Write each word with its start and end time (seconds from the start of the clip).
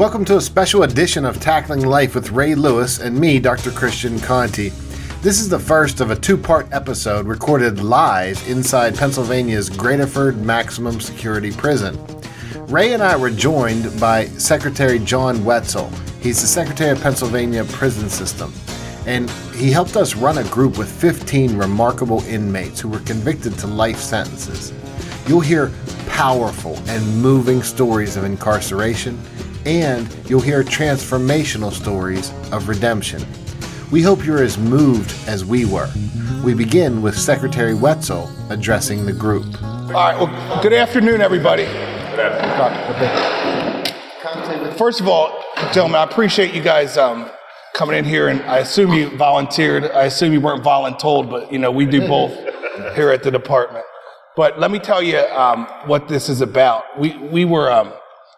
Welcome 0.00 0.24
to 0.24 0.38
a 0.38 0.40
special 0.40 0.84
edition 0.84 1.26
of 1.26 1.42
Tackling 1.42 1.84
Life 1.84 2.14
with 2.14 2.30
Ray 2.30 2.54
Lewis 2.54 3.00
and 3.00 3.20
me, 3.20 3.38
Dr. 3.38 3.70
Christian 3.70 4.18
Conti. 4.18 4.70
This 5.20 5.38
is 5.38 5.50
the 5.50 5.58
first 5.58 6.00
of 6.00 6.10
a 6.10 6.16
two 6.16 6.38
part 6.38 6.66
episode 6.72 7.26
recorded 7.26 7.82
live 7.82 8.42
inside 8.48 8.96
Pennsylvania's 8.96 9.68
Graterford 9.68 10.38
Maximum 10.38 11.02
Security 11.02 11.52
Prison. 11.52 11.98
Ray 12.68 12.94
and 12.94 13.02
I 13.02 13.14
were 13.14 13.28
joined 13.28 14.00
by 14.00 14.24
Secretary 14.38 14.98
John 14.98 15.44
Wetzel. 15.44 15.90
He's 16.22 16.40
the 16.40 16.46
Secretary 16.46 16.92
of 16.92 17.02
Pennsylvania 17.02 17.64
Prison 17.64 18.08
System. 18.08 18.54
And 19.04 19.28
he 19.54 19.70
helped 19.70 19.98
us 19.98 20.16
run 20.16 20.38
a 20.38 20.44
group 20.44 20.78
with 20.78 20.90
15 20.90 21.58
remarkable 21.58 22.24
inmates 22.24 22.80
who 22.80 22.88
were 22.88 23.00
convicted 23.00 23.58
to 23.58 23.66
life 23.66 23.98
sentences. 23.98 24.72
You'll 25.26 25.40
hear 25.40 25.70
powerful 26.08 26.78
and 26.86 27.20
moving 27.20 27.62
stories 27.62 28.16
of 28.16 28.24
incarceration 28.24 29.22
and 29.66 30.08
you'll 30.28 30.40
hear 30.40 30.62
transformational 30.62 31.72
stories 31.72 32.30
of 32.52 32.68
redemption. 32.68 33.24
We 33.90 34.02
hope 34.02 34.24
you're 34.24 34.42
as 34.42 34.56
moved 34.56 35.12
as 35.28 35.44
we 35.44 35.64
were. 35.64 35.90
We 36.44 36.54
begin 36.54 37.02
with 37.02 37.18
Secretary 37.18 37.74
Wetzel 37.74 38.30
addressing 38.50 39.04
the 39.04 39.12
group. 39.12 39.44
All 39.62 39.92
right, 39.92 40.16
well, 40.16 40.62
good 40.62 40.72
afternoon, 40.72 41.20
everybody. 41.20 41.64
Good 41.64 42.20
afternoon. 42.20 44.76
First 44.76 45.00
of 45.00 45.08
all, 45.08 45.42
gentlemen, 45.72 46.00
I 46.00 46.04
appreciate 46.04 46.54
you 46.54 46.62
guys 46.62 46.96
um, 46.96 47.28
coming 47.74 47.98
in 47.98 48.04
here, 48.04 48.28
and 48.28 48.40
I 48.42 48.58
assume 48.58 48.92
you 48.92 49.14
volunteered. 49.16 49.84
I 49.90 50.04
assume 50.04 50.32
you 50.32 50.40
weren't 50.40 50.62
voluntold, 50.62 51.30
but 51.30 51.52
you 51.52 51.58
know 51.58 51.70
we 51.70 51.84
do 51.84 52.06
both 52.06 52.32
here 52.94 53.10
at 53.10 53.22
the 53.22 53.30
department. 53.30 53.84
But 54.36 54.58
let 54.58 54.70
me 54.70 54.78
tell 54.78 55.02
you 55.02 55.18
um, 55.18 55.66
what 55.86 56.08
this 56.08 56.28
is 56.28 56.40
about. 56.40 56.98
We 56.98 57.16
we 57.18 57.44
were 57.44 57.70
um, 57.70 57.92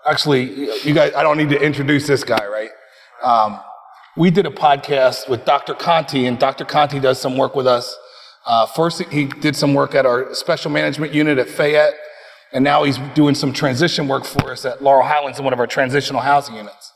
actually, 0.06 0.70
you 0.82 0.94
guys, 0.94 1.12
I 1.14 1.22
don't 1.22 1.38
need 1.38 1.50
to 1.50 1.60
introduce 1.60 2.06
this 2.06 2.24
guy, 2.24 2.46
right? 2.46 2.70
Um, 3.22 3.60
we 4.16 4.30
did 4.30 4.46
a 4.46 4.50
podcast 4.50 5.28
with 5.28 5.44
Dr. 5.44 5.74
Conti, 5.74 6.26
and 6.26 6.38
Dr. 6.38 6.64
Conti 6.64 7.00
does 7.00 7.20
some 7.20 7.36
work 7.36 7.54
with 7.54 7.66
us. 7.66 7.96
Uh, 8.44 8.66
first, 8.66 9.00
he 9.04 9.26
did 9.26 9.54
some 9.56 9.74
work 9.74 9.94
at 9.94 10.04
our 10.04 10.34
special 10.34 10.70
management 10.70 11.14
unit 11.14 11.38
at 11.38 11.48
Fayette, 11.48 11.94
and 12.52 12.64
now 12.64 12.82
he's 12.82 12.98
doing 13.14 13.34
some 13.34 13.52
transition 13.52 14.08
work 14.08 14.24
for 14.24 14.50
us 14.50 14.64
at 14.64 14.82
Laurel 14.82 15.06
Highlands 15.06 15.38
in 15.38 15.44
one 15.44 15.54
of 15.54 15.60
our 15.60 15.66
transitional 15.66 16.20
housing 16.20 16.56
units. 16.56 16.92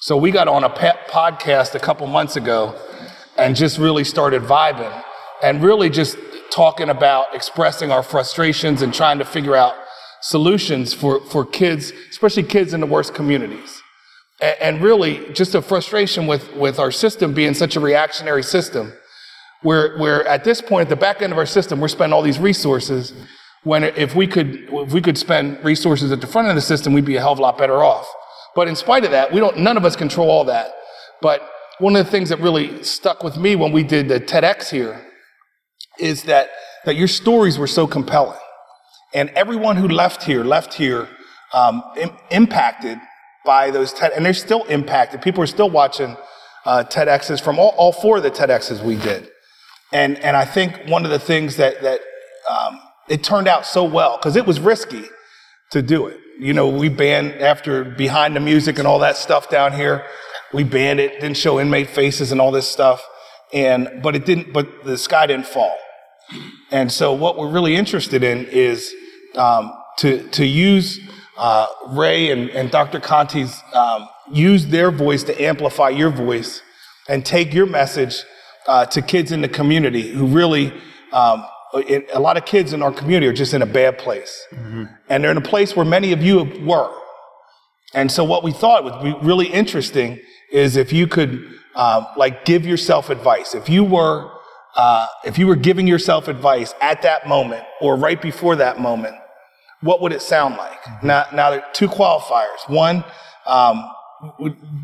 So 0.00 0.16
we 0.16 0.32
got 0.32 0.48
on 0.48 0.64
a 0.64 0.68
podcast 0.68 1.74
a 1.74 1.78
couple 1.78 2.06
months 2.08 2.36
ago 2.36 2.74
and 3.38 3.54
just 3.54 3.78
really 3.78 4.04
started 4.04 4.42
vibing 4.42 5.02
and 5.42 5.62
really 5.62 5.88
just 5.88 6.18
talking 6.50 6.88
about 6.88 7.34
expressing 7.34 7.90
our 7.90 8.02
frustrations 8.02 8.82
and 8.82 8.92
trying 8.92 9.18
to 9.18 9.24
figure 9.24 9.54
out 9.54 9.74
solutions 10.22 10.94
for, 10.94 11.20
for 11.20 11.44
kids, 11.44 11.92
especially 12.10 12.44
kids 12.44 12.72
in 12.72 12.80
the 12.80 12.86
worst 12.86 13.14
communities. 13.14 13.82
And, 14.40 14.56
and 14.60 14.82
really, 14.82 15.32
just 15.32 15.54
a 15.54 15.62
frustration 15.62 16.26
with, 16.26 16.54
with 16.54 16.78
our 16.78 16.90
system 16.90 17.34
being 17.34 17.54
such 17.54 17.76
a 17.76 17.80
reactionary 17.80 18.42
system, 18.42 18.92
where, 19.62 19.96
where 19.98 20.26
at 20.26 20.44
this 20.44 20.60
point, 20.60 20.82
at 20.82 20.88
the 20.88 20.96
back 20.96 21.22
end 21.22 21.32
of 21.32 21.38
our 21.38 21.46
system, 21.46 21.80
we're 21.80 21.88
spending 21.88 22.12
all 22.12 22.22
these 22.22 22.38
resources 22.38 23.12
when 23.64 23.84
if 23.84 24.14
we 24.14 24.26
could 24.26 24.68
if 24.70 24.92
we 24.92 25.00
could 25.00 25.16
spend 25.16 25.62
resources 25.64 26.10
at 26.10 26.20
the 26.20 26.26
front 26.26 26.46
end 26.46 26.56
of 26.56 26.62
the 26.62 26.66
system, 26.66 26.92
we'd 26.92 27.04
be 27.04 27.16
a 27.16 27.20
hell 27.20 27.32
of 27.32 27.38
a 27.38 27.42
lot 27.42 27.58
better 27.58 27.84
off. 27.84 28.08
But 28.54 28.68
in 28.68 28.76
spite 28.76 29.04
of 29.04 29.12
that, 29.12 29.32
we 29.32 29.40
don't 29.40 29.58
none 29.58 29.76
of 29.76 29.84
us 29.84 29.96
control 29.96 30.30
all 30.30 30.44
that. 30.44 30.72
But 31.20 31.48
one 31.78 31.96
of 31.96 32.04
the 32.04 32.10
things 32.10 32.28
that 32.30 32.40
really 32.40 32.82
stuck 32.82 33.22
with 33.22 33.36
me 33.36 33.56
when 33.56 33.72
we 33.72 33.82
did 33.82 34.08
the 34.08 34.20
TEDx 34.20 34.70
here 34.70 35.06
is 35.98 36.24
that 36.24 36.50
that 36.84 36.96
your 36.96 37.08
stories 37.08 37.58
were 37.58 37.68
so 37.68 37.86
compelling. 37.86 38.38
And 39.14 39.30
everyone 39.30 39.76
who 39.76 39.88
left 39.88 40.22
here 40.24 40.44
left 40.44 40.74
here 40.74 41.08
um, 41.52 41.82
Im- 41.96 42.16
impacted 42.30 42.98
by 43.44 43.70
those 43.70 43.92
TED, 43.92 44.12
and 44.12 44.24
they're 44.24 44.32
still 44.32 44.64
impacted. 44.64 45.20
People 45.20 45.42
are 45.42 45.48
still 45.48 45.68
watching 45.68 46.16
uh, 46.64 46.84
TEDx's 46.84 47.40
from 47.40 47.58
all, 47.58 47.74
all 47.76 47.92
four 47.92 48.18
of 48.18 48.22
the 48.22 48.30
TEDx's 48.30 48.80
we 48.80 48.96
did. 48.96 49.28
And, 49.92 50.16
and 50.18 50.36
I 50.36 50.44
think 50.44 50.88
one 50.88 51.04
of 51.04 51.10
the 51.10 51.18
things 51.18 51.56
that, 51.56 51.82
that 51.82 52.00
um, 52.48 52.80
it 53.08 53.22
turned 53.22 53.48
out 53.48 53.66
so 53.66 53.84
well, 53.84 54.16
because 54.16 54.36
it 54.36 54.46
was 54.46 54.58
risky 54.60 55.04
to 55.72 55.82
do 55.82 56.06
it. 56.06 56.18
You 56.38 56.54
know, 56.54 56.68
we 56.68 56.88
banned 56.88 57.34
after 57.34 57.84
behind 57.84 58.34
the 58.34 58.40
music 58.40 58.78
and 58.78 58.86
all 58.86 59.00
that 59.00 59.16
stuff 59.16 59.50
down 59.50 59.72
here. 59.72 60.06
We 60.52 60.64
banned 60.64 61.00
it, 61.00 61.20
didn't 61.20 61.36
show 61.36 61.60
inmate 61.60 61.90
faces 61.90 62.32
and 62.32 62.40
all 62.40 62.50
this 62.50 62.68
stuff. 62.68 63.02
And, 63.52 64.00
but 64.02 64.16
it 64.16 64.24
didn't, 64.24 64.52
but 64.52 64.84
the 64.84 64.96
sky 64.96 65.26
didn't 65.26 65.46
fall. 65.46 65.76
And 66.70 66.90
so 66.90 67.12
what 67.12 67.36
we're 67.36 67.50
really 67.50 67.76
interested 67.76 68.22
in 68.22 68.46
is 68.46 68.94
um, 69.36 69.72
to, 69.98 70.28
to 70.30 70.44
use 70.44 71.00
uh, 71.36 71.66
Ray 71.88 72.30
and, 72.30 72.50
and 72.50 72.70
Dr. 72.70 73.00
Conti's, 73.00 73.60
um, 73.74 74.08
use 74.30 74.66
their 74.66 74.90
voice 74.90 75.22
to 75.24 75.42
amplify 75.42 75.88
your 75.88 76.10
voice 76.10 76.62
and 77.08 77.24
take 77.24 77.52
your 77.52 77.66
message 77.66 78.24
uh, 78.66 78.86
to 78.86 79.02
kids 79.02 79.32
in 79.32 79.40
the 79.40 79.48
community 79.48 80.12
who 80.12 80.26
really, 80.26 80.72
um, 81.12 81.44
it, 81.74 82.08
a 82.12 82.20
lot 82.20 82.36
of 82.36 82.44
kids 82.44 82.72
in 82.72 82.82
our 82.82 82.92
community 82.92 83.26
are 83.26 83.32
just 83.32 83.54
in 83.54 83.62
a 83.62 83.66
bad 83.66 83.98
place. 83.98 84.46
Mm-hmm. 84.52 84.84
And 85.08 85.24
they're 85.24 85.30
in 85.30 85.36
a 85.36 85.40
place 85.40 85.74
where 85.74 85.86
many 85.86 86.12
of 86.12 86.22
you 86.22 86.44
were. 86.64 86.92
And 87.94 88.10
so 88.10 88.24
what 88.24 88.42
we 88.42 88.52
thought 88.52 88.84
would 88.84 89.02
be 89.02 89.26
really 89.26 89.46
interesting 89.46 90.20
is 90.50 90.76
if 90.76 90.92
you 90.92 91.06
could, 91.06 91.50
uh, 91.74 92.04
like, 92.16 92.44
give 92.44 92.64
yourself 92.64 93.10
advice. 93.10 93.54
If 93.54 93.68
you 93.68 93.84
were, 93.84 94.30
uh, 94.76 95.06
if 95.24 95.38
you 95.38 95.46
were 95.46 95.56
giving 95.56 95.86
yourself 95.86 96.28
advice 96.28 96.74
at 96.80 97.02
that 97.02 97.26
moment 97.26 97.64
or 97.80 97.96
right 97.96 98.20
before 98.20 98.56
that 98.56 98.78
moment, 98.78 99.16
what 99.82 100.00
would 100.00 100.12
it 100.12 100.22
sound 100.22 100.56
like? 100.56 100.80
Mm-hmm. 100.82 101.06
Now, 101.06 101.26
now 101.32 101.50
there 101.50 101.60
are 101.60 101.72
two 101.72 101.88
qualifiers. 101.88 102.68
One, 102.68 103.04
um, 103.46 103.90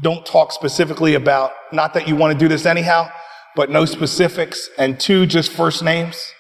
don't 0.03 0.27
talk 0.27 0.53
specifically 0.53 1.15
about, 1.15 1.53
not 1.73 1.95
that 1.95 2.09
you 2.09 2.17
want 2.17 2.33
to 2.33 2.39
do 2.39 2.49
this 2.49 2.67
anyhow, 2.67 3.11
but 3.57 3.71
no 3.71 3.85
specifics. 3.85 4.69
And 4.77 4.99
two, 4.99 5.27
just 5.27 5.53
first 5.53 5.83
names. 5.83 6.33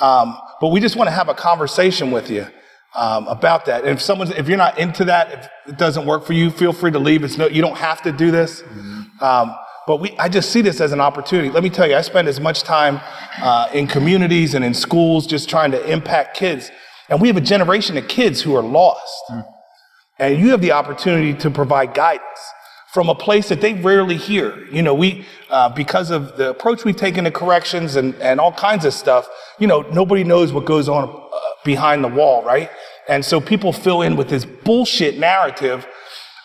Um, 0.00 0.38
but 0.60 0.68
we 0.68 0.80
just 0.80 0.96
want 0.96 1.08
to 1.08 1.12
have 1.12 1.28
a 1.28 1.34
conversation 1.34 2.10
with 2.10 2.30
you 2.30 2.46
um, 2.94 3.26
about 3.28 3.66
that. 3.66 3.82
And 3.82 3.90
if 3.90 4.00
someone's, 4.00 4.30
if 4.30 4.48
you're 4.48 4.56
not 4.56 4.78
into 4.78 5.04
that, 5.06 5.32
if 5.32 5.72
it 5.72 5.78
doesn't 5.78 6.06
work 6.06 6.24
for 6.24 6.32
you, 6.32 6.50
feel 6.50 6.72
free 6.72 6.90
to 6.90 6.98
leave. 6.98 7.24
It's 7.24 7.36
no, 7.36 7.46
you 7.48 7.60
don't 7.60 7.76
have 7.76 8.02
to 8.02 8.12
do 8.12 8.30
this. 8.30 8.62
Mm-hmm. 8.62 9.24
Um, 9.24 9.56
but 9.86 9.96
we, 9.96 10.16
I 10.18 10.28
just 10.28 10.52
see 10.52 10.62
this 10.62 10.80
as 10.80 10.92
an 10.92 11.00
opportunity. 11.00 11.50
Let 11.50 11.62
me 11.62 11.70
tell 11.70 11.88
you, 11.88 11.96
I 11.96 12.02
spend 12.02 12.28
as 12.28 12.38
much 12.38 12.62
time 12.62 13.00
uh, 13.42 13.68
in 13.72 13.86
communities 13.86 14.54
and 14.54 14.64
in 14.64 14.74
schools 14.74 15.26
just 15.26 15.48
trying 15.48 15.72
to 15.72 15.90
impact 15.90 16.36
kids 16.36 16.70
and 17.10 17.20
we 17.20 17.28
have 17.28 17.36
a 17.36 17.42
generation 17.42 17.96
of 17.96 18.08
kids 18.08 18.40
who 18.40 18.54
are 18.54 18.62
lost. 18.62 19.24
Mm. 19.30 19.44
And 20.18 20.38
you 20.38 20.50
have 20.50 20.60
the 20.60 20.72
opportunity 20.72 21.34
to 21.34 21.50
provide 21.50 21.92
guidance 21.92 22.24
from 22.92 23.08
a 23.08 23.14
place 23.14 23.48
that 23.48 23.60
they 23.60 23.74
rarely 23.74 24.16
hear. 24.16 24.66
You 24.66 24.82
know, 24.82 24.94
we, 24.94 25.24
uh, 25.48 25.68
because 25.70 26.10
of 26.10 26.36
the 26.36 26.50
approach 26.50 26.84
we've 26.84 26.96
taken 26.96 27.24
to 27.24 27.30
corrections 27.30 27.96
and, 27.96 28.14
and 28.16 28.40
all 28.40 28.52
kinds 28.52 28.84
of 28.84 28.94
stuff, 28.94 29.28
you 29.58 29.66
know, 29.66 29.82
nobody 29.92 30.24
knows 30.24 30.52
what 30.52 30.64
goes 30.64 30.88
on 30.88 31.08
uh, 31.08 31.38
behind 31.64 32.04
the 32.04 32.08
wall, 32.08 32.44
right? 32.44 32.70
And 33.08 33.24
so 33.24 33.40
people 33.40 33.72
fill 33.72 34.02
in 34.02 34.16
with 34.16 34.28
this 34.28 34.44
bullshit 34.44 35.18
narrative 35.18 35.86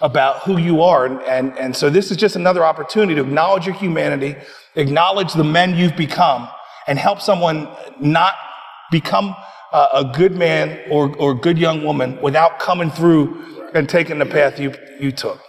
about 0.02 0.44
who 0.44 0.58
you 0.58 0.82
are. 0.82 1.06
And, 1.06 1.22
and, 1.24 1.58
and 1.58 1.76
so 1.76 1.90
this 1.90 2.12
is 2.12 2.18
just 2.18 2.36
another 2.36 2.66
opportunity 2.66 3.16
to 3.16 3.22
acknowledge 3.22 3.66
your 3.66 3.76
humanity, 3.76 4.36
acknowledge 4.76 5.34
the 5.34 5.44
men 5.44 5.76
you've 5.76 5.98
become, 5.98 6.48
and 6.88 6.98
help 6.98 7.22
someone 7.22 7.68
not 8.00 8.36
become 8.92 9.36
a 9.94 10.12
good 10.16 10.36
man 10.36 10.80
or, 10.90 11.16
or 11.18 11.34
good 11.34 11.58
young 11.58 11.84
woman 11.84 12.22
without 12.22 12.60
coming 12.60 12.92
through 12.92 13.72
and 13.74 13.90
taking 13.90 14.20
the 14.20 14.26
path 14.26 14.60
you, 14.60 14.74
you 15.00 15.12
took. 15.12 15.40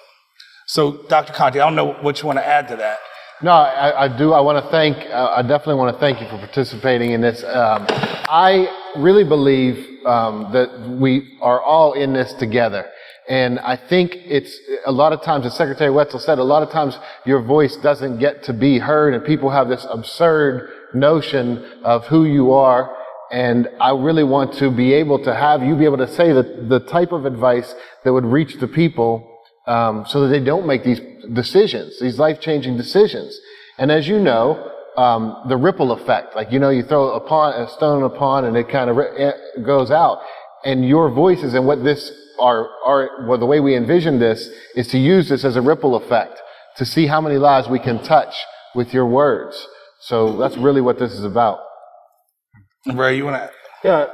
So, 0.66 1.04
Dr. 1.08 1.32
Conti, 1.32 1.60
I 1.60 1.66
don't 1.66 1.76
know 1.76 1.92
what 2.02 2.20
you 2.20 2.26
want 2.26 2.38
to 2.38 2.46
add 2.46 2.68
to 2.68 2.76
that. 2.76 2.98
No, 3.42 3.52
I, 3.52 4.04
I 4.04 4.16
do. 4.16 4.32
I 4.32 4.40
want 4.40 4.64
to 4.64 4.70
thank, 4.70 4.96
uh, 4.96 5.34
I 5.36 5.42
definitely 5.42 5.74
want 5.74 5.94
to 5.94 6.00
thank 6.00 6.20
you 6.20 6.28
for 6.28 6.38
participating 6.38 7.12
in 7.12 7.20
this. 7.20 7.44
Um, 7.44 7.86
I 7.88 8.66
really 8.96 9.24
believe 9.24 9.86
um, 10.06 10.50
that 10.52 10.88
we 10.88 11.36
are 11.40 11.60
all 11.60 11.92
in 11.92 12.14
this 12.14 12.32
together. 12.34 12.90
And 13.28 13.58
I 13.60 13.76
think 13.76 14.12
it's 14.14 14.58
a 14.86 14.92
lot 14.92 15.12
of 15.12 15.22
times, 15.22 15.46
as 15.46 15.54
Secretary 15.54 15.90
Wetzel 15.90 16.20
said, 16.20 16.38
a 16.38 16.44
lot 16.44 16.62
of 16.62 16.70
times 16.70 16.96
your 17.24 17.42
voice 17.42 17.76
doesn't 17.76 18.18
get 18.18 18.44
to 18.44 18.52
be 18.52 18.78
heard, 18.78 19.14
and 19.14 19.24
people 19.24 19.50
have 19.50 19.68
this 19.68 19.86
absurd 19.90 20.70
notion 20.94 21.64
of 21.84 22.06
who 22.06 22.24
you 22.24 22.52
are 22.52 22.96
And 23.30 23.68
I 23.80 23.90
really 23.90 24.24
want 24.24 24.54
to 24.54 24.70
be 24.70 24.92
able 24.94 25.22
to 25.24 25.34
have 25.34 25.62
you 25.62 25.74
be 25.74 25.84
able 25.84 25.98
to 25.98 26.12
say 26.12 26.32
that 26.32 26.68
the 26.68 26.80
type 26.80 27.12
of 27.12 27.26
advice 27.26 27.74
that 28.04 28.12
would 28.12 28.24
reach 28.24 28.58
the 28.60 28.68
people 28.68 29.42
um, 29.66 30.04
so 30.06 30.20
that 30.22 30.28
they 30.28 30.40
don't 30.40 30.66
make 30.66 30.84
these 30.84 31.00
decisions, 31.32 31.98
these 32.00 32.18
life 32.18 32.40
changing 32.40 32.76
decisions. 32.76 33.38
And 33.78 33.90
as 33.90 34.06
you 34.06 34.20
know, 34.20 34.72
um, 34.96 35.42
the 35.48 35.56
ripple 35.56 35.92
effect, 35.92 36.36
like 36.36 36.52
you 36.52 36.58
know, 36.58 36.70
you 36.70 36.82
throw 36.82 37.10
a, 37.10 37.20
pond, 37.20 37.62
a 37.62 37.68
stone 37.72 38.08
pond 38.16 38.46
and 38.46 38.56
it 38.56 38.68
kind 38.68 38.88
of 38.90 38.96
ri- 38.96 39.16
eh, 39.18 39.32
goes 39.64 39.90
out. 39.90 40.20
And 40.64 40.86
your 40.86 41.10
voices 41.10 41.54
and 41.54 41.66
what 41.66 41.84
this 41.84 42.10
are, 42.40 42.68
are 42.84 43.26
well, 43.26 43.38
the 43.38 43.46
way 43.46 43.60
we 43.60 43.76
envision 43.76 44.18
this 44.18 44.48
is 44.74 44.88
to 44.88 44.98
use 44.98 45.28
this 45.28 45.44
as 45.44 45.56
a 45.56 45.62
ripple 45.62 45.96
effect 45.96 46.40
to 46.76 46.84
see 46.84 47.06
how 47.06 47.20
many 47.20 47.36
lives 47.38 47.68
we 47.68 47.78
can 47.78 48.02
touch 48.02 48.34
with 48.74 48.92
your 48.92 49.06
words. 49.06 49.66
So 50.00 50.36
that's 50.36 50.56
really 50.56 50.80
what 50.80 50.98
this 50.98 51.12
is 51.12 51.24
about. 51.24 51.60
Ray, 52.94 53.16
you 53.16 53.24
want 53.24 53.36
to? 53.36 53.50
Yeah. 53.84 54.06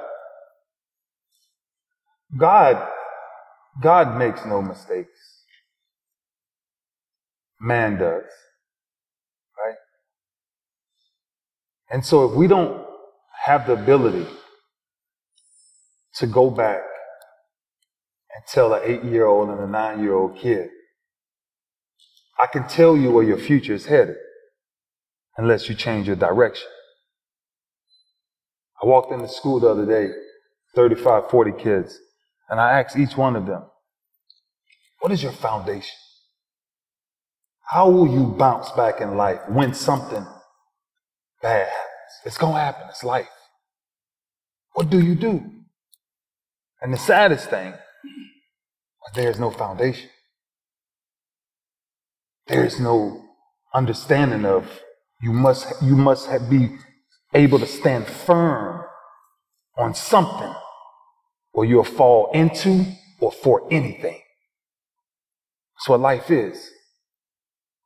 God, 2.38 2.88
God 3.82 4.19
makes 4.19 4.44
no 4.46 4.62
mistakes. 4.62 5.19
Man 7.60 7.98
does. 7.98 8.24
Right? 9.58 9.76
And 11.90 12.04
so 12.04 12.28
if 12.28 12.36
we 12.36 12.46
don't 12.46 12.84
have 13.44 13.66
the 13.66 13.74
ability 13.74 14.26
to 16.16 16.26
go 16.26 16.50
back 16.50 16.82
and 18.34 18.44
tell 18.48 18.72
an 18.75 18.82
eight 18.84 19.04
year 19.04 19.26
old 19.26 19.50
and 19.50 19.60
a 19.60 19.66
nine 19.66 20.02
year 20.02 20.14
old 20.14 20.36
kid, 20.38 20.70
I 22.40 22.46
can 22.46 22.66
tell 22.68 22.96
you 22.96 23.10
where 23.12 23.25
your 23.25 23.38
future 23.38 23.75
is 23.75 23.86
headed 23.86 24.16
unless 25.36 25.68
you 25.68 25.75
change 25.75 26.06
your 26.06 26.16
direction. 26.16 26.68
I 28.82 28.87
walked 28.87 29.12
into 29.12 29.29
school 29.29 29.61
the 29.61 29.69
other 29.69 29.87
day, 29.87 30.12
35, 30.75 31.31
40 31.31 31.52
kids, 31.62 31.99
and 32.49 32.61
I 32.61 32.81
asked 32.81 32.96
each 32.96 33.17
one 33.17 33.37
of 33.37 33.46
them, 33.46 33.62
What 35.00 35.12
is 35.12 35.23
your 35.23 35.32
foundation? 35.32 35.94
How 37.73 37.88
will 37.88 38.08
you 38.08 38.26
bounce 38.26 38.70
back 38.73 39.00
in 39.00 39.17
life 39.17 39.40
when 39.49 39.73
something 39.73 40.26
bad 41.40 41.69
happens? 41.69 42.12
It's 42.26 42.38
going 42.38 42.55
to 42.55 42.61
happen. 42.61 42.88
It's 42.90 43.05
life. 43.05 43.29
What 44.75 44.90
do 44.90 45.00
you 45.00 45.14
do? 45.14 45.43
And 46.81 46.93
the 46.93 46.99
saddest 46.99 47.49
thing 47.49 47.73
is 47.73 49.14
there 49.14 49.31
is 49.31 49.38
no 49.38 49.50
foundation. 49.50 50.11
There 52.49 52.64
is 52.64 52.81
no 52.81 53.23
understanding 53.73 54.44
of 54.44 54.67
you 55.23 55.32
must 55.32 55.81
you 55.82 55.96
must 55.96 56.28
be 56.50 56.76
able 57.34 57.58
to 57.58 57.67
stand 57.67 58.06
firm 58.06 58.84
on 59.76 59.94
something 59.94 60.55
or 61.52 61.64
you'll 61.64 61.84
fall 61.84 62.31
into 62.32 62.84
or 63.20 63.32
for 63.32 63.67
anything. 63.70 64.20
That's 65.76 65.88
what 65.88 66.00
life 66.00 66.31
is. 66.31 66.70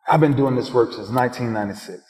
I've 0.08 0.20
been 0.20 0.36
doing 0.36 0.56
this 0.56 0.72
work 0.72 0.92
since 0.92 1.08
1996. 1.08 2.02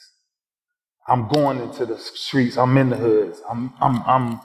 I'm 1.09 1.29
going 1.29 1.61
into 1.61 1.87
the 1.87 1.99
streets. 1.99 2.59
I'm 2.59 2.77
in 2.77 2.91
the 2.91 2.97
hoods. 2.97 3.41
I'm, 3.49 3.73
I'm, 3.81 4.03
I'm, 4.03 4.41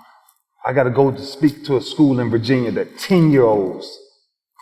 I 0.66 0.74
got 0.74 0.84
to 0.84 0.90
go 0.90 1.12
to 1.12 1.22
speak 1.22 1.66
to 1.66 1.78
a 1.78 1.82
school 1.82 2.20
in 2.20 2.30
Virginia 2.30 2.72
that 2.72 3.00
10 3.00 3.32
year 3.32 3.44
olds, 3.44 3.90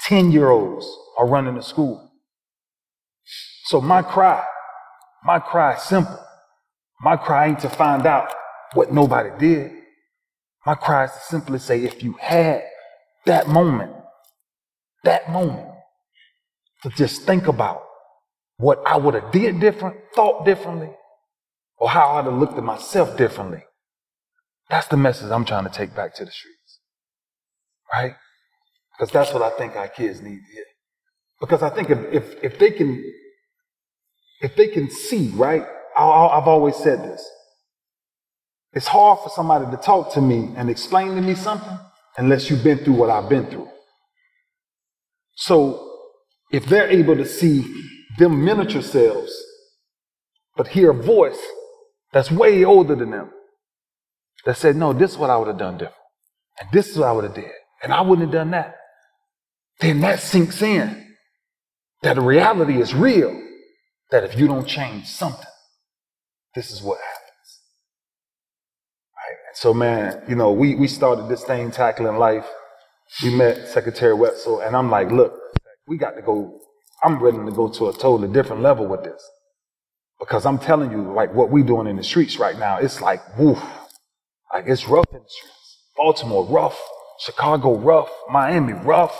10 0.05 0.31
year 0.31 0.49
olds 0.49 0.87
are 1.17 1.27
running 1.27 1.55
the 1.55 1.61
school. 1.61 2.11
So 3.65 3.81
my 3.81 4.01
cry, 4.01 4.43
my 5.23 5.39
cry 5.39 5.75
is 5.75 5.83
simple. 5.83 6.19
My 7.01 7.15
cry 7.15 7.47
ain't 7.47 7.59
to 7.59 7.69
find 7.69 8.05
out 8.05 8.33
what 8.73 8.91
nobody 8.91 9.29
did. 9.39 9.71
My 10.65 10.75
cry 10.75 11.05
is 11.05 11.11
to 11.11 11.19
simply 11.21 11.59
say, 11.59 11.83
if 11.83 12.03
you 12.03 12.13
had 12.13 12.63
that 13.25 13.47
moment, 13.47 13.93
that 15.03 15.29
moment, 15.31 15.69
to 16.83 16.89
just 16.89 17.23
think 17.23 17.47
about 17.47 17.83
what 18.57 18.81
I 18.85 18.97
would 18.97 19.13
have 19.13 19.31
did 19.31 19.59
different, 19.59 19.97
thought 20.13 20.45
differently, 20.45 20.89
or 21.77 21.89
how 21.89 22.11
I'd 22.11 22.25
have 22.25 22.33
looked 22.33 22.57
at 22.57 22.63
myself 22.63 23.17
differently. 23.17 23.63
That's 24.69 24.87
the 24.87 24.97
message 24.97 25.31
I'm 25.31 25.45
trying 25.45 25.63
to 25.63 25.69
take 25.69 25.95
back 25.95 26.13
to 26.15 26.25
the 26.25 26.31
streets. 26.31 26.79
Right? 27.93 28.15
Because 28.97 29.11
that's 29.11 29.33
what 29.33 29.41
I 29.41 29.57
think 29.57 29.75
our 29.75 29.87
kids 29.87 30.21
need 30.21 30.39
to 30.39 30.53
hear. 30.53 30.65
Because 31.39 31.63
I 31.63 31.69
think 31.69 31.89
if, 31.89 31.99
if, 32.11 32.43
if 32.43 32.59
they 32.59 32.71
can, 32.71 33.01
if 34.41 34.55
they 34.57 34.67
can 34.67 34.91
see, 34.91 35.29
right? 35.29 35.65
I've 36.03 36.47
always 36.47 36.75
said 36.75 37.03
this. 37.03 37.27
It's 38.73 38.87
hard 38.87 39.19
for 39.19 39.29
somebody 39.29 39.69
to 39.71 39.77
talk 39.77 40.13
to 40.13 40.21
me 40.21 40.53
and 40.55 40.69
explain 40.69 41.15
to 41.15 41.21
me 41.21 41.35
something 41.35 41.77
unless 42.17 42.49
you've 42.49 42.63
been 42.63 42.77
through 42.79 42.93
what 42.93 43.09
I've 43.09 43.29
been 43.29 43.47
through. 43.47 43.67
So 45.35 45.97
if 46.51 46.65
they're 46.65 46.89
able 46.89 47.15
to 47.15 47.25
see 47.25 47.65
them 48.17 48.43
miniature 48.43 48.81
selves, 48.81 49.31
but 50.55 50.67
hear 50.67 50.91
a 50.91 50.93
voice 50.93 51.39
that's 52.11 52.31
way 52.31 52.63
older 52.63 52.95
than 52.95 53.11
them, 53.11 53.31
that 54.45 54.57
said, 54.57 54.75
no, 54.75 54.93
this 54.93 55.11
is 55.11 55.17
what 55.17 55.29
I 55.29 55.37
would 55.37 55.47
have 55.47 55.57
done 55.57 55.77
different. 55.77 55.95
And 56.59 56.69
this 56.71 56.89
is 56.89 56.97
what 56.97 57.07
I 57.07 57.11
would 57.11 57.25
have 57.25 57.35
did. 57.35 57.51
And 57.83 57.93
I 57.93 58.01
wouldn't 58.01 58.27
have 58.27 58.33
done 58.33 58.51
that. 58.51 58.75
Then 59.79 60.01
that 60.01 60.19
sinks 60.19 60.61
in 60.61 61.15
that 62.01 62.15
the 62.15 62.21
reality 62.21 62.79
is 62.81 62.93
real. 62.93 63.41
That 64.11 64.23
if 64.23 64.39
you 64.39 64.47
don't 64.47 64.67
change 64.67 65.05
something, 65.05 65.45
this 66.55 66.71
is 66.71 66.81
what 66.81 66.97
happens. 66.97 67.59
Right? 69.15 69.37
And 69.47 69.57
so, 69.57 69.73
man, 69.73 70.23
you 70.27 70.35
know, 70.35 70.51
we, 70.51 70.75
we 70.75 70.87
started 70.87 71.29
this 71.29 71.43
thing 71.43 71.71
tackling 71.71 72.17
life. 72.17 72.45
We 73.23 73.35
met 73.35 73.67
Secretary 73.67 74.13
Wetzel, 74.13 74.61
and 74.61 74.75
I'm 74.75 74.89
like, 74.89 75.11
look, 75.11 75.33
we 75.87 75.97
got 75.97 76.11
to 76.11 76.21
go. 76.21 76.59
I'm 77.03 77.21
ready 77.21 77.37
to 77.37 77.51
go 77.51 77.69
to 77.69 77.89
a 77.89 77.93
totally 77.93 78.31
different 78.31 78.61
level 78.61 78.85
with 78.85 79.03
this. 79.03 79.23
Because 80.19 80.45
I'm 80.45 80.59
telling 80.59 80.91
you, 80.91 81.13
like 81.13 81.33
what 81.33 81.49
we 81.49 81.63
doing 81.63 81.87
in 81.87 81.95
the 81.95 82.03
streets 82.03 82.37
right 82.37 82.57
now, 82.59 82.77
it's 82.77 83.01
like, 83.01 83.21
woof. 83.37 83.61
Like 84.53 84.65
it's 84.67 84.87
rough 84.87 85.07
in 85.11 85.19
the 85.19 85.29
streets. 85.29 85.77
Baltimore, 85.95 86.45
rough. 86.45 86.79
Chicago, 87.21 87.77
rough. 87.77 88.09
Miami, 88.29 88.73
rough. 88.73 89.17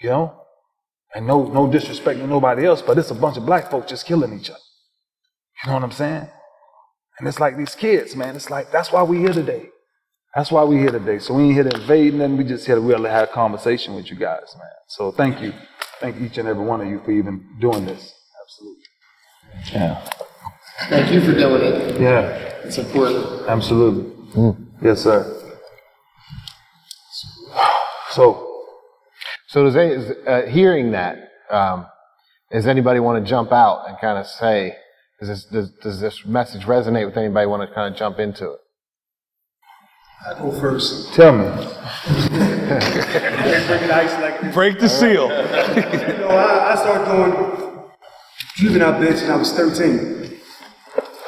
You 0.00 0.10
know? 0.10 0.40
And 1.14 1.26
no, 1.26 1.44
no 1.44 1.70
disrespect 1.70 2.18
to 2.20 2.26
nobody 2.26 2.64
else, 2.64 2.80
but 2.80 2.96
it's 2.96 3.10
a 3.10 3.14
bunch 3.14 3.36
of 3.36 3.44
black 3.44 3.70
folks 3.70 3.90
just 3.90 4.06
killing 4.06 4.38
each 4.38 4.48
other. 4.48 4.58
You 5.64 5.68
know 5.68 5.74
what 5.74 5.84
I'm 5.84 5.92
saying? 5.92 6.28
And 7.18 7.28
it's 7.28 7.38
like 7.38 7.56
these 7.56 7.74
kids, 7.74 8.16
man. 8.16 8.34
It's 8.34 8.50
like, 8.50 8.72
that's 8.72 8.90
why 8.90 9.02
we're 9.02 9.20
here 9.20 9.32
today. 9.32 9.68
That's 10.34 10.50
why 10.50 10.64
we're 10.64 10.80
here 10.80 10.90
today. 10.90 11.18
So 11.18 11.34
we 11.34 11.44
ain't 11.44 11.54
here 11.54 11.64
to 11.64 11.80
invade 11.80 12.14
nothing. 12.14 12.36
We 12.38 12.44
just 12.44 12.66
here 12.66 12.74
to 12.74 12.80
really 12.80 13.10
have 13.10 13.28
a 13.28 13.32
conversation 13.32 13.94
with 13.94 14.10
you 14.10 14.16
guys, 14.16 14.54
man. 14.58 14.68
So 14.88 15.12
thank 15.12 15.40
you. 15.40 15.52
Thank 16.00 16.20
each 16.20 16.38
and 16.38 16.48
every 16.48 16.64
one 16.64 16.80
of 16.80 16.88
you 16.88 17.00
for 17.04 17.12
even 17.12 17.46
doing 17.60 17.84
this. 17.86 18.14
Absolutely. 18.42 18.82
Yeah. 19.72 20.10
Thank 20.88 21.12
you 21.12 21.20
for 21.20 21.32
doing 21.32 21.62
it. 21.62 22.00
Yeah. 22.00 22.26
It's 22.64 22.78
important. 22.78 23.48
Absolutely. 23.48 24.10
Yes, 24.82 25.02
sir. 25.02 25.38
So, 28.10 28.48
So 29.46 29.64
does, 29.64 29.76
any, 29.76 29.92
is, 29.92 30.10
uh, 30.26 30.42
hearing 30.48 30.92
that, 30.92 31.28
um, 31.50 31.86
does 32.50 32.66
anybody 32.66 33.00
want 33.00 33.22
to 33.22 33.28
jump 33.28 33.52
out 33.52 33.86
and 33.86 33.98
kind 33.98 34.18
of 34.18 34.26
say, 34.26 34.70
does 34.70 34.76
this, 35.28 35.44
does, 35.44 35.70
does 35.82 36.00
this 36.00 36.26
message 36.26 36.62
resonate 36.62 37.06
with 37.06 37.16
anybody 37.16 37.46
want 37.46 37.68
to 37.68 37.74
kind 37.74 37.92
of 37.92 37.98
jump 37.98 38.18
into 38.18 38.50
it? 38.50 38.58
I 40.24 40.38
go 40.38 40.52
first. 40.52 41.12
tell 41.14 41.32
me. 41.32 41.44
Break 44.52 44.78
the 44.78 44.88
seal. 44.88 45.28
You 45.28 46.18
know, 46.18 46.28
I, 46.28 46.72
I 46.72 46.74
started 46.76 47.10
doing 47.10 47.88
juvenile 48.54 49.00
bench 49.00 49.20
when 49.22 49.30
I 49.32 49.36
was 49.36 49.52
13. 49.52 50.38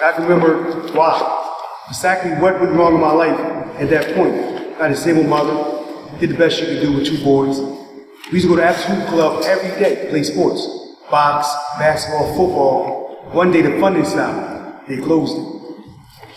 I 0.03 0.13
can 0.13 0.23
remember 0.25 0.93
why. 0.93 1.41
Exactly 1.89 2.33
what 2.33 2.61
went 2.61 2.73
wrong 2.73 2.95
in 2.95 3.01
my 3.01 3.13
life 3.13 3.39
at 3.81 3.91
that 3.91 4.15
point. 4.15 4.35
I 4.81 4.85
had 4.85 4.93
a 4.93 4.97
single 4.97 5.25
mother, 5.25 6.19
did 6.19 6.31
the 6.31 6.37
best 6.37 6.59
she 6.59 6.67
could 6.67 6.81
do 6.81 6.93
with 6.93 7.07
two 7.07 7.23
boys. 7.23 7.59
We 7.59 8.35
used 8.35 8.47
to 8.47 8.49
go 8.49 8.57
to 8.57 8.65
after 8.65 8.83
school 8.83 9.07
club 9.07 9.43
every 9.45 9.71
day, 9.81 10.07
play 10.09 10.23
sports. 10.23 10.67
Box, 11.11 11.49
basketball, 11.79 12.29
football. 12.37 13.04
One 13.33 13.51
day 13.51 13.63
the 13.63 13.79
funding 13.81 14.05
stopped. 14.05 14.89
They 14.89 14.99
closed 14.99 15.37
it. 15.37 15.55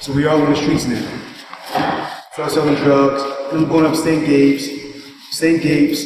So 0.01 0.13
we 0.13 0.25
all 0.27 0.41
on 0.41 0.51
the 0.51 0.56
streets 0.56 0.86
now. 0.86 1.01
Started 2.34 2.53
selling 2.53 2.75
drugs, 2.75 3.24
then 3.51 3.67
going 3.67 3.86
up 3.86 3.96
St. 3.96 4.25
Gabe's, 4.25 4.70
St. 5.32 5.62
Gabe's, 5.62 6.06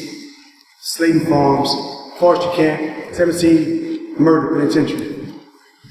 Sleighton 0.80 1.26
Farms, 1.28 1.70
foster 2.20 2.50
camp, 2.56 3.14
17 3.14 4.16
murder 4.20 4.60
penitentiary. 4.60 5.28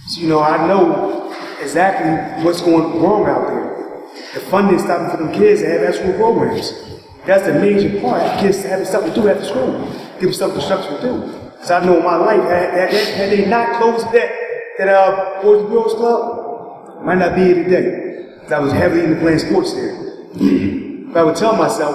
So, 0.09 0.21
you 0.21 0.29
know, 0.29 0.41
I 0.41 0.67
know 0.67 1.33
exactly 1.61 2.45
what's 2.45 2.63
going 2.63 3.01
wrong 3.03 3.27
out 3.27 3.47
there. 3.49 3.71
The 4.35 4.41
funding 4.41 4.79
stopping 4.79 5.11
for 5.11 5.25
them 5.25 5.33
kids 5.33 5.61
to 5.61 5.69
have 5.69 5.95
school 5.95 6.15
programs. 6.15 6.73
That's 7.27 7.47
the 7.47 7.55
major 7.55 8.01
part. 8.01 8.41
Kids 8.41 8.63
having 8.65 8.87
something 8.87 9.13
to 9.13 9.21
do 9.21 9.29
after 9.29 9.45
school. 9.45 9.89
Give 10.21 10.37
them 10.37 10.61
something 10.61 10.61
to 10.61 11.01
do. 11.03 11.41
So 11.65 11.77
I 11.77 11.85
know 11.85 11.99
in 11.99 12.05
my 12.05 12.17
life, 12.17 12.43
had, 12.43 12.93
had, 12.93 13.15
had 13.15 13.31
they 13.31 13.45
not 13.47 13.81
closed 13.81 14.07
that, 14.13 14.40
that 14.81 14.89
uh, 14.89 15.43
Boys 15.43 15.61
and 15.61 15.69
Girls 15.69 15.93
Club, 15.95 17.05
might 17.05 17.19
not 17.19 17.35
be 17.35 17.43
here 17.45 17.65
today. 17.65 18.47
I 18.51 18.59
was 18.59 18.73
heavily 18.73 19.05
into 19.05 19.21
playing 19.21 19.39
sports 19.39 19.75
there. 19.75 19.95
but 21.13 21.21
I 21.21 21.23
would 21.23 21.37
tell 21.37 21.55
myself, 21.55 21.95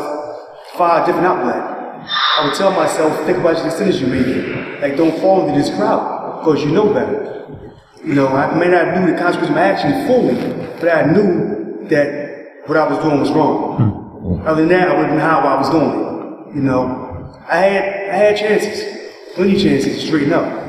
find 0.75 1.03
a 1.03 1.05
different 1.05 1.25
outlet. 1.25 1.57
I 1.57 2.45
would 2.45 2.55
tell 2.55 2.71
myself, 2.71 3.25
think 3.25 3.39
about 3.39 3.57
your 3.57 3.65
decisions 3.65 4.01
you're 4.01 4.09
making. 4.11 4.81
Like, 4.81 4.97
don't 4.97 5.19
fall 5.19 5.47
into 5.47 5.59
this 5.59 5.75
crowd, 5.75 6.41
because 6.41 6.63
you 6.63 6.71
know 6.71 6.93
better. 6.93 7.73
You 8.03 8.13
know, 8.13 8.27
I 8.27 8.53
may 8.53 8.67
not 8.67 8.99
knew 8.99 9.11
the 9.11 9.17
consequences 9.17 9.49
of 9.49 9.55
my 9.55 9.61
actions 9.63 10.05
fully, 10.05 10.35
but 10.79 10.89
I 10.89 11.11
knew 11.11 11.87
that 11.89 12.67
what 12.67 12.77
I 12.77 12.87
was 12.87 13.03
doing 13.03 13.19
was 13.19 13.31
wrong. 13.31 14.43
Other 14.45 14.61
than 14.61 14.69
that, 14.69 14.89
I 14.89 14.95
wouldn't 14.95 15.15
know 15.15 15.21
how 15.21 15.39
I 15.39 15.57
was 15.57 15.69
going. 15.71 16.55
You 16.55 16.61
know, 16.61 17.35
I 17.49 17.57
had 17.57 17.83
I 18.11 18.15
had 18.15 18.37
chances, 18.37 19.11
plenty 19.33 19.55
of 19.55 19.61
chances 19.61 20.01
to 20.01 20.07
straighten 20.07 20.33
up. 20.33 20.64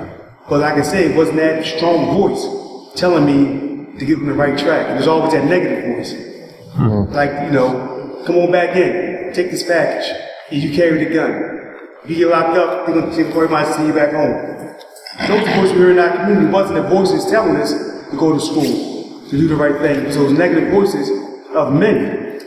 But 0.48 0.60
like 0.60 0.74
I 0.74 0.82
said, 0.82 1.10
it 1.10 1.16
wasn't 1.16 1.38
that 1.38 1.64
strong 1.64 2.14
voice 2.16 2.94
telling 2.94 3.26
me 3.26 3.98
to 3.98 4.04
get 4.04 4.18
on 4.18 4.26
the 4.26 4.34
right 4.34 4.56
track. 4.56 4.90
It 4.90 4.96
was 4.96 5.08
always 5.08 5.32
that 5.32 5.44
negative 5.44 5.96
voice. 5.96 6.12
Hmm. 6.72 7.12
Like, 7.12 7.30
you 7.46 7.50
know, 7.50 8.22
come 8.26 8.36
on 8.36 8.52
back 8.52 8.76
in, 8.76 9.32
take 9.32 9.50
this 9.50 9.62
package. 9.64 10.14
If 10.50 10.62
you 10.62 10.74
carry 10.74 11.04
the 11.04 11.12
gun. 11.12 11.56
If 12.04 12.10
you 12.10 12.16
get 12.16 12.28
locked 12.28 12.56
up, 12.56 12.86
they're 12.86 13.00
gonna 13.00 13.14
take 13.16 13.34
might 13.50 13.66
send 13.66 13.88
you 13.88 13.94
back 13.94 14.12
home. 14.12 14.56
Those 15.26 15.48
voices 15.56 15.72
we 15.72 15.80
heard 15.80 15.92
in 15.92 15.98
our 15.98 16.16
community 16.16 16.52
wasn't 16.52 16.82
the 16.82 16.88
voices 16.88 17.28
telling 17.30 17.56
us 17.56 17.72
to 18.10 18.16
go 18.16 18.34
to 18.34 18.40
school, 18.40 19.28
to 19.28 19.30
do 19.30 19.48
the 19.48 19.56
right 19.56 19.80
thing. 19.80 20.12
So 20.12 20.24
those 20.24 20.38
negative 20.38 20.70
voices 20.70 21.10
of 21.54 21.72
men, 21.72 22.40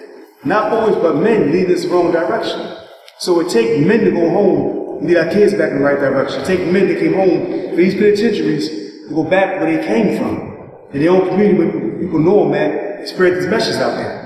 not 0.46 0.72
boys, 0.72 0.96
but 1.02 1.18
men 1.18 1.52
leading 1.52 1.76
us 1.76 1.84
the 1.84 1.90
wrong 1.90 2.12
direction. 2.12 2.78
So 3.18 3.42
it 3.42 3.50
takes 3.50 3.86
men 3.86 4.06
to 4.06 4.12
go 4.12 4.30
home 4.30 4.79
and 5.00 5.08
lead 5.08 5.18
our 5.18 5.30
kids 5.32 5.54
back 5.54 5.72
in 5.72 5.80
the 5.80 5.84
right 5.84 6.00
direction. 6.00 6.44
Take 6.46 6.68
men 6.72 6.88
that 6.88 7.00
came 7.00 7.14
home 7.14 7.72
for 7.72 7.76
these 7.76 7.96
penitentiaries 7.96 8.70
to 9.08 9.16
go 9.16 9.24
back 9.24 9.60
where 9.60 9.76
they 9.76 9.86
came 9.86 10.18
from. 10.18 10.70
In 10.94 11.02
their 11.02 11.12
own 11.12 11.28
community 11.30 11.58
where 11.58 12.00
people 12.00 12.20
know 12.20 12.46
them 12.46 12.54
at, 12.54 13.08
spread 13.08 13.36
these 13.36 13.48
messages 13.48 13.78
out 13.78 13.96
there. 13.96 14.20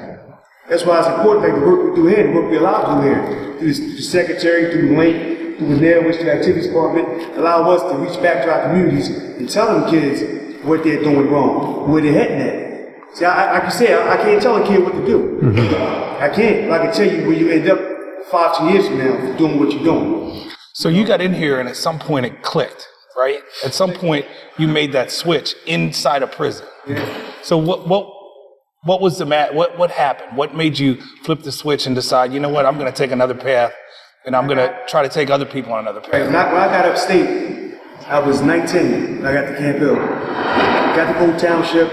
That's 0.70 0.86
why 0.86 1.00
it's 1.00 1.08
important, 1.08 1.46
like 1.46 1.60
the 1.60 1.68
work 1.68 1.89
we 1.89 1.96
do 1.96 2.08
here, 2.08 2.27
the 2.27 2.34
work 2.34 2.50
we 2.50 2.58
allow 2.58 2.96
to 2.96 3.01
do 3.01 3.08
here, 3.08 3.58
through 3.60 3.74
the, 3.74 4.01
secretary, 4.01 4.72
through 4.72 4.89
the 4.89 4.98
link, 4.98 5.58
through 5.58 5.75
the 5.75 5.82
nail, 5.82 6.06
which 6.06 6.18
the 6.18 6.32
activities 6.32 6.68
department, 6.68 7.38
allow 7.38 7.70
us 7.70 7.82
to 7.92 7.98
reach 7.98 8.22
back 8.24 8.46
to 8.46 8.51
our 8.51 8.68
communities 8.70 9.10
and 9.10 9.50
tell 9.50 9.68
them 9.68 9.89
kids 9.89 10.63
what 10.63 10.84
they're 10.84 11.03
doing 11.03 11.30
wrong, 11.30 11.92
where 11.92 12.01
they're 12.01 12.13
heading 12.13 12.39
at. 12.39 13.18
See, 13.18 13.25
I, 13.25 13.58
I 13.58 13.60
can 13.60 13.72
say, 13.72 13.94
I, 13.94 14.13
I 14.13 14.18
can't 14.18 14.42
tell 14.42 14.56
a 14.56 14.65
kid 14.65 14.82
what 14.82 14.94
to 14.94 15.06
do. 15.06 15.39
Mm-hmm. 15.44 16.24
I 16.24 16.30
can't, 16.30 16.70
but 16.70 16.82
I 16.82 16.86
can 16.86 16.96
tell 16.96 17.12
you 17.13 17.27
where 17.27 17.38
you 17.38 17.50
end 17.50 17.70
up 17.70 17.80
five, 18.32 18.56
five, 18.56 18.58
ten 18.58 18.74
years 18.74 18.88
from 18.88 18.98
now 19.00 19.18
for 19.18 19.38
doing 19.38 19.60
what 19.60 19.72
you're 19.72 19.84
doing. 19.84 20.50
So 20.74 20.89
you 20.89 21.06
got 21.06 21.22
in 21.22 21.34
here, 21.34 21.60
and 21.60 21.70
at 21.70 21.75
some 21.75 22.00
point 22.00 22.25
it 22.25 22.42
clicked, 22.42 22.88
right? 23.15 23.42
At 23.63 23.74
some 23.75 23.94
point 23.94 24.25
you 24.58 24.68
made 24.68 24.92
that 24.94 25.12
switch 25.12 25.56
inside 25.68 26.24
a 26.24 26.27
prison. 26.27 26.65
So 27.44 27.58
what 27.58 27.88
what 27.88 28.12
what 28.84 29.00
was 29.00 29.20
the 29.20 29.25
mat? 29.25 29.53
What 29.53 29.77
what 29.77 29.92
happened? 29.92 30.36
What 30.36 30.56
made 30.56 30.80
you 30.80 30.96
flip 31.24 31.44
the 31.44 31.51
switch 31.51 31.86
and 31.86 31.96
decide? 31.96 32.34
You 32.34 32.39
know 32.39 32.50
what? 32.50 32.65
I'm 32.65 32.77
going 32.80 32.92
to 32.92 32.98
take 32.98 33.12
another 33.12 33.36
path, 33.36 33.72
and 34.25 34.36
I'm 34.36 34.48
going 34.48 34.58
to 34.58 34.75
try 34.88 35.03
to 35.03 35.10
take 35.10 35.30
other 35.30 35.46
people 35.46 35.74
on 35.74 35.80
another 35.82 36.01
When 36.01 36.12
path. 36.12 36.48
I, 36.48 36.53
when 36.53 36.62
I 36.62 36.68
got 36.68 36.86
upstate, 36.86 37.75
I 38.08 38.20
was 38.20 38.42
19 38.42 39.18
when 39.18 39.25
I 39.27 39.34
got 39.34 39.51
to 39.51 39.58
Camp 39.58 39.77
Hill. 39.77 39.96
Got 39.96 41.13
to 41.13 41.20
go 41.20 41.38
township, 41.38 41.89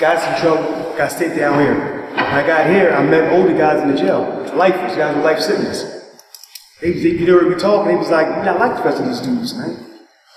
got 0.00 0.20
some 0.20 0.40
trouble, 0.40 0.96
got 0.96 1.12
stayed 1.12 1.36
down 1.36 1.60
here. 1.60 2.08
When 2.10 2.18
I 2.18 2.46
got 2.46 2.66
here, 2.70 2.92
I 2.92 3.02
met 3.04 3.30
older 3.32 3.56
guys 3.56 3.82
in 3.82 3.90
the 3.90 3.96
jail, 3.96 4.22
lifers, 4.54 4.96
guys 4.96 5.14
with 5.14 5.24
life 5.24 5.40
sentence. 5.40 5.99
They, 6.80 6.92
they, 6.92 7.10
you 7.10 7.26
know, 7.26 7.46
we 7.46 7.54
talking, 7.56 7.92
they 7.92 7.96
was 7.96 8.10
like, 8.10 8.26
you're 8.26 8.44
not 8.44 8.58
like 8.58 8.76
the 8.76 8.82
rest 8.82 9.00
of 9.00 9.06
these 9.06 9.20
dudes, 9.20 9.54
man. 9.54 9.86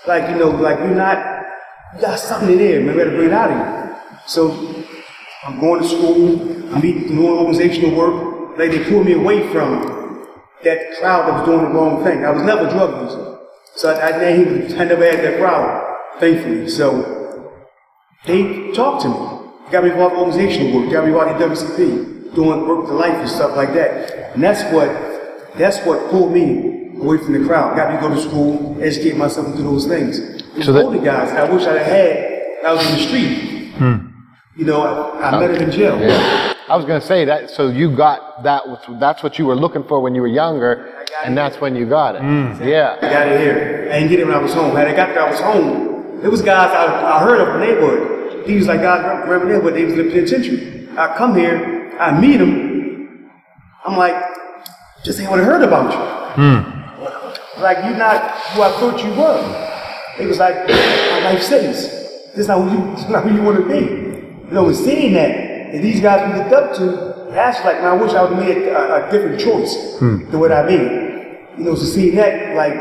Like, 0.06 0.28
you 0.28 0.36
know, 0.36 0.50
like 0.50 0.78
you're 0.78 0.94
not, 0.94 1.18
you 1.94 2.00
got 2.02 2.18
something 2.18 2.50
in 2.50 2.58
there, 2.58 2.80
man, 2.80 2.96
we 2.96 3.02
gotta 3.02 3.16
bring 3.16 3.28
it 3.28 3.32
out 3.32 3.50
of 3.50 3.56
you. 3.56 4.20
So, 4.26 4.84
I'm 5.44 5.60
going 5.60 5.82
to 5.82 5.88
school, 5.88 6.74
I'm 6.74 6.80
doing 6.80 7.18
organizational 7.18 7.96
work, 7.96 8.58
like 8.58 8.70
they 8.70 8.84
pulled 8.88 9.06
me 9.06 9.12
away 9.12 9.46
from 9.52 10.26
that 10.62 10.96
crowd 10.98 11.28
that 11.28 11.38
was 11.38 11.46
doing 11.46 11.64
the 11.64 11.78
wrong 11.78 12.02
thing. 12.02 12.24
I 12.24 12.30
was 12.30 12.42
never 12.42 12.66
a 12.66 12.70
drug 12.70 13.02
user. 13.02 13.38
So 13.76 13.90
I, 13.90 14.08
I, 14.08 14.30
I 14.30 14.84
never 14.84 15.04
had 15.04 15.24
that 15.24 15.38
problem, 15.38 16.20
thankfully. 16.20 16.68
So 16.68 17.52
they 18.24 18.72
talked 18.72 19.02
to 19.02 19.08
me. 19.08 19.70
Got 19.70 19.84
me 19.84 19.90
involved 19.90 20.14
in 20.14 20.20
organizational 20.20 20.80
work, 20.80 20.92
got 20.92 21.04
me 21.04 21.10
involved 21.10 21.42
in 21.42 21.50
WCP, 21.50 22.34
doing 22.34 22.66
work 22.66 22.86
to 22.86 22.92
life 22.92 23.14
and 23.14 23.28
stuff 23.28 23.56
like 23.56 23.74
that. 23.74 24.34
And 24.34 24.42
that's 24.42 24.62
what 24.72 24.88
that's 25.56 25.78
what 25.86 26.10
pulled 26.10 26.32
me 26.32 26.92
away 26.98 27.18
from 27.18 27.32
the 27.40 27.46
crowd. 27.46 27.76
Got 27.76 27.90
me 27.90 27.96
to 28.00 28.08
go 28.08 28.14
to 28.14 28.20
school, 28.20 28.78
educate 28.82 29.16
myself 29.16 29.46
into 29.48 29.62
those 29.62 29.86
things. 29.86 30.18
So 30.64 30.72
that- 30.72 30.84
older 30.84 30.98
guys, 31.00 31.30
I 31.32 31.50
wish 31.50 31.64
I'd 31.66 31.82
had 31.82 32.34
I 32.64 32.72
was 32.72 32.86
in 32.86 32.92
the 32.96 33.02
street. 33.06 33.74
Hmm. 33.74 33.96
You 34.56 34.64
know, 34.64 34.82
I, 34.82 35.30
I 35.30 35.40
met 35.40 35.50
him 35.50 35.62
in 35.62 35.70
jail. 35.72 36.00
Yeah. 36.00 36.54
I 36.68 36.76
was 36.76 36.86
going 36.86 37.00
to 37.00 37.06
say 37.06 37.24
that. 37.26 37.50
So 37.50 37.68
you 37.68 37.94
got 37.94 38.44
that. 38.44 38.66
Was, 38.66 38.78
that's 39.00 39.22
what 39.22 39.38
you 39.38 39.46
were 39.46 39.56
looking 39.56 39.82
for 39.84 40.00
when 40.00 40.14
you 40.14 40.22
were 40.22 40.28
younger, 40.28 41.04
and 41.24 41.36
that's 41.36 41.60
when 41.60 41.74
you 41.76 41.86
got 41.86 42.14
it. 42.14 42.20
Hmm. 42.22 42.62
Yeah. 42.62 42.96
I 43.02 43.10
got 43.10 43.28
it 43.28 43.40
here. 43.40 43.88
I 43.90 43.98
didn't 43.98 44.08
get 44.10 44.20
it 44.20 44.26
when 44.26 44.34
I 44.34 44.38
was 44.38 44.54
home. 44.54 44.74
Had 44.76 44.86
I 44.88 44.94
got 44.94 45.08
there, 45.08 45.26
I 45.26 45.30
was 45.30 45.40
home. 45.40 46.20
There 46.20 46.30
was 46.30 46.40
guys 46.40 46.70
I, 46.70 47.16
I 47.16 47.20
heard 47.22 47.40
of 47.40 47.48
in 47.54 47.60
the 47.60 47.66
neighborhood. 47.66 48.46
These 48.46 48.66
like 48.66 48.80
guys 48.80 49.02
remember 49.28 49.46
the 49.46 49.52
neighborhood. 49.54 49.74
They 49.74 49.84
was 49.84 49.92
in 49.94 50.06
the 50.06 50.12
penitentiary. 50.14 50.88
I 50.96 51.16
come 51.18 51.34
here, 51.34 51.96
I 52.00 52.18
meet 52.18 52.36
them. 52.38 53.28
I'm 53.84 53.96
like, 53.98 54.14
just 55.04 55.20
ain't 55.20 55.30
what 55.30 55.38
I 55.38 55.44
heard 55.44 55.62
about 55.62 55.92
you. 55.92 56.42
Hmm. 56.42 57.60
Like 57.60 57.84
you're 57.84 57.96
not 57.96 58.20
who 58.52 58.62
I 58.62 58.72
thought 58.80 59.04
you 59.04 59.12
were. 59.12 59.70
It 60.18 60.26
was 60.26 60.38
like, 60.38 60.54
my 60.66 61.20
life 61.24 61.42
sentence. 61.42 61.82
This 62.32 62.38
is 62.38 62.48
not 62.48 62.62
who 62.62 62.76
you, 62.76 62.94
this 62.94 63.04
is 63.04 63.10
not 63.10 63.24
who 63.24 63.34
you 63.34 63.42
want 63.42 63.58
to 63.58 63.68
be. 63.68 63.84
You 64.48 64.50
know, 64.50 64.66
and 64.66 64.76
seeing 64.76 65.12
that, 65.12 65.30
and 65.30 65.84
these 65.84 66.00
guys 66.00 66.32
we 66.32 66.38
looked 66.38 66.52
up 66.52 66.74
to, 66.76 67.30
that's 67.30 67.64
like, 67.64 67.76
man, 67.82 67.86
I 67.86 67.92
wish 67.94 68.12
I 68.12 68.22
would 68.22 68.32
have 68.32 68.44
made 68.44 68.68
a, 68.68 69.06
a 69.06 69.10
different 69.10 69.40
choice 69.40 69.98
hmm. 69.98 70.30
than 70.30 70.40
what 70.40 70.52
I 70.52 70.62
made. 70.62 71.38
You 71.58 71.64
know, 71.64 71.74
so 71.74 71.84
seeing 71.84 72.14
that, 72.16 72.56
like, 72.56 72.74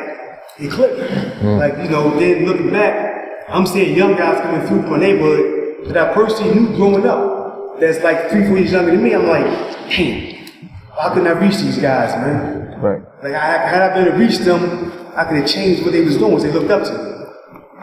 it 0.60 0.72
clicked. 0.72 1.12
Hmm. 1.40 1.58
Like, 1.58 1.78
you 1.78 1.90
know, 1.90 2.18
then 2.20 2.46
looking 2.46 2.70
back, 2.72 3.48
I'm 3.50 3.66
seeing 3.66 3.98
young 3.98 4.16
guys 4.16 4.40
coming 4.42 4.66
through 4.68 4.84
from 4.84 4.94
a 4.94 4.98
neighborhood 4.98 5.88
that 5.88 5.98
I 5.98 6.14
personally 6.14 6.56
knew 6.56 6.76
growing 6.76 7.06
up. 7.06 7.80
That's 7.80 8.04
like 8.04 8.30
three, 8.30 8.48
four 8.48 8.58
years 8.58 8.72
younger 8.72 8.92
than 8.92 9.04
me. 9.04 9.14
I'm 9.14 9.28
like, 9.28 9.46
damn, 9.90 10.33
how 11.00 11.14
couldn't 11.14 11.28
I 11.28 11.32
reach 11.32 11.58
these 11.58 11.78
guys, 11.78 12.16
man? 12.16 12.80
Right. 12.80 13.02
Like, 13.24 13.34
I, 13.34 13.68
had 13.68 13.82
I 13.82 13.94
been 13.94 14.06
to 14.06 14.18
reach 14.18 14.40
them, 14.40 14.92
I 15.16 15.26
could 15.26 15.38
have 15.38 15.48
changed 15.48 15.84
what 15.84 15.92
they 15.92 16.02
was 16.02 16.18
doing, 16.18 16.34
what 16.34 16.42
they 16.44 16.52
looked 16.52 16.72
up 16.72 16.84
to 16.84 16.92
me. 16.94 17.10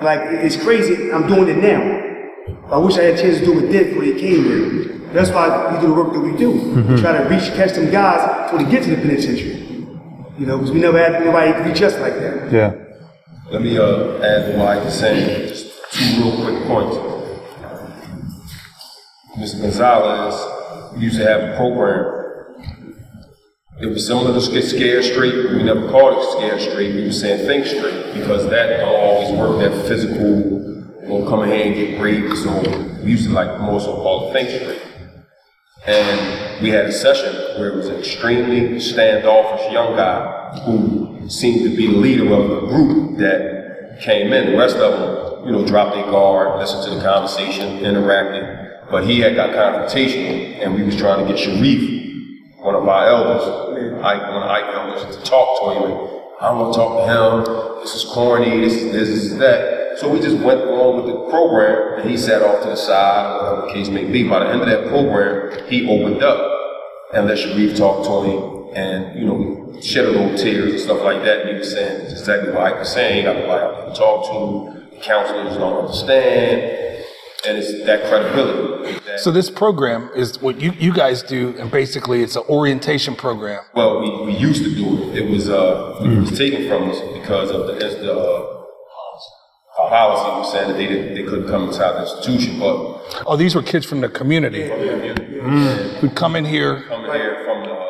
Like, 0.02 0.20
it's 0.44 0.56
crazy, 0.56 1.12
I'm 1.12 1.26
doing 1.26 1.48
it 1.48 1.58
now. 1.58 2.74
I 2.74 2.78
wish 2.78 2.96
I 2.96 3.02
had 3.02 3.14
a 3.14 3.22
chance 3.22 3.38
to 3.38 3.44
do 3.44 3.58
it 3.58 3.72
then 3.72 3.88
before 3.88 4.04
they 4.04 4.18
came 4.20 4.44
here. 4.44 4.84
That's 5.12 5.30
why 5.30 5.74
we 5.74 5.80
do 5.80 5.88
the 5.88 5.94
work 5.94 6.12
that 6.12 6.20
we 6.20 6.36
do. 6.36 6.50
We 6.50 7.00
try 7.00 7.12
to 7.18 7.28
reach, 7.28 7.52
catch 7.54 7.72
them 7.72 7.90
guys 7.90 8.50
before 8.50 8.64
they 8.64 8.70
get 8.70 8.84
to 8.84 8.90
the 8.90 8.96
penitentiary. 8.96 9.66
You 10.38 10.46
know, 10.46 10.56
because 10.58 10.70
we 10.70 10.80
never 10.80 10.98
had 10.98 11.22
nobody 11.24 11.68
reach 11.68 11.82
us 11.82 11.98
like 11.98 12.14
that. 12.14 12.52
Yeah. 12.52 12.74
Let 13.50 13.62
me 13.62 13.76
uh, 13.76 14.22
add 14.22 14.52
to 14.52 14.58
what 14.58 14.68
Ike 14.68 14.86
is 14.86 14.94
saying. 14.94 15.48
Just 15.48 15.66
two 15.90 16.22
real 16.22 16.36
quick 16.36 16.66
points. 16.66 16.96
Mr. 19.36 19.60
Gonzalez 19.62 21.00
used 21.02 21.16
to 21.18 21.24
have 21.24 21.40
a 21.42 21.56
program. 21.56 22.29
It 23.80 23.86
was 23.86 24.06
similar 24.06 24.34
to 24.34 24.40
Sca- 24.42 24.60
Scared 24.60 25.04
Straight. 25.04 25.52
We 25.52 25.62
never 25.62 25.88
called 25.88 26.18
it 26.18 26.32
Scared 26.32 26.60
Straight. 26.60 26.94
We 26.94 27.04
were 27.04 27.12
saying 27.12 27.46
Think 27.46 27.64
Straight 27.64 28.12
because 28.12 28.48
that 28.50 28.80
don't 28.80 28.94
always 28.94 29.32
work. 29.38 29.58
That 29.60 29.88
physical, 29.88 30.60
will 31.08 31.26
come 31.26 31.48
here 31.48 31.64
and 31.64 31.74
get 31.74 32.00
raped. 32.00 32.36
So 32.36 32.60
we 33.02 33.12
used 33.12 33.24
to 33.24 33.30
like 33.30 33.58
more 33.58 33.80
so 33.80 33.94
call 33.94 34.28
it 34.28 34.32
Think 34.34 34.50
Straight. 34.50 34.82
And 35.86 36.62
we 36.62 36.68
had 36.68 36.84
a 36.84 36.92
session 36.92 37.34
where 37.58 37.70
it 37.70 37.76
was 37.76 37.88
an 37.88 37.96
extremely 37.96 38.78
standoffish 38.80 39.72
young 39.72 39.96
guy 39.96 40.60
who 40.66 41.26
seemed 41.30 41.62
to 41.62 41.74
be 41.74 41.86
the 41.86 41.96
leader 41.96 42.34
of 42.34 42.48
the 42.50 42.60
group 42.66 43.16
that 43.18 43.98
came 44.02 44.30
in. 44.34 44.52
The 44.52 44.58
rest 44.58 44.76
of 44.76 44.92
them, 44.92 45.46
you 45.46 45.52
know, 45.52 45.66
dropped 45.66 45.94
their 45.94 46.04
guard, 46.04 46.58
listened 46.58 46.84
to 46.84 46.96
the 46.96 47.02
conversation, 47.02 47.78
interacted. 47.78 48.90
But 48.90 49.04
he 49.04 49.20
had 49.20 49.36
got 49.36 49.50
confrontational, 49.50 50.62
and 50.62 50.74
we 50.74 50.82
was 50.82 50.96
trying 50.96 51.26
to 51.26 51.32
get 51.32 51.38
Sharif, 51.42 51.99
one 52.62 52.74
of 52.74 52.86
our 52.86 53.06
elders, 53.06 54.04
Ike, 54.04 54.22
one 54.22 54.42
of 54.42 54.50
Ike 54.50 54.74
elders, 54.74 55.16
to 55.16 55.22
talk 55.24 55.60
to 55.60 55.78
him. 55.78 55.90
And, 55.90 56.20
I 56.40 56.52
want 56.52 56.72
to 56.72 56.78
talk 56.78 56.92
to 56.96 57.12
him. 57.12 57.80
This 57.82 57.94
is 57.94 58.04
corny. 58.04 58.60
This 58.60 58.72
is 58.72 58.92
this, 58.92 59.08
this 59.08 59.24
is 59.24 59.38
that. 59.38 59.98
So 59.98 60.10
we 60.10 60.20
just 60.20 60.38
went 60.38 60.60
along 60.62 60.96
with 60.96 61.06
the 61.06 61.28
program, 61.28 62.00
and 62.00 62.10
he 62.10 62.16
sat 62.16 62.40
off 62.40 62.62
to 62.62 62.70
the 62.70 62.76
side, 62.76 63.36
whatever 63.36 63.66
the 63.66 63.72
case 63.74 63.90
may 63.90 64.04
be. 64.04 64.26
By 64.26 64.40
the 64.40 64.50
end 64.50 64.62
of 64.62 64.68
that 64.68 64.88
program, 64.88 65.68
he 65.68 65.86
opened 65.86 66.22
up 66.22 66.40
and 67.12 67.26
let 67.26 67.38
Sharif 67.38 67.76
talk 67.76 68.06
to 68.06 68.30
him, 68.30 68.74
and 68.74 69.18
you 69.18 69.26
know, 69.26 69.80
shed 69.82 70.06
a 70.06 70.10
little 70.10 70.34
tears 70.36 70.72
and 70.72 70.80
stuff 70.80 71.02
like 71.02 71.22
that. 71.24 71.40
And 71.40 71.50
he 71.50 71.56
was 71.56 71.72
saying 71.72 72.10
exactly 72.10 72.52
what 72.52 72.62
Ike 72.62 72.78
was 72.78 72.92
saying. 72.92 73.24
Got 73.24 73.36
nobody 73.36 73.64
out 73.64 73.76
there 73.76 73.90
to 73.90 73.94
talk 73.94 74.24
to. 74.30 74.96
The 74.96 75.02
counselors 75.02 75.56
don't 75.58 75.84
understand, 75.84 76.99
and 77.46 77.58
it's 77.58 77.84
that 77.86 78.04
credibility. 78.08 78.98
That, 79.06 79.20
So 79.20 79.30
this 79.30 79.50
program 79.50 80.10
is 80.14 80.40
what 80.40 80.60
you, 80.60 80.72
you 80.72 80.92
guys 80.92 81.22
do, 81.22 81.54
and 81.58 81.70
basically 81.70 82.22
it's 82.22 82.36
an 82.36 82.42
orientation 82.48 83.14
program. 83.16 83.62
well, 83.74 84.00
we, 84.00 84.32
we 84.32 84.38
used 84.38 84.62
to 84.64 84.74
do 84.74 85.10
it. 85.10 85.18
It 85.18 85.30
was 85.30 85.48
uh, 85.48 85.98
it 86.02 86.18
was 86.20 86.36
taken 86.38 86.68
from 86.68 86.90
us 86.90 86.98
because 87.18 87.50
of 87.50 87.66
the 87.66 87.74
as 87.86 87.94
the 87.96 88.12
uh, 88.12 88.56
policy 89.88 90.38
was 90.38 90.52
saying 90.52 90.68
that 90.68 90.76
they 90.76 90.86
didn't, 90.86 91.14
they 91.14 91.22
couldn't 91.24 91.48
come 91.48 91.64
inside 91.68 91.92
the 91.94 92.02
institution, 92.02 92.58
but 92.60 93.24
Oh, 93.26 93.36
these 93.36 93.54
were 93.54 93.62
kids 93.62 93.86
from 93.86 94.00
the 94.00 94.08
community 94.08 94.68
From 94.68 94.80
the 94.80 94.88
community, 94.90 95.98
who'd 96.00 96.14
come 96.14 96.36
in 96.36 96.44
here, 96.44 96.82
coming 96.82 97.12
here 97.12 97.42
from 97.44 97.64
the 97.64 97.80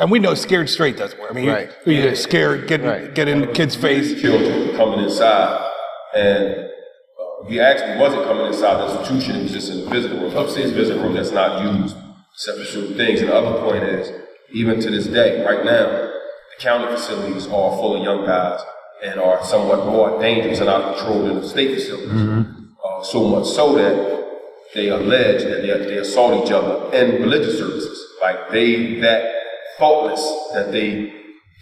and 0.00 0.10
we 0.12 0.20
know 0.20 0.34
scared 0.34 0.68
straight 0.70 0.96
doesn't 0.96 1.18
work. 1.20 1.30
I 1.30 1.34
mean, 1.34 1.44
you- 1.46 1.52
Right. 1.52 1.70
you, 1.84 2.02
get 2.02 2.16
scared, 2.18 2.68
get 2.68 3.14
get 3.14 3.26
in 3.28 3.40
the 3.40 3.48
kid's 3.48 3.74
face. 3.74 4.20
children 4.20 4.76
coming 4.76 5.00
inside, 5.00 5.70
and 6.14 6.67
we 7.46 7.60
actually 7.60 7.98
wasn't 7.98 8.24
coming 8.24 8.46
inside 8.46 8.78
the 8.78 8.98
institution. 8.98 9.36
It 9.36 9.42
was 9.44 9.52
just 9.52 9.70
in 9.70 9.84
the 9.84 9.90
visitor 9.90 10.14
room, 10.14 10.36
upstairs 10.36 10.72
visitor 10.72 11.00
room 11.00 11.14
that's 11.14 11.30
not 11.30 11.62
used 11.62 11.96
except 12.34 12.58
for 12.58 12.64
certain 12.64 12.94
things. 12.96 13.20
And 13.20 13.30
the 13.30 13.34
other 13.34 13.60
point 13.60 13.84
is, 13.84 14.10
even 14.52 14.80
to 14.80 14.90
this 14.90 15.06
day, 15.06 15.44
right 15.44 15.64
now, 15.64 15.86
the 15.86 16.60
county 16.62 16.94
facilities 16.94 17.46
are 17.46 17.70
full 17.76 17.96
of 17.96 18.02
young 18.02 18.24
guys 18.24 18.60
and 19.04 19.20
are 19.20 19.44
somewhat 19.44 19.86
more 19.86 20.20
dangerous 20.20 20.60
and 20.60 20.68
out 20.68 20.82
of 20.82 20.96
control 20.96 21.24
than 21.24 21.40
the 21.40 21.48
state 21.48 21.74
facilities. 21.74 22.10
Uh, 22.84 23.02
so 23.02 23.28
much 23.28 23.46
so 23.46 23.74
that 23.74 24.18
they 24.74 24.88
allege 24.88 25.42
that 25.42 25.62
they, 25.62 25.68
they 25.86 25.98
assault 25.98 26.44
each 26.44 26.52
other 26.52 26.94
in 26.96 27.22
religious 27.22 27.58
services. 27.58 28.04
Like 28.20 28.50
they 28.50 29.00
that 29.00 29.34
faultless 29.78 30.20
that 30.54 30.72
they 30.72 31.12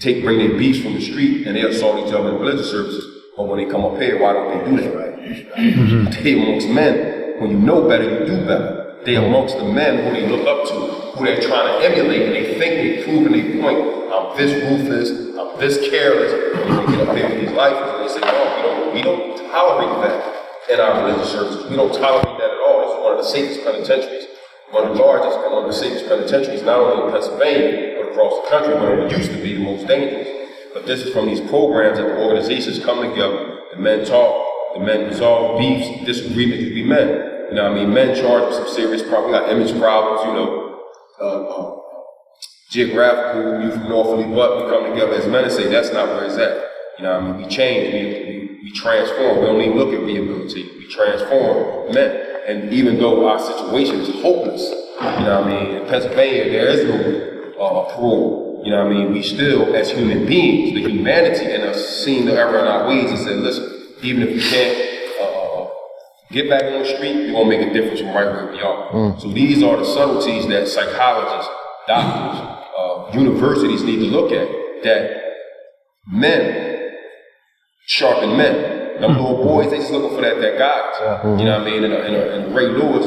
take 0.01 0.23
bring 0.25 0.39
their 0.39 0.57
beefs 0.59 0.83
from 0.83 0.95
the 0.95 1.01
street 1.01 1.47
and 1.47 1.57
they 1.57 1.63
assault 1.63 2.07
each 2.07 2.13
other 2.13 2.31
in 2.31 2.41
religious 2.41 2.71
services. 2.71 3.05
But 3.37 3.49
when 3.49 3.59
they 3.63 3.71
come 3.71 3.85
up 3.85 4.01
here, 4.01 4.21
why 4.21 4.33
don't 4.33 4.59
they 4.59 4.71
do 4.71 4.83
that? 4.83 4.97
Right? 4.97 5.16
Mm-hmm. 5.27 6.23
They 6.23 6.43
amongst 6.43 6.69
men, 6.69 7.41
when 7.41 7.51
you 7.51 7.59
know 7.59 7.89
better, 7.89 8.05
you 8.05 8.27
do 8.27 8.47
better. 8.47 9.03
They 9.05 9.17
amongst 9.17 9.57
the 9.59 9.65
men 9.65 10.03
who 10.03 10.11
they 10.19 10.29
look 10.29 10.47
up 10.47 10.67
to, 10.69 10.75
who 11.19 11.25
they're 11.25 11.43
trying 11.43 11.79
to 11.79 11.87
emulate, 11.87 12.23
and 12.23 12.33
they 12.35 12.59
think 12.59 12.75
they 12.75 13.05
prove 13.05 13.27
and 13.27 13.35
they 13.35 13.61
point, 13.61 13.79
I'm 14.13 14.37
this 14.37 14.51
ruthless, 14.67 15.11
I'm 15.39 15.59
this 15.61 15.79
careless. 15.91 16.33
And 16.33 16.71
they 16.71 16.97
get 16.97 17.09
up 17.09 17.17
here 17.17 17.29
with 17.29 17.41
these 17.41 17.53
lifers 17.53 17.87
and 17.87 18.03
they 18.03 18.11
say, 18.15 18.21
no, 18.21 18.35
we 18.35 18.63
don't, 18.63 18.95
we 18.95 19.03
don't 19.03 19.51
tolerate 19.51 20.11
that 20.11 20.71
in 20.71 20.81
our 20.81 21.05
religious 21.05 21.31
services. 21.31 21.71
We 21.71 21.77
don't 21.77 21.95
tolerate 21.95 22.39
that 22.39 22.51
at 22.51 22.61
all. 22.67 22.83
Is 22.87 23.03
one 23.03 23.13
of 23.13 23.19
the 23.19 23.31
safest 23.31 23.63
penitentiaries, 23.63 24.27
one 24.71 24.87
of 24.87 24.97
the 24.97 25.03
largest 25.03 25.39
and 25.39 25.53
one 25.53 25.65
of 25.65 25.71
the 25.71 25.79
safest 25.79 26.07
penitentiaries, 26.09 26.63
not 26.63 26.79
only 26.79 27.07
in 27.07 27.13
Pennsylvania, 27.13 27.99
but 27.99 28.11
across 28.11 28.43
the 28.43 28.51
country, 28.51 28.75
but 28.75 29.07
it 29.07 29.17
used 29.17 29.31
to 29.31 29.43
be 29.43 29.55
the 29.55 29.63
most 29.63 29.87
dangerous. 29.87 30.29
But 30.75 30.87
this 30.87 31.03
is 31.03 31.13
from 31.13 31.27
these 31.27 31.41
programs 31.41 31.99
that 31.99 32.07
the 32.07 32.19
organizations 32.19 32.85
come 32.85 33.03
together, 33.03 33.59
the 33.71 33.79
men 33.79 34.05
talk, 34.05 34.46
men 34.81 35.09
resolve 35.09 35.59
beefs, 35.59 36.05
disagreements 36.05 36.65
be 36.65 36.85
men. 36.85 37.09
You 37.49 37.55
know 37.55 37.71
what 37.71 37.73
I 37.73 37.85
mean? 37.85 37.95
Men 37.95 38.15
charged 38.17 38.47
with 38.47 38.67
some 38.67 38.75
serious 38.75 39.03
problems. 39.03 39.27
We 39.27 39.39
got 39.39 39.51
image 39.51 39.79
problems, 39.79 40.27
you 40.27 40.33
know, 40.33 40.83
uh, 41.21 41.25
uh, 41.25 41.77
geographical, 42.71 43.63
you 43.63 43.71
from 43.71 43.89
North 43.89 44.09
but 44.09 44.65
we 44.65 44.71
come 44.71 44.91
together 44.91 45.15
as 45.15 45.27
men 45.29 45.45
and 45.45 45.53
say 45.53 45.69
that's 45.69 45.93
not 45.93 46.09
where 46.09 46.25
it's 46.25 46.37
at. 46.37 46.65
You 46.99 47.05
know 47.05 47.21
what 47.21 47.23
I 47.23 47.33
mean? 47.33 47.43
We 47.43 47.49
change, 47.49 47.93
we, 47.93 48.01
we, 48.03 48.61
we 48.65 48.73
transform. 48.73 49.41
We 49.41 49.47
don't 49.47 49.61
even 49.61 49.79
look 49.79 49.95
at 49.95 50.01
rehabilitation. 50.01 50.77
We 50.79 50.89
transform 50.89 51.95
men. 51.95 52.43
And 52.47 52.73
even 52.73 52.99
though 52.99 53.29
our 53.29 53.39
situation 53.39 54.01
is 54.01 54.21
hopeless, 54.23 54.63
you 54.63 55.25
know 55.25 55.41
what 55.43 55.45
I 55.45 55.65
mean? 55.65 55.77
In 55.77 55.89
Pennsylvania, 55.89 56.51
there 56.51 56.69
is 56.69 56.85
no 56.85 57.63
uh, 57.63 57.95
parole. 57.95 58.63
You 58.65 58.73
know 58.73 58.85
what 58.85 58.93
I 58.93 58.95
mean? 58.95 59.13
We 59.13 59.23
still, 59.23 59.75
as 59.77 59.91
human 59.91 60.27
beings, 60.27 60.75
the 60.75 60.91
humanity 60.91 61.53
in 61.53 61.63
us, 61.63 62.05
seeing 62.05 62.25
the 62.25 62.33
error 62.33 62.59
in 62.59 62.67
our 62.67 62.89
ways 62.89 63.11
and 63.11 63.19
said, 63.19 63.37
listen, 63.37 63.76
even 64.03 64.23
if 64.23 64.31
you 64.35 64.41
can't 64.51 65.21
uh, 65.21 65.69
get 66.31 66.49
back 66.51 66.65
on 66.65 66.83
the 66.83 66.85
street, 66.97 67.15
you're 67.17 67.33
gonna 67.33 67.49
make 67.49 67.67
a 67.69 67.73
difference 67.73 68.01
from 68.01 68.09
right 68.11 68.27
where 68.27 68.53
we 68.53 68.61
are. 68.61 68.93
So 69.21 69.29
these 69.33 69.63
are 69.63 69.77
the 69.77 69.85
subtleties 69.85 70.47
that 70.49 70.69
psychologists, 70.69 71.51
doctors, 71.87 72.41
uh, 72.77 73.11
universities 73.19 73.83
need 73.83 73.99
to 74.01 74.07
look 74.07 74.33
at. 74.33 74.49
That 74.85 75.23
men 76.07 76.67
sharpen 77.87 78.37
men. 78.37 79.01
Them 79.01 79.13
little 79.13 79.45
boys, 79.45 79.71
they 79.71 79.79
just 79.79 79.91
looking 79.91 80.17
for 80.17 80.23
that 80.23 80.41
that 80.41 80.59
guidance. 80.59 80.97
You 81.39 81.45
know 81.47 81.59
what 81.59 81.67
I 81.69 81.71
mean? 81.71 81.85
And, 81.85 81.93
and, 81.93 82.17
and 82.17 82.55
Ray 82.55 82.67
Lewis, 82.69 83.07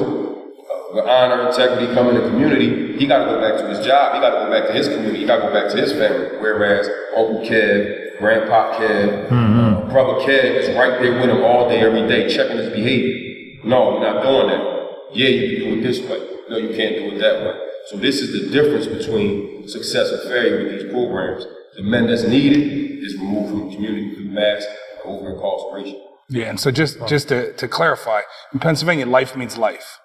with 0.94 1.06
honor, 1.06 1.48
integrity, 1.48 1.94
come 1.94 2.10
in 2.10 2.16
the 2.16 2.28
community, 2.30 2.98
he 2.98 3.06
got 3.06 3.20
to 3.20 3.26
go 3.26 3.40
back 3.40 3.60
to 3.60 3.68
his 3.68 3.86
job. 3.86 4.16
He 4.16 4.22
got 4.22 4.32
to 4.32 4.46
go 4.46 4.52
back 4.52 4.68
to 4.68 4.74
his 4.74 4.88
community. 4.88 5.20
He 5.20 5.26
got 5.26 5.38
to 5.38 5.42
go 5.44 5.54
back 5.54 5.72
to 5.72 5.78
his 5.78 5.94
family. 5.94 6.38
Whereas 6.40 6.90
Uncle 7.16 7.42
Kev, 7.46 8.18
Grandpa 8.20 8.78
Kev, 8.78 9.32
uh, 9.32 9.92
Brother 9.92 10.20
Kev 10.26 10.60
is 10.60 10.76
right 10.76 11.00
there 11.00 11.14
with 11.20 11.30
him 11.30 11.44
all 11.44 11.70
day, 11.70 11.80
every 11.80 12.08
day, 12.08 12.34
checking 12.34 12.58
his 12.58 12.70
behavior. 12.70 13.62
No, 13.64 14.00
you're 14.00 14.14
not 14.14 14.24
doing 14.24 14.48
that. 14.48 14.90
Yeah, 15.14 15.30
you 15.30 15.58
can 15.58 15.66
do 15.66 15.80
it 15.80 15.84
this 15.84 16.00
way. 16.02 16.20
No, 16.50 16.58
you 16.58 16.76
can't 16.76 16.96
do 16.96 17.16
it 17.16 17.20
that 17.20 17.46
way. 17.46 17.68
So 17.88 17.98
this 17.98 18.22
is 18.22 18.32
the 18.34 18.50
difference 18.52 18.88
between 18.88 19.68
success 19.68 20.12
and 20.12 20.22
failure 20.24 20.64
with 20.64 20.82
these 20.82 20.92
programs. 20.92 21.46
The 21.76 21.84
men 21.84 22.08
that's 22.08 22.24
needed 22.24 23.04
is 23.04 23.16
removed 23.16 23.50
from 23.50 23.70
the 23.70 23.76
community 23.76 24.16
through 24.16 24.26
mass 24.26 24.66
over 25.06 25.34
incarceration. 25.34 26.02
Yeah, 26.30 26.46
and 26.46 26.60
so 26.60 26.70
just 26.72 27.08
just 27.08 27.30
to, 27.30 27.54
to 27.54 27.68
clarify, 27.68 28.22
in 28.54 28.60
Pennsylvania, 28.60 29.08
life 29.08 29.36
means 29.36 29.58
life. 29.58 30.00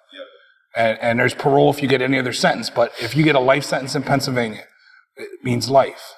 And, 0.75 0.97
and 0.99 1.19
there's 1.19 1.33
parole 1.33 1.69
if 1.69 1.81
you 1.81 1.87
get 1.87 2.01
any 2.01 2.19
other 2.19 2.33
sentence, 2.33 2.69
but 2.69 2.91
if 2.99 3.15
you 3.15 3.23
get 3.23 3.35
a 3.35 3.39
life 3.39 3.63
sentence 3.63 3.95
in 3.95 4.03
Pennsylvania, 4.03 4.63
it 5.15 5.43
means 5.43 5.69
life. 5.69 6.13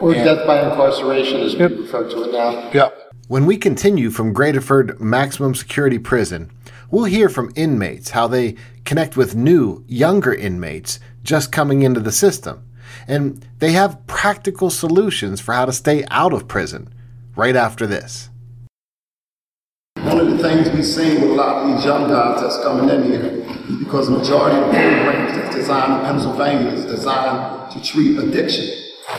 Or 0.00 0.14
And- 0.14 0.24
death 0.24 0.46
by 0.46 0.62
incarceration, 0.62 1.40
as 1.40 1.56
we 1.56 1.64
refer 1.64 2.08
to 2.08 2.22
it 2.24 2.32
now. 2.32 2.70
Yep. 2.72 3.12
When 3.28 3.44
we 3.44 3.58
continue 3.58 4.10
from 4.10 4.32
Graterford 4.32 5.00
Maximum 5.00 5.54
Security 5.54 5.98
Prison, 5.98 6.50
we'll 6.90 7.04
hear 7.04 7.28
from 7.28 7.52
inmates 7.54 8.10
how 8.10 8.26
they 8.26 8.54
connect 8.86 9.16
with 9.16 9.36
new, 9.36 9.84
younger 9.86 10.32
inmates 10.32 10.98
just 11.22 11.52
coming 11.52 11.82
into 11.82 12.00
the 12.00 12.12
system. 12.12 12.64
And 13.06 13.46
they 13.58 13.72
have 13.72 14.06
practical 14.06 14.70
solutions 14.70 15.40
for 15.42 15.52
how 15.52 15.66
to 15.66 15.72
stay 15.72 16.04
out 16.10 16.32
of 16.32 16.48
prison 16.48 16.92
right 17.36 17.56
after 17.56 17.86
this. 17.86 18.27
One 20.04 20.20
of 20.20 20.30
the 20.30 20.38
things 20.38 20.70
we've 20.70 20.84
seen 20.84 21.20
with 21.20 21.30
a 21.30 21.34
lot 21.34 21.56
of 21.56 21.74
these 21.74 21.84
young 21.84 22.08
guys 22.08 22.40
that's 22.40 22.62
coming 22.62 22.88
in 22.88 23.02
here, 23.02 23.78
because 23.78 24.06
the 24.06 24.16
majority 24.16 24.56
of 24.56 24.66
the 24.66 24.72
programs 24.72 25.32
that's 25.36 25.56
designed 25.56 26.00
in 26.00 26.06
Pennsylvania 26.06 26.70
is 26.72 26.84
designed 26.84 27.70
to 27.72 27.82
treat 27.82 28.18
addiction. 28.18 28.66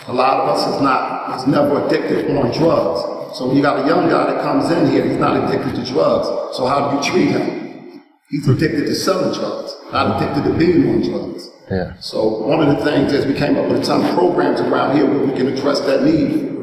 A 0.08 0.14
lot 0.14 0.42
of 0.42 0.50
us 0.50 0.76
is 0.76 0.82
not, 0.82 1.40
is 1.40 1.48
never 1.48 1.86
addicted 1.86 2.36
on 2.38 2.52
drugs. 2.52 3.02
So 3.38 3.48
when 3.48 3.58
you 3.58 3.62
got 3.62 3.84
a 3.84 3.88
young 3.88 4.10
guy 4.10 4.34
that 4.34 4.42
comes 4.42 4.72
in 4.72 4.90
here, 4.90 5.06
he's 5.06 5.18
not 5.18 5.36
addicted 5.44 5.76
to 5.76 5.92
drugs. 5.92 6.28
So 6.56 6.66
how 6.66 6.90
do 6.90 6.98
you 6.98 7.04
treat 7.04 7.32
him? 7.32 8.02
He's 8.30 8.48
addicted 8.48 8.86
to 8.86 8.96
selling 8.96 9.34
drugs, 9.34 9.76
not 9.92 10.22
addicted 10.22 10.50
to 10.50 10.58
being 10.58 10.90
on 10.90 11.02
drugs. 11.02 11.50
Yeah. 11.70 12.00
So 12.00 12.46
one 12.46 12.68
of 12.68 12.78
the 12.78 12.84
things 12.84 13.12
is 13.12 13.26
we 13.26 13.34
came 13.34 13.58
up 13.58 13.68
with 13.70 13.82
a 13.82 13.84
ton 13.84 14.06
of 14.06 14.16
programs 14.16 14.62
around 14.62 14.96
here 14.96 15.06
where 15.06 15.26
we 15.26 15.34
can 15.34 15.48
address 15.48 15.82
that 15.82 16.04
need. 16.04 16.59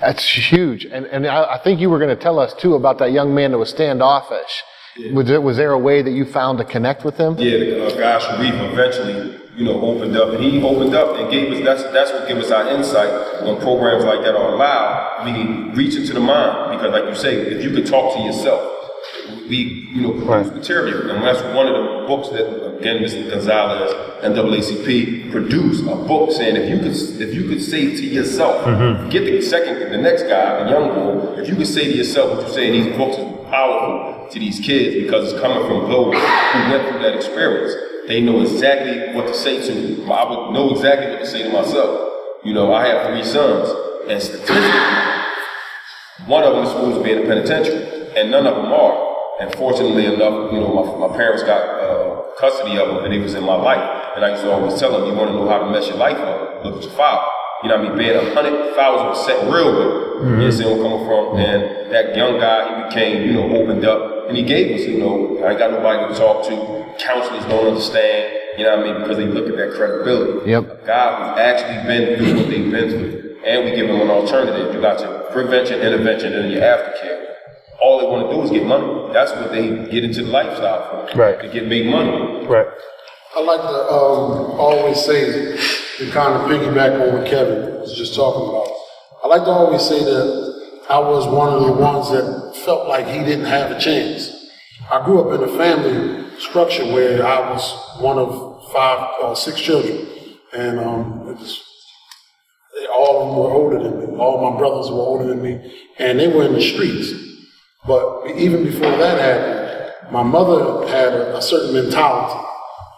That's 0.00 0.24
huge. 0.24 0.84
And, 0.84 1.06
and 1.06 1.26
I, 1.26 1.54
I 1.54 1.58
think 1.62 1.80
you 1.80 1.90
were 1.90 1.98
going 1.98 2.16
to 2.16 2.22
tell 2.22 2.38
us 2.38 2.54
too 2.54 2.74
about 2.74 2.98
that 2.98 3.12
young 3.12 3.34
man 3.34 3.52
that 3.52 3.58
was 3.58 3.70
standoffish. 3.70 4.62
Was, 5.12 5.26
there, 5.26 5.40
was 5.40 5.56
there 5.56 5.72
a 5.72 5.78
way 5.78 6.02
that 6.02 6.12
you 6.12 6.24
found 6.24 6.58
to 6.58 6.64
connect 6.64 7.04
with 7.04 7.16
him? 7.16 7.36
Yeah, 7.36 7.58
the 7.58 7.86
uh, 7.86 7.98
guy 7.98 8.18
Sharif 8.20 8.54
eventually, 8.72 9.40
you 9.56 9.64
know, 9.64 9.80
opened 9.80 10.16
up, 10.16 10.34
and 10.34 10.44
he 10.44 10.62
opened 10.62 10.94
up 10.94 11.18
and 11.18 11.30
gave 11.32 11.52
us. 11.52 11.64
That's 11.64 11.82
that's 11.92 12.12
what 12.12 12.28
gives 12.28 12.46
us 12.46 12.52
our 12.52 12.68
insight 12.68 13.42
when 13.44 13.60
programs 13.60 14.04
like 14.04 14.20
that 14.20 14.36
are 14.36 14.54
allowed. 14.54 15.24
We 15.24 15.72
reach 15.74 15.96
into 15.96 16.12
the 16.12 16.20
mind 16.20 16.78
because, 16.78 16.92
like 16.92 17.08
you 17.08 17.16
say, 17.16 17.34
if 17.34 17.64
you 17.64 17.70
could 17.70 17.86
talk 17.86 18.14
to 18.14 18.22
yourself, 18.22 18.73
we, 19.48 19.88
you 19.92 20.02
know, 20.02 20.12
produce 20.24 20.52
material, 20.52 21.10
and 21.10 21.22
that's 21.22 21.42
one 21.54 21.66
of 21.66 21.74
the 21.74 22.06
books 22.06 22.28
that 22.30 22.64
again, 22.84 23.02
Mr. 23.02 23.30
Gonzalez 23.30 23.92
and 24.22 24.34
NAACP 24.34 25.30
produced 25.30 25.84
a 25.84 25.96
book 25.96 26.30
saying 26.32 26.56
if 26.56 26.68
you 26.68 26.78
could, 26.78 27.22
if 27.22 27.34
you 27.34 27.48
could 27.48 27.62
say 27.62 27.96
to 27.96 28.04
yourself, 28.04 28.64
mm-hmm. 28.66 29.08
get 29.08 29.24
the 29.24 29.40
second, 29.40 29.90
the 29.90 29.96
next 29.96 30.24
guy, 30.24 30.64
the 30.64 30.70
young 30.70 30.94
boy, 30.94 31.40
if 31.40 31.48
you 31.48 31.56
could 31.56 31.66
say 31.66 31.84
to 31.84 31.96
yourself 31.96 32.36
what 32.36 32.46
you 32.46 32.52
say 32.52 32.66
in 32.68 32.84
these 32.84 32.96
books 32.96 33.16
is 33.16 33.50
powerful 33.50 34.28
to 34.30 34.38
these 34.38 34.60
kids 34.60 35.02
because 35.02 35.32
it's 35.32 35.40
coming 35.40 35.66
from 35.66 35.90
those 35.90 36.14
who 36.14 36.70
went 36.70 36.88
through 36.88 37.00
that 37.00 37.14
experience. 37.16 37.74
They 38.06 38.20
know 38.20 38.42
exactly 38.42 39.14
what 39.14 39.28
to 39.28 39.34
say 39.34 39.66
to 39.66 39.74
me. 39.74 40.04
I 40.12 40.28
would 40.28 40.52
know 40.52 40.72
exactly 40.72 41.10
what 41.12 41.20
to 41.20 41.26
say 41.26 41.42
to 41.42 41.50
myself. 41.50 42.10
You 42.44 42.52
know, 42.52 42.74
I 42.74 42.86
have 42.86 43.06
three 43.06 43.24
sons, 43.24 43.70
and 44.08 44.20
statistically, 44.20 44.60
one 46.26 46.44
of 46.44 46.54
them 46.54 46.64
is 46.64 46.70
supposed 46.70 46.98
to 46.98 47.02
be 47.02 47.12
in 47.12 47.22
the 47.22 47.26
penitentiary, 47.26 48.12
and 48.14 48.30
none 48.30 48.46
of 48.46 48.56
them 48.56 48.66
are. 48.66 49.03
And 49.44 49.54
fortunately 49.56 50.06
enough, 50.06 50.52
you 50.52 50.58
know, 50.58 50.72
my, 50.72 51.06
my 51.06 51.16
parents 51.16 51.42
got 51.42 51.60
uh, 51.60 52.32
custody 52.40 52.78
of 52.80 52.88
him, 52.88 53.04
and 53.04 53.12
he 53.12 53.20
was 53.20 53.34
in 53.34 53.44
my 53.44 53.56
life. 53.56 53.84
And 54.16 54.24
I 54.24 54.30
used 54.30 54.42
to 54.42 54.50
always 54.50 54.80
tell 54.80 54.96
them, 54.96 55.04
you 55.04 55.12
want 55.12 55.28
to 55.30 55.36
know 55.36 55.46
how 55.46 55.58
to 55.58 55.70
mess 55.70 55.86
your 55.86 55.98
life 55.98 56.16
up, 56.16 56.64
look 56.64 56.80
at 56.80 56.82
your 56.82 56.92
file. 56.92 57.30
You 57.62 57.68
know 57.68 57.76
what 57.76 57.86
I 57.86 57.88
mean? 57.90 57.98
Being 57.98 58.16
a 58.16 58.34
hundred 58.34 58.74
thousand 58.74 59.12
percent 59.12 59.52
real 59.52 59.72
good. 59.72 60.40
You 60.40 60.52
see 60.52 60.64
where 60.64 60.76
I'm 60.76 60.82
coming 60.82 61.04
from? 61.04 61.36
And 61.36 61.92
that 61.92 62.16
young 62.16 62.40
guy, 62.40 62.64
he 62.64 62.88
became, 62.88 63.26
you 63.26 63.34
know, 63.34 63.44
opened 63.56 63.84
up, 63.84 64.28
and 64.28 64.36
he 64.36 64.42
gave 64.44 64.80
us, 64.80 64.86
you 64.88 64.98
know, 64.98 65.44
I 65.44 65.50
ain't 65.50 65.58
got 65.58 65.70
nobody 65.72 66.08
to 66.08 66.18
talk 66.18 66.44
to. 66.48 66.56
Counselors 67.04 67.44
don't 67.44 67.68
understand, 67.68 68.32
you 68.56 68.64
know 68.64 68.76
what 68.78 68.86
I 68.86 68.92
mean? 68.92 69.02
Because 69.02 69.16
they 69.18 69.26
look 69.26 69.48
at 69.48 69.56
that 69.56 69.76
credibility. 69.76 70.50
Yep. 70.50 70.84
A 70.84 70.86
guy 70.86 71.06
who's 71.20 71.38
actually 71.38 71.78
been 71.84 72.16
through 72.16 72.32
what 72.36 72.48
they've 72.48 72.70
been 72.70 72.88
through. 72.88 73.36
And 73.44 73.64
we 73.64 73.76
give 73.76 73.88
them 73.88 74.00
an 74.00 74.08
alternative. 74.08 74.72
You 74.72 74.80
got 74.80 75.00
your 75.00 75.28
prevention, 75.32 75.80
intervention, 75.80 76.32
and 76.32 76.44
then 76.44 76.50
your 76.52 76.62
aftercare. 76.62 77.13
All 77.84 78.00
they 78.00 78.06
want 78.06 78.30
to 78.30 78.34
do 78.34 78.42
is 78.42 78.50
get 78.50 78.64
money. 78.64 79.12
That's 79.12 79.30
what 79.32 79.52
they 79.52 79.68
get 79.92 80.04
into 80.04 80.22
the 80.22 80.30
lifestyle 80.30 81.06
for. 81.06 81.18
Right. 81.18 81.38
To 81.38 81.48
get 81.50 81.66
make 81.68 81.84
money. 81.84 82.46
Right. 82.46 82.66
I 83.36 83.40
like 83.42 83.60
to 83.60 83.66
um, 83.68 84.58
always 84.58 85.04
say, 85.04 85.58
to 85.98 86.10
kind 86.10 86.32
of 86.32 86.48
piggyback 86.48 86.98
on 86.98 87.18
what 87.18 87.28
Kevin 87.28 87.80
was 87.80 87.94
just 87.94 88.14
talking 88.14 88.48
about, 88.48 88.68
I 89.22 89.26
like 89.28 89.44
to 89.44 89.50
always 89.50 89.82
say 89.82 90.02
that 90.02 90.28
I 90.88 90.98
was 90.98 91.26
one 91.26 91.52
of 91.52 91.62
the 91.62 91.72
ones 91.72 92.10
that 92.10 92.56
felt 92.64 92.88
like 92.88 93.06
he 93.06 93.18
didn't 93.18 93.44
have 93.44 93.70
a 93.70 93.78
chance. 93.78 94.30
I 94.90 95.04
grew 95.04 95.20
up 95.20 95.38
in 95.38 95.46
a 95.46 95.58
family 95.58 96.24
structure 96.38 96.86
where 96.86 97.26
I 97.26 97.50
was 97.50 98.00
one 98.00 98.18
of 98.18 98.72
five 98.72 99.14
or 99.22 99.36
six 99.36 99.60
children, 99.60 100.08
and 100.54 100.80
um, 100.80 101.28
it 101.28 101.36
was, 101.38 101.62
they, 102.80 102.86
all 102.86 103.20
of 103.20 103.28
them 103.28 103.36
were 103.36 103.50
older 103.50 103.82
than 103.82 103.98
me. 104.00 104.18
All 104.18 104.50
my 104.50 104.56
brothers 104.56 104.90
were 104.90 104.96
older 104.96 105.26
than 105.26 105.42
me, 105.42 105.74
and 105.98 106.18
they 106.18 106.28
were 106.28 106.44
in 106.44 106.54
the 106.54 106.62
streets. 106.62 107.33
But 107.86 108.30
even 108.36 108.64
before 108.64 108.90
that 108.90 109.20
happened, 109.20 110.12
my 110.12 110.22
mother 110.22 110.88
had 110.88 111.12
a, 111.12 111.36
a 111.36 111.42
certain 111.42 111.74
mentality. 111.74 112.40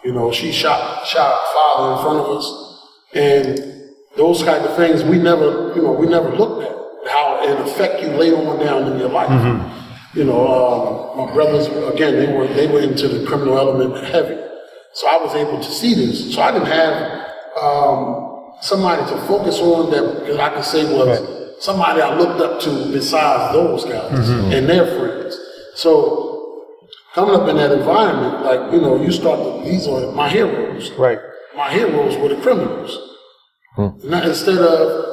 You 0.05 0.13
know, 0.13 0.31
she 0.31 0.51
shot 0.51 1.05
shot 1.05 1.43
father 1.53 1.95
in 1.95 2.03
front 2.03 2.19
of 2.19 2.37
us, 2.37 2.87
and 3.13 3.93
those 4.15 4.43
kind 4.43 4.63
of 4.63 4.75
things 4.77 5.03
we 5.03 5.17
never, 5.17 5.73
you 5.75 5.81
know, 5.81 5.91
we 5.91 6.07
never 6.07 6.29
looked 6.29 6.63
at 6.63 7.11
how 7.11 7.43
it 7.43 7.59
affect 7.59 8.01
you 8.01 8.09
later 8.09 8.37
on 8.37 8.59
down 8.59 8.91
in 8.91 8.99
your 8.99 9.09
life. 9.09 9.29
You 10.13 10.23
know, 10.23 10.47
um, 10.47 11.27
my 11.27 11.33
brothers 11.33 11.67
again, 11.93 12.15
they 12.15 12.31
were 12.33 12.47
they 12.47 12.67
were 12.67 12.79
into 12.79 13.07
the 13.07 13.25
criminal 13.27 13.57
element 13.57 14.03
heavy, 14.05 14.39
so 14.93 15.07
I 15.07 15.17
was 15.17 15.35
able 15.35 15.59
to 15.59 15.71
see 15.71 15.93
this. 15.95 16.33
So 16.33 16.41
I 16.41 16.51
didn't 16.51 16.67
have 16.67 17.27
um, 17.61 18.53
somebody 18.61 19.01
to 19.11 19.17
focus 19.27 19.59
on 19.59 19.91
that 19.91 20.27
that 20.27 20.39
I 20.39 20.49
could 20.55 20.63
say 20.63 20.85
was 20.85 21.36
somebody 21.59 22.01
I 22.01 22.15
looked 22.17 22.39
up 22.41 22.59
to 22.61 22.91
besides 22.91 23.53
those 23.53 23.85
guys 23.85 24.11
Mhm. 24.29 24.53
and 24.57 24.69
their 24.69 24.85
friends. 24.85 25.39
So 25.75 26.53
coming 27.15 27.35
up 27.35 27.47
in 27.49 27.57
that 27.57 27.71
environment, 27.71 28.45
like 28.45 28.71
you 28.73 28.81
know, 28.81 28.95
you 29.01 29.11
start 29.11 29.39
to 29.39 29.69
these 29.69 29.87
are 29.87 30.11
my 30.11 30.29
heroes. 30.29 30.91
Right. 30.97 31.19
My 31.55 31.69
heroes 31.71 32.15
were 32.17 32.29
the 32.29 32.35
criminals. 32.41 32.91
Not 34.03 34.25
instead 34.25 34.57
of 34.57 35.05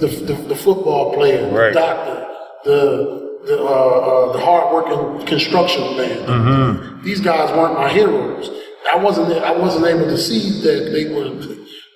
the, 0.00 0.06
the, 0.06 0.34
the 0.48 0.56
football 0.56 1.14
player, 1.14 1.48
Right. 1.50 1.72
the 1.72 1.80
doctor, 1.80 2.26
the 2.64 3.22
the, 3.46 3.58
uh, 3.58 3.64
uh, 3.66 4.32
the 4.34 4.38
hardworking 4.38 5.26
construction 5.26 5.96
man. 5.96 6.18
Mm-hmm. 6.26 7.02
These 7.04 7.20
guys 7.20 7.50
weren't 7.56 7.74
my 7.74 7.88
heroes. 7.88 8.50
I 8.92 8.96
wasn't 8.96 9.32
I 9.32 9.52
wasn't 9.52 9.86
able 9.86 10.06
to 10.06 10.18
see 10.18 10.60
that 10.62 10.92
they 10.92 11.04
were 11.14 11.28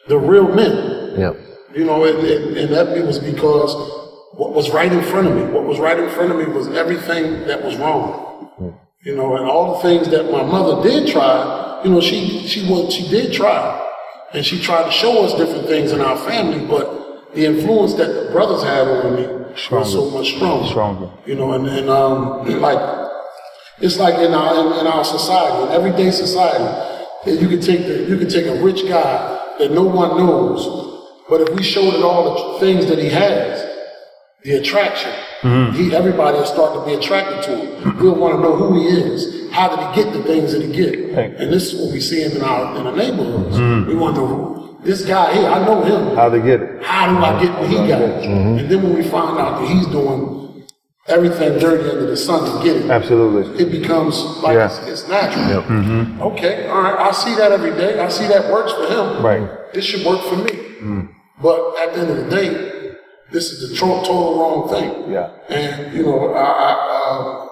the 0.09 0.19
real 0.19 0.49
men. 0.49 1.15
Yep. 1.19 1.37
You 1.77 1.85
know, 1.85 2.05
and, 2.05 2.27
and, 2.27 2.57
and 2.57 2.73
that 2.73 3.07
was 3.07 3.19
because 3.19 3.75
what 4.33 4.55
was 4.55 4.71
right 4.71 4.91
in 4.91 5.03
front 5.05 5.29
of 5.29 5.37
me, 5.37 5.43
what 5.43 5.65
was 5.65 5.79
right 5.79 5.99
in 5.99 6.09
front 6.11 6.33
of 6.33 6.39
me 6.39 6.47
was 6.47 6.69
everything 6.69 7.47
that 7.47 7.63
was 7.63 7.77
wrong. 7.77 8.81
You 9.03 9.15
know, 9.15 9.37
and 9.37 9.45
all 9.45 9.77
the 9.77 9.83
things 9.83 10.09
that 10.09 10.33
my 10.33 10.43
mother 10.43 10.83
did 10.83 11.13
try, 11.13 11.83
you 11.85 11.91
know, 11.91 12.01
she 12.01 12.49
she 12.49 12.69
was 12.69 12.93
she 12.93 13.07
did 13.09 13.33
try. 13.33 13.83
And 14.33 14.45
she 14.45 14.61
tried 14.61 14.87
to 14.87 14.91
show 14.91 15.25
us 15.25 15.35
different 15.35 15.69
things 15.69 15.93
in 15.93 16.01
our 16.01 16.17
family, 16.17 16.67
but 16.67 17.35
the 17.35 17.45
influence 17.45 17.95
that 17.95 18.09
the 18.09 18.31
brothers 18.33 18.63
had 18.65 18.89
on 18.89 19.15
me 19.15 19.27
was 19.71 19.93
so 19.93 20.11
much 20.11 20.35
stronger. 20.35 20.69
Stronger. 20.69 21.11
You 21.27 21.37
know, 21.37 21.53
and, 21.53 21.69
and 21.69 21.89
um 21.89 22.49
like 22.61 22.81
it's 23.81 23.99
like 23.99 24.15
in 24.15 24.33
our 24.33 24.55
in, 24.59 24.81
in 24.81 24.87
our 24.87 25.05
society, 25.05 25.67
in 25.67 25.73
everyday 25.73 26.11
society, 26.11 26.65
that 27.27 27.41
you 27.41 27.49
can 27.49 27.61
take 27.61 27.87
the 27.87 28.07
you 28.09 28.17
can 28.19 28.29
take 28.29 28.47
a 28.47 28.63
rich 28.63 28.89
guy 28.89 29.55
that 29.59 29.71
no 29.71 29.85
one 29.85 30.17
knows, 30.17 30.96
but 31.29 31.41
if 31.41 31.49
we 31.57 31.63
showed 31.63 31.95
it 31.95 32.03
all 32.03 32.55
the 32.55 32.61
things 32.61 32.87
that 32.87 32.99
he 32.99 33.09
has, 33.09 33.63
the 34.45 34.53
attraction, 34.55 35.13
he 35.75 35.95
everybody 35.95 36.37
will 36.39 36.47
start 36.47 36.75
to 36.75 36.85
be 36.87 36.95
attracted 36.95 37.43
to 37.45 37.57
him. 37.57 37.99
We'll 37.99 38.15
want 38.15 38.35
to 38.37 38.41
know 38.41 38.55
who 38.57 38.81
he 38.81 38.87
is. 38.87 39.51
How 39.53 39.69
did 39.75 39.79
he 39.97 40.03
get 40.05 40.13
the 40.13 40.23
things 40.25 40.53
that 40.53 40.63
he 40.63 40.73
get? 40.73 40.95
And 41.41 41.53
this 41.53 41.73
is 41.73 41.81
what 41.81 41.93
we 41.93 42.01
see 42.01 42.23
him 42.23 42.33
in 42.37 42.43
our 42.43 42.77
in 42.77 42.85
the 42.85 42.93
neighborhoods. 42.93 43.57
Mhm. 43.57 43.87
We 43.87 43.95
want 43.95 44.15
to 44.17 44.21
know 44.23 44.77
this 44.85 45.05
guy 45.05 45.33
here. 45.35 45.49
I 45.49 45.65
know 45.65 45.83
him. 45.83 46.15
How 46.17 46.29
they 46.29 46.41
get 46.41 46.61
it? 46.63 46.83
How 46.83 47.07
do 47.11 47.17
I 47.25 47.43
get 47.43 47.59
what 47.59 47.69
he 47.69 47.77
got? 47.89 48.01
And 48.03 48.69
then 48.71 48.83
when 48.83 48.95
we 48.95 49.03
find 49.03 49.39
out 49.39 49.61
that 49.61 49.69
he's 49.69 49.87
doing 49.87 50.63
everything 51.09 51.59
dirty 51.59 51.89
under 51.91 52.07
the 52.07 52.17
sun 52.17 52.41
to 52.45 52.65
get 52.65 52.77
it, 52.77 52.91
Absolutely. 52.91 53.63
it 53.65 53.71
becomes 53.71 54.15
like 54.43 54.55
Yeah. 54.57 54.67
it's, 54.67 54.79
it's 54.89 55.09
natural. 55.09 55.63
Mm-hmm. 55.63 56.23
Okay, 56.23 56.67
all 56.69 56.83
right, 56.83 56.99
I 57.09 57.13
see 57.13 57.35
that 57.37 57.51
every 57.53 57.71
day. 57.73 57.99
I 58.01 58.09
see 58.09 58.27
that 58.27 58.51
works 58.53 58.73
for 58.73 58.87
him. 58.87 59.25
Right. 59.25 59.49
This 59.73 59.85
should 59.85 60.05
work 60.05 60.21
for 60.23 60.37
me. 60.37 60.51
Mm. 60.83 61.09
But 61.41 61.77
at 61.79 61.95
the 61.95 62.01
end 62.01 62.11
of 62.11 62.17
the 62.25 62.31
day, 62.31 62.93
this 63.31 63.51
is 63.53 63.71
the 63.71 63.77
total 63.77 64.39
wrong 64.39 64.69
thing. 64.69 65.13
Yeah. 65.13 65.31
And 65.49 65.95
you 65.97 66.05
know, 66.05 66.33
I, 66.33 66.43
I, 66.43 67.11
um, 67.11 67.49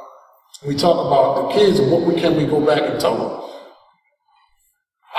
we 0.66 0.74
talk 0.76 1.06
about 1.06 1.48
the 1.48 1.58
kids 1.58 1.78
and 1.78 1.90
what 1.90 2.02
we 2.02 2.20
can 2.20 2.36
we 2.36 2.46
go 2.46 2.64
back 2.64 2.82
and 2.88 2.98
tell 3.00 3.16
them. 3.16 3.40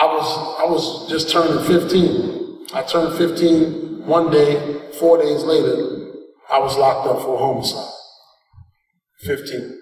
I 0.01 0.05
was 0.05 0.59
I 0.59 0.65
was 0.65 1.09
just 1.09 1.29
turning 1.29 1.63
15. 1.65 2.67
I 2.73 2.83
turned 2.83 3.17
15 3.17 4.05
one 4.05 4.31
day. 4.31 4.81
Four 4.99 5.17
days 5.17 5.43
later, 5.43 6.13
I 6.49 6.59
was 6.59 6.77
locked 6.77 7.07
up 7.07 7.21
for 7.21 7.37
homicide. 7.37 7.91
15. 9.23 9.77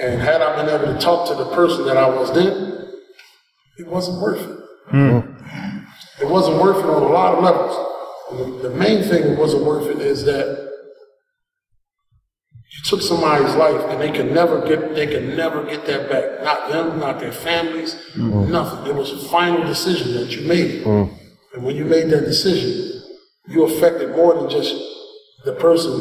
And 0.00 0.20
had 0.20 0.40
I 0.42 0.56
been 0.56 0.74
able 0.74 0.92
to 0.92 0.98
talk 1.00 1.28
to 1.28 1.34
the 1.34 1.54
person 1.54 1.84
that 1.86 1.96
I 1.96 2.08
was 2.08 2.32
then, 2.34 2.90
it 3.78 3.86
wasn't 3.86 4.20
worth 4.20 4.40
it. 4.40 4.58
It 6.20 6.28
wasn't 6.28 6.60
worth 6.60 6.78
it 6.78 6.88
on 6.88 7.02
a 7.02 7.06
lot 7.06 7.34
of 7.34 7.44
levels. 7.44 8.62
The, 8.62 8.68
the 8.68 8.74
main 8.74 9.02
thing 9.02 9.22
that 9.24 9.38
wasn't 9.38 9.64
worth 9.64 9.88
it 9.88 10.00
is 10.00 10.24
that 10.24 10.70
you 12.72 12.84
took 12.84 13.02
somebody's 13.02 13.54
life 13.54 13.80
and 13.90 14.00
they 14.00 14.10
can 14.10 14.32
never 14.32 14.66
get 14.66 14.94
they 14.94 15.06
can 15.06 15.36
never 15.36 15.64
get 15.64 15.84
that 15.86 16.08
back. 16.08 16.42
Not 16.42 16.70
them, 16.70 16.98
not 16.98 17.20
their 17.20 17.32
families, 17.32 17.94
mm-hmm. 18.14 18.50
nothing. 18.50 18.86
It 18.86 18.94
was 18.94 19.10
a 19.12 19.28
final 19.28 19.64
decision 19.64 20.14
that 20.14 20.34
you 20.34 20.46
made. 20.48 20.84
Mm-hmm. 20.84 21.14
And 21.54 21.64
when 21.64 21.76
you 21.76 21.84
made 21.84 22.08
that 22.10 22.24
decision, 22.24 23.02
you 23.48 23.64
affected 23.64 24.10
more 24.16 24.34
than 24.34 24.48
just 24.48 24.74
the 25.44 25.52
person 25.54 25.92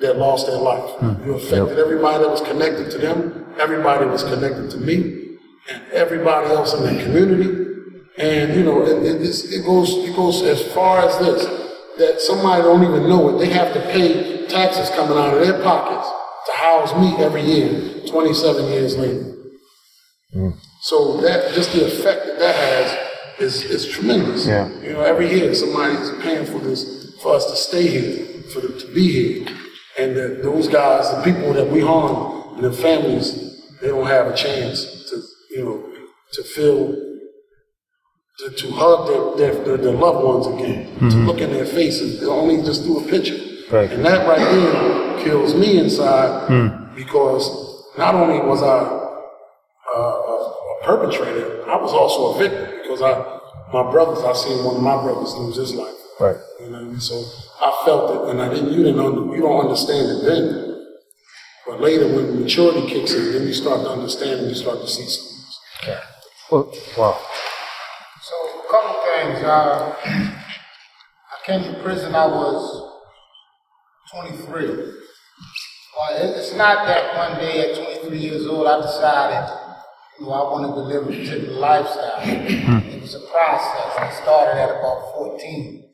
that 0.00 0.18
lost 0.18 0.46
their 0.46 0.58
life. 0.58 0.90
Hmm. 0.98 1.24
You 1.24 1.34
affected 1.34 1.78
everybody 1.78 2.22
that 2.22 2.28
was 2.28 2.42
connected 2.42 2.90
to 2.90 2.98
them, 2.98 3.46
everybody 3.58 4.04
was 4.06 4.22
connected 4.24 4.70
to 4.72 4.78
me, 4.78 5.38
and 5.70 5.82
everybody 5.92 6.48
else 6.48 6.74
in 6.74 6.82
the 6.82 7.02
community. 7.02 7.63
And 8.16 8.54
you 8.54 8.62
know, 8.62 8.82
it, 8.82 9.02
it, 9.02 9.22
it 9.22 9.66
goes 9.66 9.90
it 9.90 10.14
goes 10.14 10.42
as 10.42 10.62
far 10.72 11.00
as 11.00 11.18
this 11.18 11.44
that 11.98 12.20
somebody 12.20 12.62
don't 12.62 12.82
even 12.82 13.08
know 13.08 13.28
it. 13.30 13.38
They 13.38 13.52
have 13.52 13.72
to 13.74 13.80
pay 13.80 14.46
taxes 14.46 14.90
coming 14.90 15.16
out 15.16 15.34
of 15.34 15.40
their 15.40 15.62
pockets 15.62 16.08
to 16.46 16.52
house 16.52 16.94
me 16.96 17.16
every 17.24 17.42
year, 17.42 18.02
27 18.06 18.64
years 18.66 18.96
later. 18.96 19.34
Hmm. 20.32 20.50
So 20.82 21.20
that 21.22 21.54
just 21.54 21.72
the 21.72 21.86
effect 21.86 22.26
that 22.26 22.38
that 22.38 22.54
has 22.54 23.40
is 23.40 23.64
is 23.64 23.88
tremendous. 23.88 24.46
Yeah. 24.46 24.68
You 24.80 24.92
know, 24.92 25.00
every 25.00 25.30
year 25.30 25.54
somebody's 25.54 26.10
paying 26.22 26.46
for 26.46 26.58
this 26.58 27.14
for 27.22 27.34
us 27.34 27.50
to 27.50 27.56
stay 27.56 27.88
here, 27.88 28.42
for 28.52 28.60
them 28.60 28.78
to 28.78 28.86
be 28.92 29.10
here, 29.10 29.56
and 29.98 30.16
that 30.16 30.42
those 30.42 30.68
guys, 30.68 31.10
the 31.10 31.22
people 31.32 31.52
that 31.54 31.68
we 31.68 31.80
harm, 31.80 32.54
and 32.54 32.64
their 32.64 32.72
families, 32.72 33.78
they 33.80 33.88
don't 33.88 34.06
have 34.06 34.26
a 34.26 34.36
chance 34.36 34.84
to 35.10 35.22
you 35.50 35.64
know 35.64 35.92
to 36.32 36.42
feel. 36.42 37.03
To, 38.38 38.50
to 38.50 38.70
hug 38.72 39.06
their, 39.06 39.52
their, 39.54 39.64
their, 39.64 39.76
their 39.76 39.92
loved 39.92 40.24
ones 40.24 40.46
again, 40.48 40.86
to 40.98 41.04
Mhm. 41.04 41.26
look 41.26 41.38
in 41.40 41.52
their 41.52 41.64
faces, 41.66 42.18
they 42.20 42.26
only 42.26 42.62
just 42.62 42.82
through 42.82 42.98
a 43.00 43.08
picture. 43.08 43.38
Right. 43.70 43.90
And 43.92 44.04
that 44.04 44.26
right 44.26 44.42
there 44.50 45.24
kills 45.24 45.54
me 45.54 45.78
inside 45.78 46.48
Mm. 46.50 46.96
because 46.96 47.44
not 47.96 48.14
only 48.16 48.40
was 48.40 48.60
I 48.60 48.78
uh, 49.94 49.98
a, 49.98 50.34
a 50.34 50.84
perpetrator, 50.84 51.62
I 51.70 51.76
was 51.76 51.92
also 51.92 52.34
a 52.34 52.38
victim 52.42 52.66
because 52.82 53.02
I, 53.02 53.12
my 53.72 53.88
brothers, 53.92 54.24
I 54.24 54.32
seen 54.32 54.64
one 54.64 54.76
of 54.76 54.82
my 54.82 55.00
brothers 55.00 55.32
lose 55.36 55.56
his 55.56 55.72
life. 55.74 55.94
Right. 56.18 56.36
You 56.60 56.70
know, 56.70 56.98
so 56.98 57.14
I 57.60 57.70
felt 57.84 58.04
it, 58.14 58.30
and 58.30 58.42
I 58.42 58.48
didn't. 58.52 58.72
You 58.72 58.82
didn't. 58.82 58.98
Under, 59.00 59.34
you 59.34 59.42
don't 59.42 59.60
understand 59.66 60.10
it 60.10 60.20
then, 60.26 60.42
but 61.66 61.80
later 61.80 62.06
when 62.08 62.40
maturity 62.42 62.86
kicks 62.88 63.12
in, 63.14 63.32
then 63.32 63.46
you 63.46 63.54
start 63.54 63.80
to 63.82 63.90
understand 63.90 64.40
and 64.40 64.48
you 64.48 64.54
start 64.56 64.80
to 64.80 64.88
see 64.88 65.06
something. 65.06 65.30
Wow. 66.98 67.18
So, 69.24 69.30
a 69.30 69.32
couple 69.32 69.32
things. 69.32 69.44
Uh, 69.44 69.94
I 71.32 71.46
came 71.46 71.62
to 71.62 71.82
prison, 71.82 72.14
I 72.14 72.26
was 72.26 72.92
23. 74.12 74.66
Well, 74.66 76.34
it's 76.36 76.54
not 76.54 76.86
that 76.86 77.16
one 77.16 77.40
day 77.40 77.70
at 77.70 78.00
23 78.02 78.18
years 78.18 78.46
old 78.46 78.66
I 78.66 78.82
decided, 78.82 79.48
you 80.20 80.26
know, 80.26 80.32
I 80.32 80.52
wanted 80.52 80.74
to 80.74 80.80
live 80.80 81.04
a 81.04 81.06
particular 81.06 81.58
lifestyle. 81.58 82.20
It 82.22 83.00
was 83.00 83.14
a 83.14 83.20
process. 83.20 83.96
I 83.96 84.10
started 84.22 84.60
at 84.60 84.70
about 84.70 85.14
14. 85.14 85.84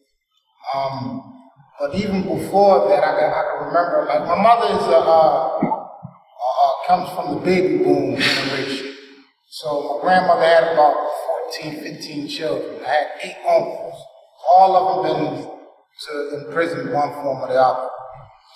Um, 0.74 1.50
but 1.78 1.94
even 1.94 2.22
before 2.22 2.88
that, 2.88 3.04
I 3.04 3.18
can, 3.18 3.30
I 3.30 3.42
can 3.42 3.66
remember, 3.68 4.06
like, 4.08 4.26
my 4.26 4.42
mother 4.42 4.74
is 4.74 4.86
a, 4.86 4.98
uh, 4.98 5.58
uh, 5.60 6.72
comes 6.86 7.10
from 7.10 7.34
the 7.34 7.40
baby 7.42 7.78
boom 7.78 8.16
generation. 8.16 8.96
So 9.50 9.96
my 9.96 10.02
grandmother 10.02 10.42
had 10.44 10.72
about 10.72 10.96
14, 11.50 11.82
15 11.82 12.28
children. 12.28 12.84
I 12.84 12.88
had 12.88 13.06
eight 13.22 13.36
uncles. 13.46 14.04
All 14.50 14.76
of 14.76 15.04
them 15.04 15.24
been 15.24 15.42
to, 15.42 16.46
in 16.46 16.52
prison 16.52 16.92
one 16.92 17.12
form 17.12 17.42
or 17.42 17.48
the 17.48 17.60
other. 17.60 17.88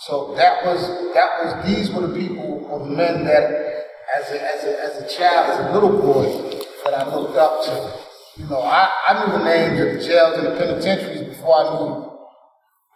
So 0.07 0.35
that 0.37 0.65
was 0.65 0.81
that 1.15 1.31
was 1.43 1.67
these 1.67 1.91
were 1.91 2.07
the 2.07 2.19
people 2.19 2.67
or 2.69 2.81
the 2.81 2.95
men 2.95 3.25
that 3.25 3.85
as 4.19 4.31
a, 4.31 4.43
as 4.43 4.65
a, 4.65 4.83
as 4.83 5.03
a 5.03 5.17
child, 5.17 5.51
as 5.51 5.67
a 5.67 5.73
little 5.73 6.01
boy, 6.01 6.61
that 6.85 6.95
I 6.95 7.15
looked 7.15 7.37
up 7.37 7.65
to. 7.65 8.01
You 8.37 8.49
know, 8.49 8.61
I, 8.61 8.91
I 9.09 9.27
knew 9.27 9.39
the 9.39 9.45
names 9.45 9.81
of 9.81 9.95
the 9.95 10.07
jails 10.07 10.39
and 10.39 10.47
the 10.49 10.57
penitentiaries 10.59 11.29
before 11.29 11.57
I 11.57 11.79
knew 11.79 12.11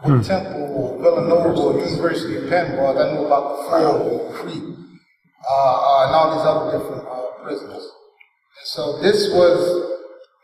what 0.01 0.25
Temple 0.25 0.63
or 0.75 1.03
Villanova 1.03 1.61
or 1.61 1.79
University 1.79 2.37
of 2.37 2.49
Penn 2.49 2.77
was. 2.77 2.97
I 2.97 3.13
knew 3.13 3.27
about 3.27 3.57
the 3.57 3.63
Ford 3.71 4.13
and 4.13 4.35
Creek 4.35 4.63
uh, 5.49 5.55
uh, 5.55 6.07
and 6.07 6.15
all 6.15 6.37
these 6.37 6.47
other 6.47 6.79
different 6.79 7.07
uh, 7.07 7.45
prisons. 7.45 7.85
And 8.59 8.67
so 8.67 9.01
this 9.01 9.33
was 9.33 9.88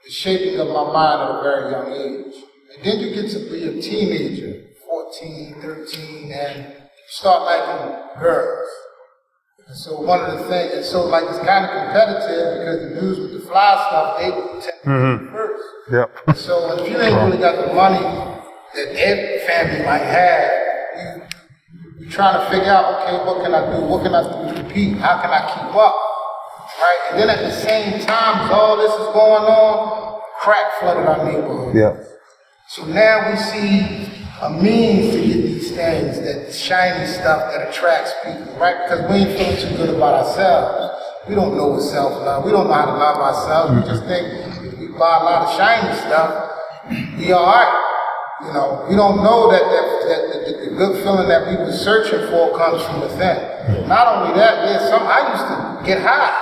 the 0.04 0.10
shaping 0.10 0.60
of 0.60 0.68
my 0.68 0.92
mind 0.92 1.22
at 1.22 1.30
a 1.30 1.42
very 1.42 1.70
young 1.70 1.92
age. 1.92 2.34
And 2.76 2.84
then 2.84 2.98
you 3.00 3.14
get 3.14 3.30
to 3.32 3.38
be 3.50 3.64
a 3.64 3.80
teenager, 3.80 4.64
14, 4.86 5.56
13, 5.62 6.32
and 6.32 6.58
you 6.68 6.74
start 7.08 7.42
liking 7.44 8.20
girls. 8.20 8.68
And 9.66 9.76
so 9.76 10.00
one 10.00 10.20
of 10.20 10.38
the 10.38 10.44
things, 10.48 10.74
and 10.74 10.84
so 10.84 11.06
like 11.06 11.24
it's 11.24 11.38
kind 11.38 11.64
of 11.64 11.70
competitive 11.70 12.58
because 12.58 12.80
the 12.94 13.00
dudes 13.00 13.18
with 13.20 13.32
the 13.40 13.48
fly 13.48 13.74
stuff, 13.88 14.18
they 14.18 14.30
tend 14.30 14.74
Mm-hmm. 14.84 15.32
first. 15.32 15.64
Yep. 15.90 16.36
So 16.36 16.76
if 16.84 16.90
you 16.90 17.00
ain't 17.00 17.16
really 17.16 17.38
got 17.38 17.56
the 17.66 17.72
money 17.72 18.00
that 18.00 18.88
every 19.00 19.38
family 19.46 19.82
might 19.86 20.04
have, 20.04 20.52
you, 20.96 21.22
you're 22.00 22.10
trying 22.10 22.36
to 22.44 22.50
figure 22.50 22.68
out, 22.70 23.00
okay, 23.08 23.24
what 23.24 23.42
can 23.42 23.54
I 23.54 23.64
do? 23.74 23.84
What 23.86 24.02
can 24.02 24.14
I 24.14 24.22
do 24.22 24.52
to 24.54 24.60
compete? 24.60 24.98
How 24.98 25.22
can 25.22 25.30
I 25.30 25.40
keep 25.48 25.74
up? 25.74 25.96
Right? 26.80 26.98
And 27.10 27.20
then 27.20 27.30
at 27.30 27.40
the 27.40 27.52
same 27.52 28.00
time, 28.04 28.46
as 28.46 28.50
all 28.50 28.76
this 28.76 28.92
is 28.92 29.08
going 29.14 29.44
on, 29.44 30.20
crack 30.40 30.72
flooded 30.80 31.06
our 31.06 31.24
neighborhood. 31.24 31.74
Yep. 31.74 32.06
So 32.68 32.84
now 32.86 33.30
we 33.30 33.36
see 33.36 34.10
a 34.42 34.50
means 34.50 35.14
to 35.14 35.20
get 35.20 35.42
these 35.46 35.70
things, 35.70 36.20
that 36.20 36.52
shiny 36.52 37.06
stuff 37.06 37.52
that 37.52 37.68
attracts 37.70 38.12
people, 38.24 38.52
right? 38.58 38.76
Because 38.84 39.08
we 39.08 39.16
ain't 39.16 39.38
feeling 39.38 39.56
too 39.56 39.76
good 39.76 39.94
about 39.94 40.26
ourselves. 40.26 41.00
We 41.28 41.34
don't 41.34 41.56
know 41.56 41.68
what 41.68 41.82
self-love. 41.82 42.44
We 42.44 42.50
don't 42.50 42.66
know 42.66 42.74
how 42.74 42.86
to 42.86 42.92
love 42.92 43.16
ourselves. 43.16 43.80
We 43.80 43.80
just 43.88 44.04
think 44.04 44.26
if 44.66 44.78
we 44.78 44.88
buy 44.88 45.18
a 45.20 45.24
lot 45.24 45.48
of 45.48 45.56
shiny 45.56 45.94
stuff, 45.96 46.50
we 47.16 47.32
all 47.32 47.46
right. 47.46 47.72
You 48.44 48.52
know, 48.52 48.84
we 48.90 48.96
don't 48.96 49.22
know 49.22 49.48
that, 49.50 49.62
that, 49.62 49.86
that, 50.04 50.20
that 50.28 50.40
the, 50.44 50.70
the 50.70 50.76
good 50.76 51.02
feeling 51.02 51.28
that 51.28 51.48
we 51.48 51.56
were 51.56 51.72
searching 51.72 52.28
for 52.28 52.52
comes 52.58 52.82
from 52.82 53.00
within. 53.00 53.88
Not 53.88 54.04
only 54.08 54.34
that, 54.36 54.66
there's 54.66 54.90
some, 54.90 55.00
I 55.06 55.32
used 55.32 55.46
to 55.48 55.86
get 55.86 56.02
high. 56.02 56.34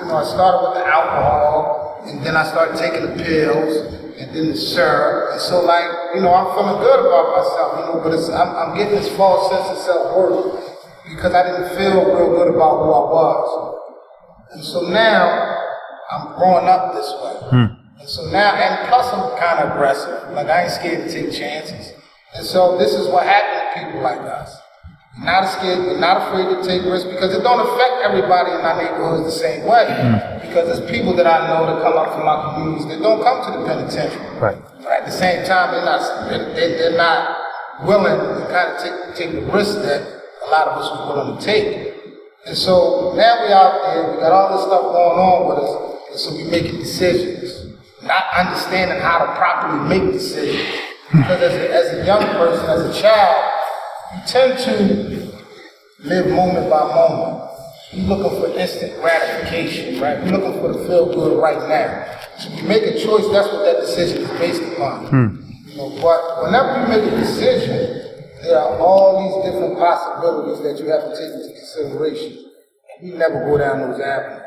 You 0.00 0.06
know, 0.06 0.16
I 0.16 0.24
started 0.24 0.62
with 0.62 0.78
the 0.78 0.86
alcohol, 0.86 2.04
and 2.06 2.24
then 2.24 2.36
I 2.36 2.46
started 2.46 2.78
taking 2.78 3.02
the 3.02 3.22
pills, 3.22 3.76
and 4.18 4.34
then 4.34 4.48
the 4.48 4.56
syrup. 4.56 5.32
And 5.32 5.40
so, 5.40 5.60
like, 5.60 6.14
you 6.14 6.20
know, 6.20 6.32
I'm 6.32 6.54
feeling 6.54 6.80
good 6.80 7.00
about 7.06 7.34
myself, 7.34 7.68
you 7.78 7.84
know, 7.86 8.00
but 8.02 8.14
it's, 8.14 8.28
I'm, 8.28 8.50
I'm 8.54 8.76
getting 8.76 8.94
this 8.94 9.08
false 9.16 9.50
sense 9.50 9.66
of 9.70 9.78
self-worth 9.78 10.78
because 11.10 11.34
I 11.34 11.42
didn't 11.42 11.76
feel 11.76 12.04
real 12.14 12.30
good 12.36 12.54
about 12.54 12.78
who 12.82 12.90
I 12.94 13.04
was. 13.10 13.48
And 14.52 14.64
so 14.64 14.88
now, 14.88 15.58
I'm 16.10 16.38
growing 16.38 16.66
up 16.66 16.94
this 16.94 17.10
way. 17.22 17.50
Hmm. 17.50 18.00
And 18.00 18.08
so 18.08 18.30
now, 18.30 18.54
and 18.54 18.88
plus 18.88 19.12
I'm 19.12 19.38
kind 19.38 19.64
of 19.64 19.76
aggressive. 19.76 20.32
Like, 20.32 20.46
I 20.46 20.62
ain't 20.62 20.72
scared 20.72 21.08
to 21.08 21.12
take 21.12 21.32
chances. 21.32 21.92
And 22.34 22.46
so 22.46 22.78
this 22.78 22.94
is 22.94 23.08
what 23.08 23.26
happened 23.26 23.74
to 23.74 23.86
people 23.86 24.02
like 24.02 24.20
us. 24.20 24.56
We're 25.18 25.26
not 25.26 25.50
scared, 25.50 25.98
not 25.98 26.28
afraid 26.28 26.46
to 26.46 26.62
take 26.62 26.86
risks 26.86 27.10
because 27.10 27.34
it 27.34 27.42
don't 27.42 27.58
affect 27.58 28.06
everybody 28.06 28.54
in 28.54 28.62
our 28.62 28.78
neighborhoods 28.78 29.26
the 29.26 29.34
same 29.34 29.66
way. 29.66 29.82
Mm. 29.90 30.42
Because 30.46 30.70
there's 30.70 30.90
people 30.90 31.14
that 31.16 31.26
I 31.26 31.50
know 31.50 31.66
that 31.66 31.82
come 31.82 31.98
up 31.98 32.14
from 32.14 32.22
our 32.28 32.54
communities 32.54 32.86
that 32.86 33.02
don't 33.02 33.22
come 33.22 33.42
to 33.42 33.58
the 33.58 33.66
penitentiary. 33.66 34.38
Right. 34.38 34.58
But 34.78 35.02
at 35.02 35.04
the 35.06 35.10
same 35.10 35.44
time, 35.44 35.74
they're 35.74 35.84
not 35.84 36.00
they're, 36.30 36.54
they're 36.54 36.96
not 36.96 37.36
willing 37.82 38.14
to 38.14 38.46
kind 38.46 38.70
of 38.70 38.78
take 38.78 39.16
take 39.18 39.30
the 39.34 39.42
risk 39.50 39.82
that 39.82 40.06
a 40.46 40.48
lot 40.50 40.68
of 40.68 40.78
us 40.78 40.86
are 40.86 41.06
willing 41.10 41.38
to 41.38 41.44
take. 41.44 41.94
And 42.46 42.56
so 42.56 43.12
now 43.16 43.42
we 43.42 43.52
out 43.52 43.74
there, 43.82 44.14
we 44.14 44.20
got 44.22 44.32
all 44.32 44.56
this 44.56 44.64
stuff 44.64 44.82
going 44.82 45.18
on 45.18 45.48
with 45.50 45.58
us, 45.58 45.72
and 46.10 46.18
so 46.18 46.26
we're 46.32 46.50
making 46.50 46.78
decisions, 46.78 47.74
not 48.06 48.24
understanding 48.38 49.00
how 49.02 49.18
to 49.18 49.26
properly 49.34 49.82
make 49.88 50.12
decisions. 50.12 50.62
Because 51.10 51.42
as 51.42 51.54
a, 51.54 51.74
as 51.74 51.86
a 51.98 52.06
young 52.06 52.22
person, 52.38 52.64
as 52.70 52.96
a 52.96 53.00
child, 53.02 53.47
tend 54.26 54.58
to 54.60 55.32
live 56.04 56.28
moment 56.28 56.70
by 56.70 56.94
moment. 56.94 57.50
You're 57.92 58.06
looking 58.06 58.40
for 58.40 58.58
instant 58.58 59.00
gratification, 59.00 60.00
right? 60.00 60.22
You're 60.24 60.38
looking 60.38 60.60
for 60.60 60.72
the 60.72 60.84
feel 60.86 61.12
good 61.12 61.40
right 61.40 61.68
now. 61.68 62.18
So 62.38 62.50
you 62.54 62.62
make 62.64 62.82
a 62.82 62.98
choice, 62.98 63.26
that's 63.32 63.48
what 63.48 63.64
that 63.64 63.80
decision 63.80 64.22
is 64.22 64.30
based 64.38 64.62
upon. 64.74 65.06
Hmm. 65.06 65.50
You 65.70 65.76
know, 65.76 65.90
but 66.02 66.42
whenever 66.44 66.80
you 66.80 66.88
make 66.88 67.12
a 67.12 67.16
decision, 67.16 68.04
there 68.42 68.58
are 68.58 68.78
all 68.78 69.18
these 69.24 69.52
different 69.52 69.78
possibilities 69.78 70.62
that 70.62 70.82
you 70.82 70.90
have 70.90 71.02
to 71.04 71.10
take 71.16 71.32
into 71.32 71.58
consideration. 71.58 72.44
And 73.00 73.10
we 73.10 73.18
never 73.18 73.44
go 73.44 73.58
down 73.58 73.80
those 73.80 74.00
avenues. 74.00 74.42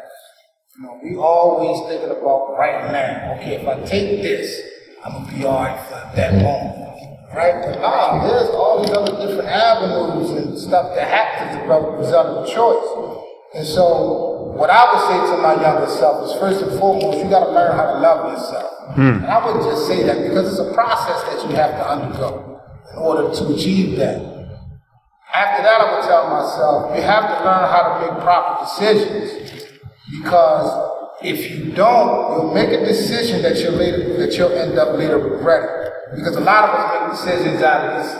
You 0.77 0.83
know, 0.83 0.99
we 1.03 1.15
always 1.17 1.89
thinking 1.89 2.11
about 2.11 2.57
right 2.57 2.91
now. 2.91 3.33
Okay, 3.35 3.55
if 3.61 3.67
I 3.67 3.83
take 3.83 4.21
this, 4.21 4.61
I'm 5.03 5.13
gonna 5.13 5.37
be 5.37 5.45
alright 5.45 5.79
for 5.87 6.15
that 6.15 6.33
moment. 6.35 6.90
Right? 7.33 7.63
But 7.63 7.79
nah, 7.79 8.27
there's 8.27 8.49
all 8.49 8.83
these 8.83 8.91
other 8.91 9.15
different 9.25 9.47
avenues 9.47 10.31
and 10.31 10.59
stuff 10.59 10.93
that 10.95 11.07
happens 11.07 11.63
as 11.63 11.69
a 11.69 11.91
result 11.97 12.27
of 12.27 12.47
choice. 12.51 13.21
And 13.55 13.65
so, 13.67 14.51
what 14.55 14.69
I 14.69 14.91
would 14.91 15.01
say 15.07 15.35
to 15.35 15.41
my 15.41 15.61
younger 15.61 15.87
self 15.87 16.27
is 16.27 16.39
first 16.39 16.61
and 16.61 16.77
foremost, 16.77 17.19
you 17.19 17.29
gotta 17.29 17.51
learn 17.51 17.75
how 17.75 17.93
to 17.93 17.99
love 17.99 18.33
yourself. 18.33 18.95
Hmm. 18.95 19.23
And 19.23 19.25
I 19.25 19.45
wouldn't 19.45 19.63
just 19.63 19.87
say 19.87 20.03
that 20.03 20.27
because 20.27 20.51
it's 20.51 20.59
a 20.59 20.73
process 20.73 21.23
that 21.23 21.49
you 21.49 21.55
have 21.55 21.71
to 21.71 21.89
undergo 21.89 22.59
in 22.91 22.97
order 22.97 23.33
to 23.33 23.53
achieve 23.55 23.97
that. 23.97 24.19
After 25.33 25.63
that, 25.63 25.81
I 25.81 25.95
would 25.95 26.03
tell 26.03 26.29
myself, 26.29 26.95
you 26.95 27.01
have 27.01 27.23
to 27.23 27.45
learn 27.45 27.63
how 27.71 27.81
to 27.87 28.11
make 28.11 28.23
proper 28.23 28.65
decisions 28.65 29.71
because 30.11 30.91
if 31.23 31.51
you 31.51 31.71
don't, 31.71 32.35
you'll 32.35 32.53
make 32.53 32.69
a 32.69 32.85
decision 32.85 33.41
that 33.43 33.57
you'll 33.59 33.73
later 33.73 34.17
that 34.17 34.35
you'll 34.37 34.51
end 34.51 34.77
up 34.77 34.97
later 34.97 35.17
regretting. 35.17 35.90
Because 36.15 36.35
a 36.35 36.41
lot 36.41 36.69
of 36.69 36.75
us 36.75 36.85
make 36.91 37.11
decisions 37.11 37.63
out 37.63 37.87
of 37.87 38.03
this 38.03 38.11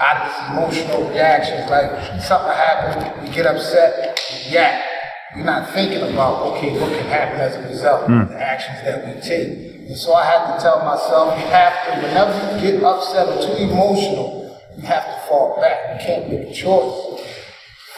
out 0.00 0.16
of 0.16 0.32
this 0.32 0.38
emotional 0.50 1.10
reactions, 1.10 1.70
like 1.70 2.22
something 2.22 2.52
happens, 2.52 3.28
we 3.28 3.34
get 3.34 3.46
upset, 3.46 4.18
we 4.32 4.50
react. 4.50 4.88
You're 5.36 5.44
not 5.44 5.70
thinking 5.74 6.00
about, 6.00 6.56
okay, 6.56 6.78
what 6.78 6.92
can 6.92 7.06
happen 7.06 7.40
as 7.40 7.56
a 7.56 7.68
result 7.68 8.10
of 8.10 8.28
the 8.28 8.40
actions 8.40 8.78
that 8.84 9.04
we 9.04 9.20
take. 9.20 9.88
And 9.88 9.96
so 9.96 10.14
I 10.14 10.24
had 10.24 10.54
to 10.54 10.62
tell 10.62 10.84
myself, 10.84 11.38
you 11.38 11.46
have 11.48 11.74
to, 11.84 12.06
whenever 12.06 12.56
you 12.56 12.72
get 12.72 12.82
upset 12.82 13.28
or 13.28 13.42
too 13.42 13.64
emotional, 13.64 14.60
you 14.76 14.82
have 14.86 15.04
to 15.04 15.28
fall 15.28 15.60
back. 15.60 16.00
You 16.00 16.06
can't 16.06 16.30
make 16.30 16.48
a 16.48 16.54
choice. 16.54 17.20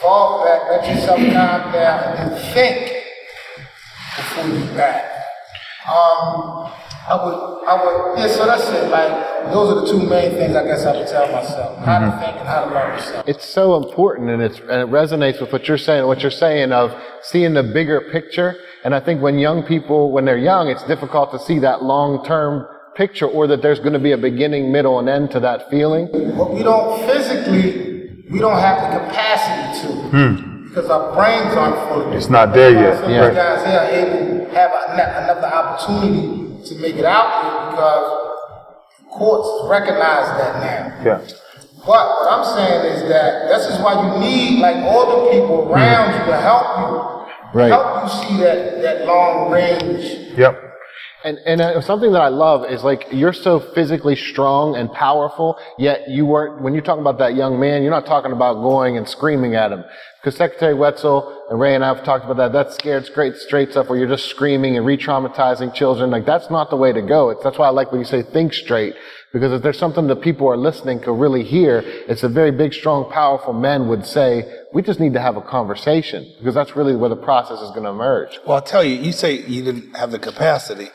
Fall 0.01 0.43
back, 0.45 0.61
let 0.69 0.95
yourself 0.95 1.17
calm 1.17 1.71
down, 1.71 2.17
and 2.17 2.31
then 2.31 2.53
think 2.53 3.03
before 4.15 4.47
you 4.47 4.79
act. 4.79 5.23
Um, 5.87 6.71
I 7.09 7.15
would, 7.23 7.63
I 7.65 7.73
would, 7.83 8.19
yeah, 8.19 8.27
so 8.27 8.45
that's 8.45 8.67
it. 8.67 8.89
Like, 8.91 9.51
those 9.53 9.71
are 9.71 9.81
the 9.81 9.87
two 9.87 10.09
main 10.09 10.31
things 10.31 10.55
I 10.55 10.65
guess 10.65 10.85
I 10.85 10.97
would 10.97 11.07
tell 11.07 11.31
myself. 11.31 11.79
How 11.85 11.99
to 11.99 12.11
think 12.19 12.35
and 12.37 12.47
how 12.47 12.65
to 12.65 12.73
love 12.73 12.99
yourself. 12.99 13.23
It's 13.29 13.45
so 13.45 13.77
important 13.77 14.29
and, 14.29 14.41
it's, 14.41 14.59
and 14.59 14.81
it 14.81 14.89
resonates 14.89 15.39
with 15.39 15.53
what 15.53 15.69
you're 15.69 15.77
saying, 15.77 16.05
what 16.05 16.21
you're 16.21 16.31
saying 16.31 16.73
of 16.73 16.93
seeing 17.21 17.53
the 17.53 17.63
bigger 17.63 18.01
picture. 18.11 18.57
And 18.83 18.93
I 18.93 18.99
think 18.99 19.21
when 19.21 19.39
young 19.39 19.63
people, 19.63 20.11
when 20.11 20.25
they're 20.25 20.37
young, 20.37 20.67
it's 20.67 20.83
difficult 20.83 21.31
to 21.31 21.39
see 21.39 21.59
that 21.59 21.81
long-term 21.81 22.67
picture 22.95 23.25
or 23.27 23.47
that 23.47 23.61
there's 23.61 23.79
going 23.79 23.93
to 23.93 23.99
be 23.99 24.11
a 24.11 24.17
beginning, 24.17 24.73
middle, 24.73 24.99
and 24.99 25.07
end 25.07 25.31
to 25.31 25.39
that 25.39 25.69
feeling. 25.69 26.09
But 26.11 26.53
we 26.53 26.61
don't 26.61 27.07
physically, 27.07 28.25
we 28.29 28.39
don't 28.39 28.59
have 28.59 28.91
the 28.91 28.99
capacity 28.99 29.87
to. 29.87 29.93
Hmm. 30.09 30.67
Because 30.67 30.89
our 30.89 31.15
brains 31.15 31.55
aren't 31.55 31.89
fully. 31.89 32.17
It's 32.17 32.29
not 32.29 32.53
there 32.53 32.71
yet. 32.71 32.99
Some 32.99 33.11
Yeah. 33.11 33.29
you 33.29 33.33
guys 33.33 33.65
here 33.65 33.79
are 33.79 33.89
able 33.89 34.37
have 34.53 34.71
another 34.89 35.47
opportunity 35.47 36.46
to 36.69 36.75
make 36.75 36.95
it 36.95 37.05
out 37.05 37.27
there 37.41 37.71
because 37.71 38.07
courts 39.11 39.69
recognize 39.69 40.27
that 40.37 40.53
now. 40.61 41.03
Yeah. 41.05 41.19
But 41.85 42.05
what 42.19 42.31
I'm 42.31 42.45
saying 42.55 42.93
is 42.95 43.09
that 43.09 43.47
this 43.47 43.67
is 43.67 43.79
why 43.81 43.93
you 44.03 44.19
need 44.19 44.59
like 44.59 44.77
all 44.77 45.25
the 45.25 45.31
people 45.31 45.71
around 45.71 46.13
you 46.19 46.25
to 46.31 46.37
help 46.37 46.67
you, 46.79 47.59
Right. 47.59 47.71
help 47.71 48.03
you 48.03 48.09
see 48.27 48.37
that 48.43 48.81
that 48.81 49.05
long 49.07 49.49
range. 49.51 50.35
Yep. 50.37 50.66
And, 51.27 51.39
and 51.39 51.59
uh, 51.59 51.81
something 51.81 52.13
that 52.13 52.21
I 52.21 52.29
love 52.29 52.71
is 52.71 52.85
like 52.85 53.07
you're 53.11 53.33
so 53.33 53.59
physically 53.59 54.15
strong 54.15 54.77
and 54.77 54.89
powerful, 54.89 55.57
yet 55.77 56.09
you 56.09 56.25
weren't, 56.25 56.61
when 56.61 56.73
you're 56.73 56.81
talking 56.81 57.01
about 57.01 57.17
that 57.19 57.35
young 57.35 57.59
man, 57.59 57.81
you're 57.81 57.91
not 57.91 58.05
talking 58.05 58.31
about 58.31 58.53
going 58.61 58.97
and 58.97 59.09
screaming 59.09 59.53
at 59.53 59.73
him. 59.73 59.83
Because 60.21 60.37
Secretary 60.37 60.73
Wetzel 60.73 61.47
and 61.49 61.59
Ray 61.59 61.75
and 61.75 61.83
I 61.83 61.93
have 61.93 62.05
talked 62.05 62.23
about 62.23 62.37
that. 62.37 62.53
That's 62.53 62.75
scared 62.75 63.09
great 63.13 63.35
straight 63.35 63.71
stuff 63.71 63.89
where 63.89 63.99
you're 63.99 64.07
just 64.07 64.29
screaming 64.29 64.77
and 64.77 64.85
re-traumatizing 64.85 65.73
children. 65.73 66.11
Like 66.11 66.25
that's 66.25 66.49
not 66.49 66.69
the 66.69 66.77
way 66.77 66.93
to 66.93 67.01
go. 67.01 67.29
It's, 67.31 67.43
that's 67.43 67.57
why 67.57 67.67
I 67.67 67.71
like 67.71 67.91
when 67.91 67.99
you 67.99 68.05
say 68.05 68.23
think 68.23 68.53
straight. 68.53 68.95
Because 69.33 69.51
if 69.51 69.61
there's 69.61 69.77
something 69.77 70.07
that 70.07 70.21
people 70.21 70.47
are 70.47 70.55
listening 70.55 71.01
can 71.01 71.19
really 71.19 71.43
hear, 71.43 71.83
it's 71.85 72.23
a 72.23 72.29
very 72.29 72.51
big, 72.51 72.73
strong, 72.73 73.11
powerful 73.11 73.51
man 73.51 73.89
would 73.89 74.05
say, 74.05 74.49
we 74.73 74.81
just 74.81 75.01
need 75.01 75.13
to 75.13 75.21
have 75.21 75.35
a 75.35 75.41
conversation. 75.41 76.33
Because 76.39 76.55
that's 76.55 76.77
really 76.77 76.95
where 76.95 77.09
the 77.09 77.17
process 77.17 77.59
is 77.59 77.69
going 77.71 77.83
to 77.83 77.89
emerge. 77.89 78.39
Well, 78.45 78.55
I'll 78.55 78.61
tell 78.61 78.85
you, 78.85 78.95
you 78.95 79.11
say 79.11 79.45
you 79.45 79.65
didn't 79.65 79.97
have 79.97 80.11
the 80.11 80.19
capacity, 80.19 80.87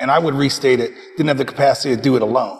and 0.00 0.10
I 0.10 0.18
would 0.18 0.34
restate 0.34 0.80
it, 0.80 0.92
didn't 1.16 1.28
have 1.28 1.38
the 1.38 1.44
capacity 1.44 1.94
to 1.94 2.00
do 2.00 2.16
it 2.16 2.22
alone. 2.22 2.58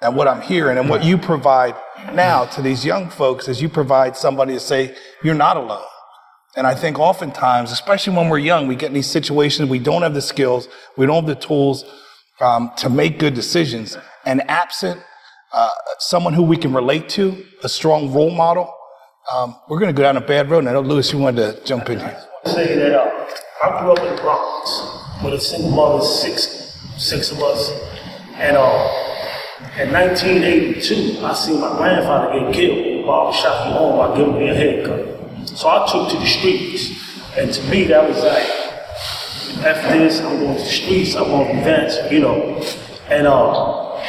And 0.00 0.16
what 0.16 0.26
I'm 0.26 0.40
hearing 0.40 0.78
and 0.78 0.88
what 0.88 1.04
you 1.04 1.16
provide 1.16 1.76
now 2.12 2.44
to 2.46 2.62
these 2.62 2.84
young 2.84 3.08
folks 3.08 3.46
is 3.46 3.62
you 3.62 3.68
provide 3.68 4.16
somebody 4.16 4.54
to 4.54 4.60
say, 4.60 4.96
you're 5.22 5.34
not 5.34 5.56
alone. 5.56 5.84
And 6.56 6.66
I 6.66 6.74
think 6.74 6.98
oftentimes, 6.98 7.70
especially 7.70 8.16
when 8.16 8.28
we're 8.28 8.38
young, 8.38 8.66
we 8.66 8.74
get 8.74 8.88
in 8.88 8.94
these 8.94 9.06
situations, 9.06 9.70
we 9.70 9.78
don't 9.78 10.02
have 10.02 10.12
the 10.12 10.20
skills, 10.20 10.68
we 10.96 11.06
don't 11.06 11.24
have 11.24 11.26
the 11.26 11.40
tools 11.40 11.84
um, 12.40 12.72
to 12.78 12.90
make 12.90 13.18
good 13.18 13.34
decisions. 13.34 13.96
And 14.26 14.42
absent 14.50 15.00
uh, 15.52 15.70
someone 15.98 16.34
who 16.34 16.42
we 16.42 16.56
can 16.56 16.72
relate 16.72 17.08
to, 17.10 17.44
a 17.62 17.68
strong 17.68 18.12
role 18.12 18.30
model. 18.30 18.74
Um, 19.32 19.56
we're 19.68 19.78
going 19.78 19.94
to 19.94 19.96
go 19.96 20.02
down 20.02 20.16
a 20.16 20.20
bad 20.20 20.50
road. 20.50 20.60
And 20.60 20.68
I 20.68 20.72
know, 20.72 20.80
Lewis, 20.80 21.12
you 21.12 21.18
wanted 21.18 21.56
to 21.56 21.64
jump 21.64 21.88
in 21.90 22.00
here. 22.00 22.22
say 22.46 22.74
that 22.74 22.94
uh, 22.94 23.26
I 23.62 23.80
grew 23.80 23.92
up 23.92 23.98
in 24.00 24.16
the 24.16 24.20
Bronx 24.20 25.01
with 25.24 25.34
a 25.34 25.40
single 25.40 25.70
mother, 25.70 26.04
six 26.04 26.78
six 26.98 27.32
of 27.32 27.42
us, 27.42 27.70
and 28.36 28.56
uh, 28.56 29.02
in 29.78 29.92
1982, 29.92 31.24
I 31.24 31.32
seen 31.34 31.60
my 31.60 31.76
grandfather 31.76 32.40
get 32.40 32.54
killed 32.54 32.78
in 32.78 33.02
a 33.02 33.06
barber 33.06 33.36
shop 33.36 33.66
he 33.66 33.72
owned 33.72 33.96
by 33.96 34.16
giving 34.16 34.38
me 34.38 34.48
a 34.48 34.54
haircut. 34.54 35.48
So 35.48 35.68
I 35.68 35.88
took 35.90 36.10
to 36.10 36.16
the 36.16 36.26
streets, 36.26 36.90
and 37.36 37.52
to 37.52 37.62
me 37.70 37.84
that 37.84 38.08
was 38.08 38.18
like, 38.22 39.64
after 39.64 39.98
this, 39.98 40.20
I'm 40.20 40.40
going 40.40 40.56
to 40.56 40.62
the 40.62 40.68
streets, 40.68 41.14
I'm 41.14 41.24
going 41.24 41.54
to 41.54 41.60
events, 41.60 41.96
you 42.12 42.20
know, 42.20 42.60
and 43.08 43.26
uh, 43.26 44.02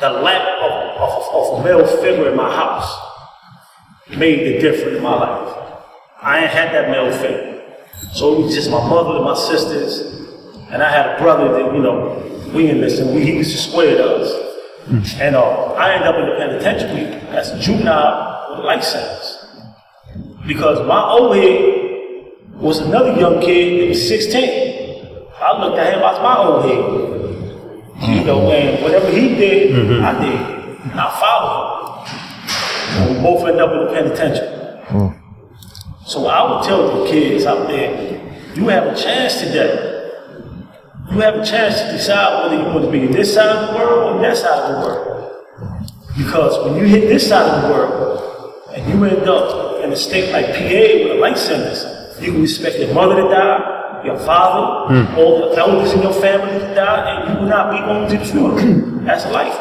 the 0.00 0.10
lack 0.10 0.42
of, 0.62 0.72
of, 1.00 1.34
of 1.34 1.60
a 1.60 1.64
male 1.64 1.86
figure 2.02 2.30
in 2.30 2.36
my 2.36 2.54
house 2.54 3.06
made 4.16 4.40
the 4.40 4.58
difference 4.60 4.96
in 4.96 5.02
my 5.02 5.14
life. 5.14 5.72
I 6.22 6.40
ain't 6.40 6.50
had 6.50 6.72
that 6.74 6.90
male 6.90 7.12
figure. 7.12 7.62
So 8.12 8.34
it 8.34 8.44
was 8.44 8.54
just 8.54 8.70
my 8.70 8.86
mother 8.88 9.16
and 9.16 9.24
my 9.24 9.34
sisters, 9.34 10.15
and 10.70 10.82
I 10.82 10.90
had 10.90 11.16
a 11.16 11.22
brother 11.22 11.52
that, 11.52 11.74
you 11.74 11.82
know, 11.82 12.22
we 12.54 12.70
in 12.70 12.80
this, 12.80 12.98
and 12.98 13.14
we, 13.14 13.24
he 13.24 13.38
was 13.38 13.50
just 13.52 13.70
squared 13.70 14.00
us. 14.00 14.30
And 15.20 15.34
uh, 15.34 15.72
I 15.74 15.94
ended 15.94 16.08
up 16.08 16.16
in 16.16 16.26
the 16.28 16.36
penitentiary 16.36 17.06
as 17.36 17.50
a 17.50 17.58
juvenile 17.58 18.50
with 18.50 18.60
a 18.60 18.62
life 18.62 18.84
sentence. 18.84 19.46
Because 20.46 20.78
my 20.86 21.02
old 21.10 21.34
head 21.36 22.32
was 22.54 22.78
another 22.78 23.12
young 23.18 23.40
kid 23.40 23.82
that 23.82 23.88
was 23.88 24.08
16. 24.08 25.26
I 25.40 25.60
looked 25.60 25.78
at 25.78 25.92
him 25.92 26.02
I 26.04 26.12
as 26.12 26.22
my 26.22 26.36
old 26.38 26.64
head. 26.64 28.08
You 28.14 28.24
know, 28.24 28.50
and 28.52 28.82
whatever 28.82 29.10
he 29.10 29.28
did, 29.34 29.74
I 30.02 30.20
did. 30.24 30.40
And 30.90 31.00
I 31.00 31.20
followed 31.20 32.06
him. 32.06 33.02
And 33.02 33.16
we 33.16 33.22
both 33.22 33.44
ended 33.46 33.60
up 33.62 33.72
in 33.72 33.78
the 33.86 34.14
penitentiary. 34.14 34.52
So 36.06 36.26
I 36.28 36.48
would 36.48 36.64
tell 36.64 37.02
the 37.04 37.10
kids 37.10 37.44
out 37.44 37.66
there, 37.66 38.54
you 38.54 38.68
have 38.68 38.86
a 38.86 38.94
chance 38.94 39.40
today. 39.40 39.95
You 41.10 41.20
have 41.20 41.36
a 41.36 41.44
chance 41.44 41.80
to 41.80 41.92
decide 41.92 42.42
whether 42.42 42.56
you 42.62 42.68
want 42.74 42.84
to 42.84 42.90
be 42.90 43.04
in 43.04 43.12
this 43.12 43.34
side 43.34 43.48
of 43.56 43.68
the 43.70 43.78
world 43.78 44.16
or 44.16 44.22
that 44.22 44.36
side 44.36 44.58
of 44.58 44.80
the 44.80 44.86
world. 44.86 45.32
Because 46.16 46.64
when 46.64 46.76
you 46.78 46.84
hit 46.86 47.08
this 47.08 47.28
side 47.28 47.46
of 47.48 47.62
the 47.62 47.68
world 47.68 48.54
and 48.74 48.88
you 48.92 49.04
end 49.04 49.28
up 49.28 49.84
in 49.84 49.92
a 49.92 49.96
state 49.96 50.32
like 50.32 50.46
PA 50.46 51.04
with 51.04 51.16
a 51.16 51.20
life 51.20 51.36
sentence, 51.38 51.84
you 52.20 52.32
can 52.32 52.42
expect 52.42 52.78
your 52.78 52.92
mother 52.92 53.16
to 53.22 53.28
die, 53.28 54.02
your 54.04 54.18
father, 54.18 54.94
Hmm. 54.94 55.18
all 55.18 55.50
the 55.50 55.56
elders 55.58 55.92
in 55.92 56.02
your 56.02 56.12
family 56.14 56.58
to 56.58 56.74
die, 56.74 57.10
and 57.10 57.34
you 57.34 57.40
will 57.40 57.48
not 57.48 57.70
be 57.72 57.78
going 57.86 58.08
to 58.10 58.18
the 58.18 58.24
funeral. 58.24 59.00
That's 59.04 59.26
life. 59.26 59.56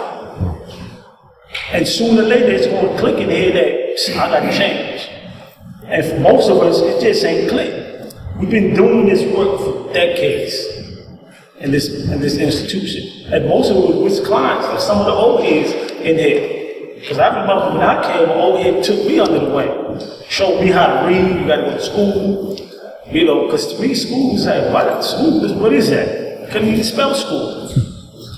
And 1.72 1.88
sooner 1.88 2.22
or 2.22 2.26
later, 2.26 2.52
it's 2.52 2.68
going 2.68 2.90
to 2.94 2.98
click 3.00 3.18
in 3.18 3.30
here 3.30 3.52
that 3.54 4.20
I 4.22 4.30
got 4.30 4.40
to 4.52 4.58
change. 4.58 5.10
And 5.86 6.06
for 6.06 6.20
most 6.20 6.50
of 6.50 6.58
us, 6.58 6.80
it 6.82 7.02
just 7.02 7.24
ain't 7.26 7.50
click. 7.50 8.14
We've 8.40 8.50
been 8.50 8.74
doing 8.76 9.06
this 9.06 9.22
work 9.36 9.60
for 9.60 9.94
decades 9.94 10.56
in 11.66 11.72
this 11.72 11.90
in 11.90 12.20
this 12.22 12.38
institution. 12.38 13.34
And 13.34 13.50
most 13.50 13.72
of 13.72 13.78
it 13.78 13.96
was 14.02 14.20
clients, 14.22 14.68
and 14.68 14.80
some 14.80 15.00
of 15.00 15.06
the 15.08 15.12
old 15.12 15.44
heads 15.44 15.72
in 16.02 16.18
here. 16.18 16.96
Because 17.00 17.18
I 17.20 17.28
remember 17.42 17.78
when 17.78 17.82
I 17.82 18.02
came, 18.02 18.30
old 18.30 18.62
head 18.62 18.84
took 18.84 19.06
me 19.06 19.20
under 19.20 19.40
the 19.40 19.54
wing, 19.54 20.00
showed 20.30 20.62
me 20.62 20.70
how 20.72 20.88
to 21.02 21.08
read, 21.08 21.42
you 21.42 21.48
got 21.48 21.58
to 21.58 21.62
go 21.64 21.72
to 21.78 21.82
school. 21.82 22.58
You 23.12 23.26
know, 23.26 23.46
because 23.46 23.74
to 23.74 23.82
me, 23.82 23.94
school 23.94 24.36
is 24.36 24.46
like, 24.46 24.74
what? 24.74 25.04
School, 25.04 25.44
is- 25.46 25.54
what 25.54 25.74
is 25.74 25.90
that? 25.90 26.50
Couldn't 26.52 26.70
even 26.70 26.84
spell 26.84 27.14
school. 27.14 27.70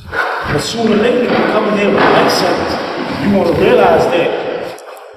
But 0.10 0.60
sooner 0.60 0.94
or 0.94 0.98
later, 0.98 1.24
you 1.24 1.30
come 1.54 1.66
in 1.70 1.78
here 1.78 1.92
with 1.94 2.32
sentence, 2.32 3.24
you 3.24 3.38
want 3.38 3.56
to 3.56 3.62
realize 3.62 4.04
that 4.16 4.30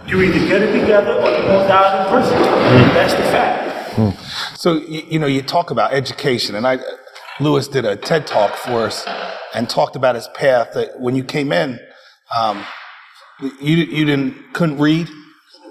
you 0.07 0.20
either 0.23 0.46
get 0.46 0.62
it 0.62 0.81
together 0.81 1.14
or 1.14 1.31
you're 1.31 1.42
going 1.42 1.62
to 1.62 1.68
die 1.68 2.05
in 2.05 2.12
prison. 2.12 2.38
Mm. 2.38 2.94
That's 2.94 3.14
the 3.14 3.23
fact. 3.35 3.92
Hmm. 3.94 4.11
So 4.57 4.75
you, 4.75 5.03
you 5.09 5.18
know, 5.18 5.27
you 5.27 5.42
talk 5.42 5.70
about 5.70 5.92
education, 5.92 6.55
and 6.57 6.66
I, 6.66 6.79
Lewis 7.40 7.68
did 7.68 7.85
a 7.85 7.96
TED 7.96 8.26
talk 8.26 8.55
for 8.55 8.85
us 8.85 9.07
and 9.55 9.68
talked 9.68 9.96
about 9.96 10.14
his 10.14 10.29
path. 10.35 10.74
That 10.74 11.00
when 11.00 11.16
you 11.16 11.24
came 11.24 11.53
in, 11.53 11.79
um, 12.38 12.64
you 13.40 13.76
you 13.76 14.05
didn't 14.05 14.53
couldn't 14.53 14.79
read, 14.79 15.09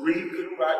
Read, 0.01 0.29
couldn't 0.31 0.57
write. 0.59 0.77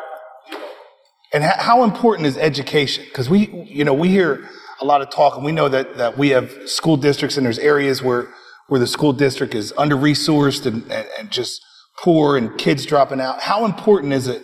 and 1.34 1.43
how, 1.43 1.56
how 1.58 1.84
important 1.84 2.28
is 2.28 2.38
education? 2.38 3.06
Because 3.06 3.30
we, 3.30 3.47
you 3.47 3.86
know, 3.86 3.93
we 3.93 4.10
hear 4.10 4.49
a 4.82 4.86
lot 4.86 5.02
of 5.02 5.10
talk, 5.10 5.36
and 5.36 5.45
we 5.45 5.52
know 5.52 5.69
that 5.69 5.97
that 5.97 6.17
we 6.17 6.30
have 6.30 6.52
school 6.65 6.97
districts, 6.97 7.38
and 7.38 7.45
there's 7.45 7.60
areas 7.60 8.02
where 8.02 8.28
where 8.67 8.80
the 8.80 8.88
school 8.88 9.13
district 9.13 9.56
is 9.56 9.73
under 9.78 9.95
resourced 9.95 10.65
and, 10.65 10.84
and, 10.91 11.08
and 11.19 11.32
just 11.32 11.62
poor, 12.02 12.36
and 12.38 12.58
kids 12.58 12.86
dropping 12.86 13.21
out. 13.21 13.41
How 13.41 13.65
important 13.65 14.13
is 14.13 14.28
it? 14.28 14.41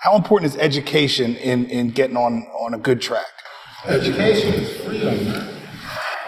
How 0.00 0.14
important 0.16 0.52
is 0.52 0.58
education 0.60 1.36
in 1.36 1.66
in 1.66 1.90
getting 1.90 2.16
on 2.18 2.42
on 2.60 2.74
a 2.74 2.78
good 2.78 3.00
track? 3.00 3.24
Education 3.86 4.54
is 4.54 4.76
freedom. 4.82 5.55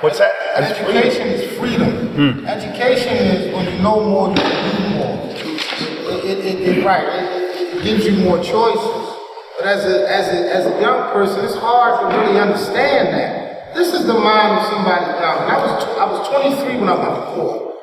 What's 0.01 0.19
that? 0.19 0.31
Education 0.55 1.27
is 1.29 1.59
freedom. 1.59 1.91
Hmm. 2.15 2.47
Education 2.47 3.15
is 3.15 3.55
when 3.55 3.65
you 3.67 3.83
know 3.83 3.99
more, 4.09 4.29
you 4.31 4.37
can 4.37 4.83
do 4.83 4.89
more. 4.95 5.19
It, 5.35 6.25
it, 6.25 6.45
it, 6.45 6.79
it- 6.79 6.85
right. 6.85 7.05
It, 7.05 7.83
gives 7.83 8.05
you 8.07 8.13
more 8.25 8.39
choices. 8.43 9.15
But 9.59 9.67
as 9.67 9.85
a, 9.85 10.11
as 10.11 10.29
a, 10.29 10.55
as 10.55 10.67
a 10.67 10.81
young 10.81 11.13
person, 11.13 11.45
it's 11.45 11.55
hard 11.57 12.01
to 12.01 12.19
really 12.19 12.39
understand 12.41 13.09
that. 13.15 13.75
This 13.75 13.93
is 13.95 14.07
the 14.07 14.15
mind 14.15 14.59
of 14.59 14.67
somebody. 14.67 15.05
And 15.05 15.25
I 15.25 15.57
was, 15.63 15.85
I 15.99 16.05
was 16.11 16.29
23 16.59 16.79
when 16.81 16.89
I 16.89 16.95
went 16.95 17.15
to 17.15 17.23
court. 17.35 17.75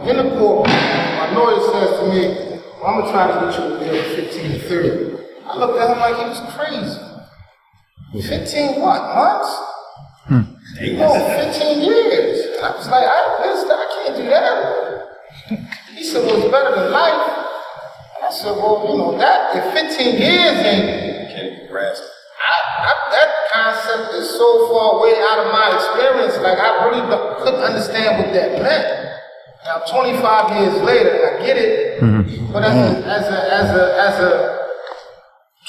I'm 0.00 0.08
in 0.08 0.16
the 0.16 0.38
court. 0.38 0.68
My 0.68 1.32
lawyer 1.34 1.60
says 1.72 2.00
to 2.00 2.04
me, 2.08 2.60
I'm 2.84 3.00
gonna 3.00 3.10
try 3.12 3.26
to 3.26 3.34
get 3.50 3.58
you 3.58 3.74
a 3.74 3.78
bill 3.80 4.02
for 4.04 4.22
15 4.22 4.52
to 4.52 4.58
30. 4.68 5.24
I 5.44 5.56
looked 5.58 5.78
at 5.80 5.90
him 5.90 5.98
like 5.98 6.16
he 6.16 6.24
was 6.28 6.40
crazy. 6.54 8.28
15 8.28 8.80
what? 8.80 9.00
Months? 9.14 9.77
No, 10.80 11.10
15 11.10 11.82
years. 11.82 12.46
And 12.56 12.64
I 12.64 12.70
was 12.76 12.86
like, 12.88 13.02
I, 13.02 13.18
this, 13.42 13.66
I 13.66 13.86
can't 13.94 14.16
do 14.16 14.24
that. 14.30 14.54
He 15.96 16.04
said, 16.04 16.22
well, 16.24 16.38
it's 16.38 16.50
better 16.50 16.70
than 16.70 16.92
life. 16.92 17.26
And 18.14 18.22
I 18.26 18.30
said, 18.30 18.54
well, 18.54 18.86
you 18.86 18.98
know, 18.98 19.18
that, 19.18 19.56
if 19.58 19.74
15 19.74 20.22
years 20.22 20.56
ain't, 20.62 21.30
Can't 21.34 21.68
grasp. 21.70 22.02
I, 22.02 22.54
I, 22.86 22.92
that 23.10 23.30
concept 23.52 24.14
is 24.14 24.30
so 24.30 24.70
far 24.70 25.02
way 25.02 25.18
out 25.18 25.46
of 25.46 25.50
my 25.50 25.74
experience. 25.74 26.38
Like, 26.38 26.58
I 26.58 26.86
really 26.86 27.02
don't, 27.10 27.38
couldn't 27.42 27.60
understand 27.60 28.22
what 28.22 28.32
that 28.32 28.62
meant. 28.62 28.86
Now, 29.66 29.82
25 29.90 30.62
years 30.62 30.82
later, 30.82 31.10
I 31.10 31.44
get 31.44 31.56
it. 31.58 32.00
Mm-hmm. 32.00 32.52
But 32.52 32.62
as 32.62 32.76
a, 32.78 33.06
as 33.06 33.24
a, 33.26 33.38
as 33.50 33.68
a, 33.74 33.84
as 33.98 34.14
a 34.22 34.58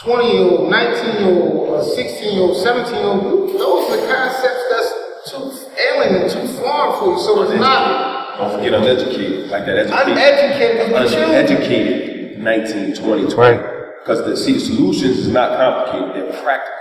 20 0.06 0.32
year 0.32 0.42
old, 0.46 0.70
19 0.70 1.26
year 1.26 1.34
old, 1.34 1.84
16 1.84 2.34
year 2.34 2.44
old, 2.44 2.58
17 2.62 2.94
year 2.94 3.04
old, 3.04 3.50
those 3.58 3.90
are 3.90 3.98
the 4.00 4.08
concepts 4.08 4.64
that's 4.70 4.89
too 5.30 5.52
alien 5.78 6.22
and 6.24 6.32
too 6.32 6.48
foreign 6.60 7.00
for 7.00 7.06
you. 7.14 7.20
So 7.20 7.44
it's 7.44 7.60
not 7.60 8.38
Don't 8.38 8.56
forget 8.58 8.74
uneducated, 8.74 9.50
like 9.50 9.66
that 9.66 9.78
educated. 9.78 10.08
uneducated, 10.12 10.92
but 10.92 11.12
you 11.12 11.18
Uneducated 11.18 12.40
19, 12.40 12.96
20, 12.96 13.28
20. 13.34 13.58
Because 14.04 14.26
the, 14.26 14.36
see, 14.38 14.54
the 14.54 14.60
solutions 14.60 15.18
is 15.20 15.28
not 15.28 15.58
complicated, 15.58 16.34
they're 16.34 16.42
practical. 16.42 16.76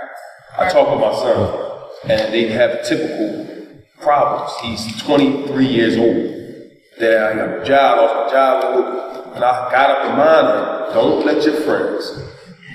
I 0.59 0.69
talk 0.71 0.91
with 0.91 1.01
my 1.01 1.15
son, 1.15 2.11
and 2.11 2.33
they 2.33 2.49
have 2.49 2.85
typical 2.85 3.47
problems. 4.01 4.53
He's 4.63 5.03
23 5.03 5.67
years 5.67 5.97
old. 5.97 6.35
That 7.01 7.23
I 7.33 7.35
got 7.37 7.63
a 7.63 7.65
job, 7.65 7.99
lost 7.99 8.15
my 8.27 8.33
job, 8.33 9.35
and 9.37 9.45
I 9.45 9.71
got 9.71 9.91
up 9.91 10.11
in 10.11 10.17
mind, 10.19 10.95
don't 10.95 11.25
let 11.25 11.45
your 11.45 11.61
friends 11.61 12.25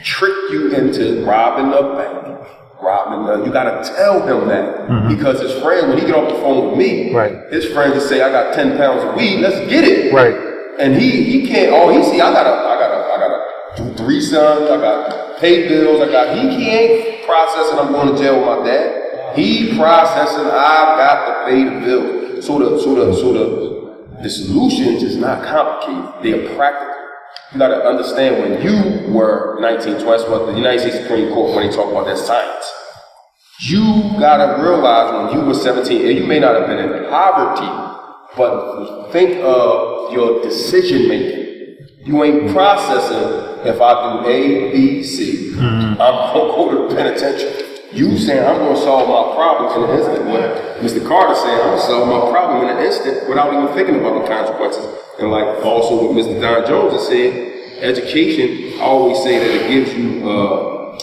trick 0.05 0.33
you 0.49 0.73
into 0.73 1.25
robbing 1.25 1.73
a 1.73 1.81
bank, 1.97 2.47
the, 2.83 3.33
uh, 3.33 3.45
you 3.45 3.51
gotta 3.51 3.83
tell 3.95 4.21
him 4.27 4.47
that. 4.49 4.89
Mm-hmm. 4.89 5.07
Because 5.15 5.39
his 5.41 5.53
friend, 5.61 5.89
when 5.89 5.97
he 5.99 6.05
get 6.05 6.15
off 6.15 6.29
the 6.29 6.39
phone 6.39 6.69
with 6.69 6.77
me, 6.77 7.13
Right. 7.13 7.51
his 7.51 7.65
friends 7.73 7.93
will 7.95 8.01
say, 8.07 8.21
I 8.21 8.29
got 8.31 8.53
10 8.53 8.77
pounds 8.77 9.03
of 9.03 9.15
weed, 9.15 9.39
let's 9.41 9.59
get 9.69 9.83
it. 9.83 10.13
Right. 10.13 10.35
And 10.79 10.95
he 10.95 11.23
he 11.23 11.47
can't, 11.47 11.71
all 11.71 11.89
he 11.89 12.01
see, 12.03 12.19
I 12.21 12.31
gotta, 12.33 12.49
I 12.49 12.75
gotta, 12.79 12.99
I 13.13 13.17
gotta 13.17 13.41
do 13.91 14.03
three 14.03 14.21
sons, 14.21 14.69
I 14.69 14.77
got 14.77 15.39
pay 15.39 15.67
bills, 15.67 16.01
I 16.01 16.11
got, 16.11 16.35
he 16.37 16.49
can't 16.63 17.25
processing, 17.25 17.79
I'm 17.79 17.91
going 17.91 18.15
to 18.15 18.21
jail 18.21 18.37
with 18.39 18.59
my 18.59 18.65
dad. 18.65 19.35
He 19.37 19.75
processing, 19.77 20.45
I've 20.45 20.97
got 20.97 21.25
to 21.25 21.49
pay 21.49 21.63
the 21.63 21.79
bill. 21.85 22.41
So 22.41 22.59
the, 22.59 22.79
so 22.81 22.95
the, 22.95 23.13
so 23.15 23.33
the, 23.33 24.21
the 24.23 24.29
solutions 24.29 25.03
is 25.03 25.15
not 25.17 25.43
complicated, 25.45 26.23
they 26.23 26.33
are 26.33 26.55
practical. 26.55 26.93
You 27.53 27.59
gotta 27.59 27.85
understand 27.85 28.41
when 28.41 28.63
you 28.63 29.13
were 29.13 29.59
19, 29.61 30.01
20, 30.01 30.05
that's 30.05 30.27
what 30.27 30.47
the 30.47 30.53
United 30.53 30.79
States 30.79 30.97
Supreme 30.97 31.31
Court, 31.31 31.55
when 31.55 31.69
they 31.69 31.75
talk 31.75 31.91
about 31.91 32.07
that 32.07 32.17
science. 32.17 32.65
You 33.69 33.83
gotta 34.17 34.59
realize 34.59 35.31
when 35.31 35.39
you 35.39 35.45
were 35.45 35.53
17, 35.53 36.01
and 36.03 36.17
you 36.17 36.25
may 36.25 36.39
not 36.39 36.55
have 36.55 36.65
been 36.65 36.79
in 36.79 37.09
poverty, 37.11 37.69
but 38.35 39.11
think 39.11 39.39
of 39.43 40.11
your 40.11 40.41
decision 40.41 41.07
making. 41.07 41.77
You 42.03 42.23
ain't 42.23 42.51
processing 42.51 43.69
if 43.69 43.79
I 43.79 44.23
do 44.23 44.27
A, 44.27 44.71
B, 44.71 45.03
C. 45.03 45.51
Mm-hmm. 45.53 46.01
I'm 46.01 46.33
gonna 46.33 46.53
go 46.57 46.71
to 46.71 46.87
the 46.87 46.95
penitentiary. 46.95 47.69
You 47.93 48.17
saying 48.17 48.43
I'm 48.43 48.57
gonna 48.57 48.75
solve 48.77 49.07
my 49.07 49.35
problem 49.35 49.83
in 49.83 49.89
an 49.91 49.99
instant. 49.99 50.25
What 50.27 50.41
Mr. 50.81 51.07
Carter 51.07 51.35
saying 51.35 51.61
I'm 51.61 51.77
gonna 51.77 51.81
solve 51.81 52.07
my 52.09 52.31
problem 52.31 52.67
in 52.67 52.77
an 52.77 52.83
instant 52.83 53.29
without 53.29 53.53
even 53.53 53.67
thinking 53.75 53.99
about 53.99 54.23
the 54.23 54.27
consequences. 54.27 55.02
And 55.19 55.31
like 55.31 55.63
also 55.63 56.07
what 56.07 56.15
Mr. 56.17 56.41
Don 56.41 56.65
Jones 56.67 56.93
has 56.93 57.07
said, 57.07 57.81
education, 57.83 58.79
I 58.79 58.83
always 58.83 59.21
say 59.21 59.39
that 59.39 59.65
it 59.65 59.67
gives 59.69 59.93
you, 59.93 60.29
uh, 60.29 60.97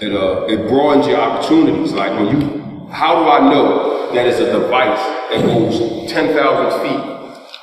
it, 0.00 0.12
uh, 0.12 0.46
it 0.46 0.68
broadens 0.68 1.06
your 1.06 1.20
opportunities. 1.20 1.92
Like 1.92 2.12
when 2.18 2.40
you, 2.40 2.88
how 2.90 3.22
do 3.22 3.30
I 3.30 3.50
know 3.50 4.12
that 4.14 4.26
it's 4.26 4.40
a 4.40 4.52
device 4.52 4.98
that 5.30 5.44
goes 5.44 6.10
10,000 6.10 6.82
feet 6.82 7.19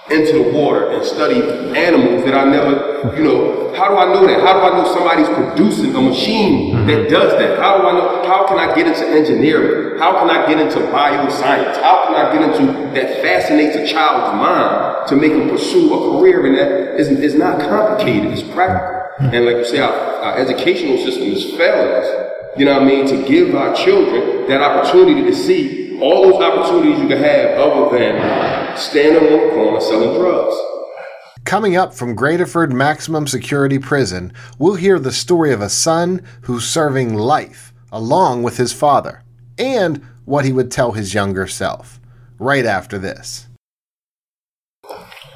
into 0.10 0.44
the 0.44 0.52
water 0.52 0.92
and 0.92 1.04
study 1.06 1.42
animals 1.78 2.24
that 2.24 2.34
I 2.34 2.46
never, 2.46 3.16
you 3.18 3.24
know, 3.24 3.74
how 3.76 3.90
do 3.90 3.98
I 3.98 4.06
know 4.14 4.26
that? 4.26 4.40
How 4.42 4.54
do 4.54 4.60
I 4.64 4.82
know 4.82 4.94
somebody's 4.94 5.28
producing 5.28 5.96
a 5.96 6.02
machine 6.02 6.88
that 6.88 7.10
does 7.10 7.34
that? 7.34 7.60
How 7.60 7.78
do 7.78 7.88
I 7.88 7.92
know, 7.94 8.28
how 8.28 8.48
can 8.48 8.58
I 8.58 8.74
get 8.74 8.88
into 8.88 9.06
engineering? 9.06 10.00
How 10.00 10.14
can 10.20 10.30
I 10.30 10.48
get 10.48 10.60
into 10.60 10.80
bioscience? 10.92 11.82
How 11.82 12.08
can 12.08 12.16
I 12.16 12.34
get 12.34 12.50
into 12.50 12.74
that 12.94 13.22
fascinates 13.22 13.76
a 13.76 13.86
child's 13.86 14.36
mind 14.38 15.08
to 15.10 15.16
make 15.16 15.34
them 15.34 15.50
pursue 15.50 15.94
a 15.94 16.18
career 16.18 16.46
in 16.48 16.56
that 16.56 17.00
is, 17.00 17.10
is 17.10 17.36
not 17.36 17.60
complicated, 17.60 18.32
it's 18.32 18.42
practical. 18.42 18.98
And 19.20 19.46
like 19.46 19.58
you 19.58 19.66
say, 19.66 19.80
our, 19.80 19.92
our 19.92 20.38
educational 20.38 20.98
system 20.98 21.24
is 21.24 21.44
failing 21.58 21.92
us, 21.92 22.58
you 22.58 22.66
know 22.66 22.74
what 22.74 22.84
I 22.84 22.86
mean, 22.86 23.08
to 23.08 23.28
give 23.28 23.56
our 23.56 23.76
children 23.76 24.48
that 24.48 24.62
opportunity 24.62 25.24
to 25.24 25.36
see 25.36 25.87
all 26.02 26.30
those 26.30 26.42
opportunities 26.42 27.02
you 27.02 27.08
can 27.08 27.18
have 27.18 27.58
other 27.58 27.98
than 27.98 28.78
standing 28.78 29.34
on 29.34 29.48
the 29.48 29.54
corner 29.54 29.82
selling 29.82 30.20
drugs. 30.20 30.56
Coming 31.44 31.76
up 31.76 31.94
from 31.94 32.16
Graterford 32.16 32.72
Maximum 32.72 33.26
Security 33.26 33.80
Prison, 33.80 34.34
we'll 34.60 34.76
hear 34.76 35.00
the 35.00 35.12
story 35.12 35.54
of 35.54 35.62
a 35.62 35.70
son 35.70 36.22
who's 36.42 36.68
serving 36.68 37.14
life 37.14 37.74
along 37.92 38.44
with 38.44 38.58
his 38.58 38.74
father 38.74 39.24
and 39.58 40.04
what 40.26 40.46
he 40.46 40.52
would 40.52 40.70
tell 40.70 40.92
his 40.92 41.14
younger 41.14 41.48
self. 41.48 42.00
Right 42.38 42.66
after 42.66 43.00
this. 43.00 43.48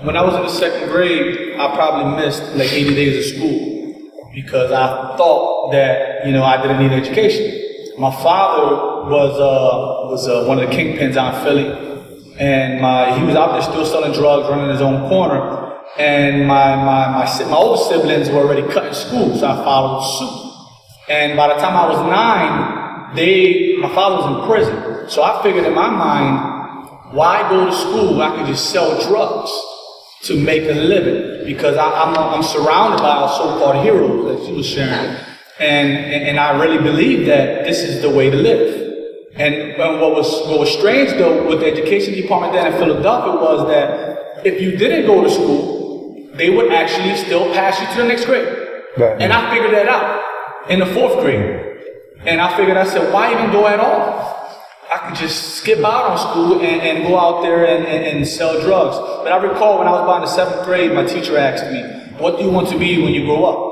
When 0.02 0.18
I 0.18 0.22
was 0.22 0.36
in 0.36 0.42
the 0.42 0.50
second 0.50 0.90
grade, 0.90 1.60
I 1.60 1.76
probably 1.76 2.24
missed 2.24 2.44
like 2.56 2.72
80 2.72 2.96
days 2.96 3.26
of 3.26 3.38
school 3.38 4.12
because 4.34 4.72
I 4.72 5.16
thought 5.18 5.72
that, 5.72 6.26
you 6.26 6.34
know, 6.34 6.44
I 6.44 6.62
didn't 6.62 6.80
need 6.80 6.92
education. 6.92 7.71
My 7.98 8.12
father 8.12 9.10
was, 9.10 9.34
uh, 9.40 10.10
was 10.10 10.28
uh, 10.28 10.46
one 10.46 10.60
of 10.60 10.70
the 10.70 10.76
kingpins 10.76 11.18
out 11.18 11.36
in 11.36 11.44
Philly, 11.44 11.92
and 12.40 12.82
my, 12.82 13.18
he 13.20 13.26
was 13.26 13.36
out 13.36 13.52
there 13.52 13.62
still 13.62 13.86
selling 13.86 14.14
drugs, 14.14 14.50
running 14.50 14.70
his 14.70 14.82
own 14.82 15.10
corner. 15.10 15.80
And 15.98 16.48
my, 16.48 16.76
my, 16.78 17.12
my, 17.12 17.26
my 17.26 17.56
older 17.56 17.82
siblings 17.84 18.30
were 18.30 18.40
already 18.40 18.64
cutting 18.72 18.94
school, 18.94 19.38
so 19.38 19.48
I 19.48 19.56
followed 19.56 20.02
suit. 20.02 20.52
And 21.10 21.36
by 21.36 21.50
the 21.50 21.56
time 21.56 21.76
I 21.76 21.90
was 21.90 22.00
nine, 22.10 23.16
they, 23.16 23.76
my 23.78 23.94
father 23.94 24.16
was 24.16 24.42
in 24.42 24.48
prison. 24.50 25.10
So 25.10 25.22
I 25.22 25.44
figured 25.44 25.66
in 25.66 25.74
my 25.74 25.90
mind, 25.90 27.14
why 27.14 27.48
go 27.50 27.66
to 27.66 27.74
school? 27.74 28.22
I 28.22 28.38
could 28.38 28.48
just 28.48 28.70
sell 28.70 29.06
drugs 29.10 29.52
to 30.24 30.40
make 30.40 30.64
a 30.64 30.74
living 30.74 31.46
because 31.46 31.76
I, 31.76 31.90
I'm, 31.90 32.16
I'm 32.16 32.44
surrounded 32.44 33.00
by 33.02 33.10
our 33.10 33.30
so-called 33.30 33.84
heroes 33.84 34.40
that 34.40 34.48
she 34.48 34.54
was 34.54 34.66
sharing. 34.66 35.18
And, 35.60 35.90
and, 35.94 36.40
I 36.40 36.60
really 36.60 36.82
believe 36.82 37.28
that 37.28 37.66
this 37.66 37.84
is 37.84 38.02
the 38.02 38.10
way 38.10 38.30
to 38.30 38.38
live. 38.38 39.30
And, 39.36 39.54
and 39.54 40.02
what 40.02 40.12
was 40.12 40.48
what 40.48 40.60
was 40.60 40.72
strange 40.72 41.12
though 41.12 41.48
with 41.48 41.60
the 41.60 41.68
education 41.68 42.14
department 42.14 42.54
then 42.54 42.74
in 42.74 42.80
Philadelphia 42.80 43.34
was 43.34 43.68
that 43.68 44.46
if 44.46 44.60
you 44.60 44.76
didn't 44.76 45.06
go 45.06 45.24
to 45.24 45.30
school, 45.30 46.30
they 46.34 46.50
would 46.50 46.72
actually 46.72 47.16
still 47.16 47.54
pass 47.54 47.80
you 47.80 47.88
to 47.88 48.02
the 48.02 48.08
next 48.08 48.26
grade. 48.26 48.48
And 48.98 49.32
I 49.32 49.54
figured 49.54 49.74
that 49.74 49.88
out 49.88 50.24
in 50.70 50.80
the 50.80 50.86
fourth 50.88 51.20
grade. 51.20 51.68
And 52.26 52.40
I 52.40 52.56
figured, 52.56 52.78
I 52.78 52.86
said, 52.86 53.12
why 53.14 53.32
even 53.32 53.52
go 53.52 53.68
at 53.68 53.80
all? 53.80 54.32
I 54.94 55.08
could 55.08 55.18
just 55.18 55.56
skip 55.56 55.80
out 55.80 56.12
on 56.12 56.18
school 56.18 56.62
and, 56.62 56.82
and 56.82 57.08
go 57.08 57.18
out 57.18 57.42
there 57.42 57.66
and, 57.66 57.86
and, 57.86 58.18
and 58.18 58.28
sell 58.28 58.60
drugs. 58.62 58.98
But 59.24 59.32
I 59.32 59.42
recall 59.42 59.80
when 59.80 59.88
I 59.88 59.92
was 59.92 60.02
about 60.02 60.16
in 60.18 60.22
the 60.24 60.28
seventh 60.28 60.66
grade, 60.66 60.92
my 60.92 61.06
teacher 61.06 61.38
asked 61.38 61.72
me, 61.72 61.82
what 62.20 62.38
do 62.38 62.44
you 62.44 62.52
want 62.52 62.70
to 62.70 62.78
be 62.78 63.02
when 63.02 63.14
you 63.14 63.26
grow 63.26 63.46
up? 63.46 63.71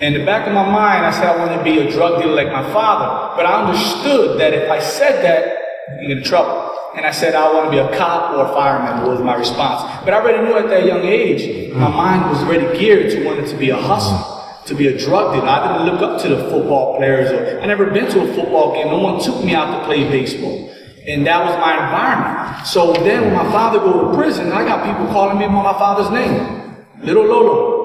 In 0.00 0.14
the 0.14 0.24
back 0.24 0.48
of 0.48 0.54
my 0.54 0.64
mind, 0.64 1.04
I 1.04 1.10
said 1.10 1.26
I 1.26 1.36
want 1.36 1.56
to 1.56 1.62
be 1.62 1.78
a 1.78 1.90
drug 1.90 2.20
dealer 2.20 2.34
like 2.34 2.52
my 2.52 2.62
father. 2.72 3.36
But 3.36 3.46
I 3.46 3.62
understood 3.62 4.40
that 4.40 4.54
if 4.54 4.70
I 4.70 4.80
said 4.80 5.22
that, 5.22 5.58
I'm 6.00 6.10
in 6.10 6.24
trouble. 6.24 6.70
And 6.96 7.06
I 7.06 7.10
said 7.10 7.34
I 7.34 7.52
want 7.52 7.66
to 7.66 7.70
be 7.70 7.78
a 7.78 7.96
cop 7.96 8.34
or 8.34 8.44
a 8.46 8.52
fireman 8.52 9.06
was 9.08 9.20
my 9.20 9.34
response. 9.34 9.82
But 10.04 10.14
I 10.14 10.20
already 10.20 10.42
knew 10.44 10.56
at 10.56 10.68
that 10.68 10.86
young 10.86 11.02
age, 11.02 11.72
my 11.74 11.88
mind 11.88 12.30
was 12.30 12.42
already 12.42 12.78
geared 12.78 13.10
to 13.12 13.24
wanting 13.24 13.46
to 13.46 13.56
be 13.56 13.70
a 13.70 13.76
hustler, 13.76 14.22
to 14.66 14.74
be 14.74 14.88
a 14.88 14.98
drug 14.98 15.34
dealer. 15.34 15.48
I 15.48 15.78
didn't 15.78 15.92
look 15.92 16.02
up 16.02 16.20
to 16.22 16.28
the 16.28 16.50
football 16.50 16.96
players. 16.96 17.30
Or, 17.30 17.60
I 17.60 17.66
never 17.66 17.90
been 17.90 18.10
to 18.10 18.22
a 18.22 18.34
football 18.34 18.74
game. 18.74 18.88
No 18.88 18.98
one 18.98 19.22
took 19.22 19.44
me 19.44 19.54
out 19.54 19.78
to 19.78 19.86
play 19.86 20.04
baseball. 20.10 20.70
And 21.06 21.26
that 21.26 21.44
was 21.44 21.56
my 21.58 21.74
environment. 21.74 22.66
So 22.66 22.92
then 22.92 23.22
when 23.22 23.34
my 23.34 23.50
father 23.50 23.78
go 23.78 24.08
to 24.08 24.16
prison, 24.16 24.52
I 24.52 24.64
got 24.64 24.84
people 24.84 25.12
calling 25.12 25.38
me 25.38 25.46
by 25.46 25.52
my 25.52 25.72
father's 25.72 26.10
name. 26.10 26.76
Little 27.02 27.24
Lolo. 27.24 27.81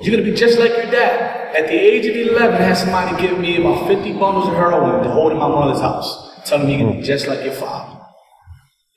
You're 0.00 0.16
gonna 0.16 0.30
be 0.30 0.36
just 0.36 0.58
like 0.58 0.70
your 0.70 0.90
dad. 0.90 1.56
At 1.56 1.66
the 1.66 1.74
age 1.74 2.06
of 2.06 2.14
11, 2.14 2.54
I 2.54 2.62
had 2.62 2.76
somebody 2.76 3.20
give 3.20 3.38
me 3.38 3.56
about 3.56 3.88
50 3.88 4.12
bundles 4.12 4.46
of 4.46 4.54
heroin 4.54 5.02
to 5.02 5.10
hold 5.10 5.32
in 5.32 5.38
my 5.38 5.48
mother's 5.48 5.80
house, 5.80 6.40
telling 6.44 6.66
me 6.66 6.76
you're 6.76 6.86
gonna 6.86 7.00
be 7.00 7.06
just 7.06 7.26
like 7.26 7.44
your 7.44 7.54
father. 7.54 8.00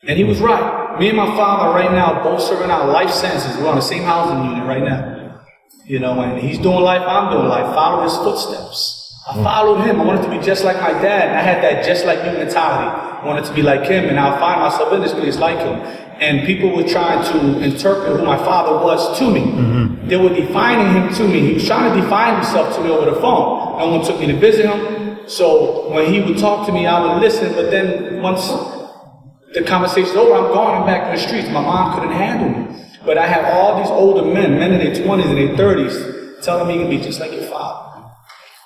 And 0.04 0.18
he 0.18 0.24
was 0.24 0.40
right. 0.40 1.00
Me 1.00 1.08
and 1.08 1.18
my 1.18 1.36
father 1.36 1.74
right 1.74 1.92
now 1.92 2.24
both 2.24 2.42
serving 2.42 2.70
out 2.70 2.90
life 2.90 3.10
sentences. 3.10 3.58
We're 3.58 3.70
on 3.70 3.76
the 3.76 3.82
same 3.82 4.04
housing 4.04 4.52
unit 4.52 4.68
right 4.68 4.84
now. 4.84 5.42
You 5.86 6.00
know, 6.00 6.20
and 6.22 6.40
he's 6.40 6.60
doing 6.60 6.82
life, 6.82 7.02
I'm 7.02 7.32
doing 7.32 7.48
life. 7.48 7.74
Follow 7.74 8.04
his 8.04 8.16
footsteps. 8.18 9.01
I 9.28 9.34
followed 9.44 9.82
him. 9.86 10.02
I 10.02 10.04
wanted 10.04 10.24
to 10.24 10.30
be 10.30 10.40
just 10.44 10.64
like 10.64 10.78
my 10.82 10.94
dad. 10.94 11.30
And 11.30 11.38
I 11.38 11.42
had 11.42 11.64
that 11.64 11.86
just 11.86 12.06
like 12.06 12.20
me 12.24 12.32
mentality. 12.34 12.90
I 13.22 13.26
wanted 13.26 13.46
to 13.46 13.54
be 13.54 13.62
like 13.62 13.84
him, 13.84 14.06
and 14.06 14.20
I 14.20 14.40
find 14.40 14.62
myself 14.62 14.92
in 14.94 15.02
this 15.02 15.14
place 15.14 15.38
like 15.38 15.60
him. 15.60 15.76
And 16.22 16.46
people 16.46 16.76
were 16.76 16.88
trying 16.88 17.24
to 17.32 17.60
interpret 17.60 18.20
who 18.20 18.26
my 18.26 18.38
father 18.38 18.84
was 18.84 19.20
to 19.20 19.30
me. 19.30 19.42
Mm-hmm. 19.42 20.08
They 20.08 20.18
were 20.18 20.30
defining 20.30 20.94
him 20.94 21.14
to 21.16 21.28
me. 21.28 21.40
He 21.42 21.54
was 21.54 21.68
trying 21.68 21.94
to 21.94 22.02
define 22.02 22.36
himself 22.36 22.76
to 22.76 22.84
me 22.84 22.90
over 22.90 23.10
the 23.10 23.22
phone. 23.22 23.78
No 23.78 23.98
one 23.98 24.06
took 24.06 24.20
me 24.20 24.28
to 24.28 24.38
visit 24.38 24.66
him. 24.66 25.28
So 25.28 25.90
when 25.92 26.12
he 26.12 26.20
would 26.22 26.38
talk 26.40 26.66
to 26.68 26.74
me, 26.74 26.88
I 26.88 27.00
would 27.02 27.22
listen. 27.22 27.54
But 27.54 27.70
then 27.70 28.22
once 28.22 28.48
the 29.54 29.64
conversation's 29.64 30.16
over, 30.16 30.34
I'm 30.34 30.52
gone. 30.52 30.82
I'm 30.82 30.88
back 30.88 31.08
in 31.08 31.16
the 31.16 31.22
streets. 31.22 31.48
My 31.48 31.62
mom 31.62 31.94
couldn't 31.94 32.16
handle 32.16 32.50
me. 32.50 32.86
But 33.06 33.18
I 33.18 33.28
have 33.28 33.46
all 33.54 33.82
these 33.82 33.92
older 33.92 34.24
men, 34.24 34.58
men 34.58 34.74
in 34.74 34.80
their 34.80 35.04
20s 35.04 35.26
and 35.26 35.38
their 35.38 35.56
30s, 35.58 36.44
telling 36.44 36.68
me 36.68 36.84
to 36.84 36.90
be 36.90 36.98
just 36.98 37.20
like 37.20 37.32
your 37.32 37.44
father. 37.44 37.91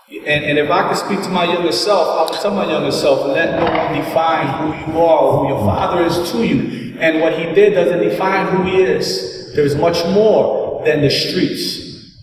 And, 0.08 0.46
and 0.46 0.60
if 0.60 0.70
I 0.70 0.88
could 0.88 0.98
speak 0.98 1.24
to 1.24 1.30
my 1.30 1.46
younger 1.46 1.72
self, 1.72 2.08
I 2.08 2.32
would 2.32 2.42
tell 2.42 2.54
my 2.54 2.70
younger 2.70 2.92
self, 2.92 3.26
let 3.26 3.60
no 3.60 3.66
one 3.66 4.00
define 4.00 4.48
who 4.60 4.92
you 4.92 5.00
are 5.00 5.20
or 5.20 5.40
who 5.40 5.48
your 5.50 5.66
father 5.66 6.04
is 6.06 6.32
to 6.32 6.46
you. 6.46 7.00
And 7.00 7.22
what 7.22 7.38
he 7.38 7.46
did 7.54 7.74
doesn't 7.74 8.00
define 8.00 8.56
who 8.56 8.64
he 8.64 8.84
is. 8.84 9.54
There's 9.56 9.76
much 9.76 10.06
more 10.14 10.84
than 10.86 11.02
the 11.02 11.10
streets. 11.10 12.14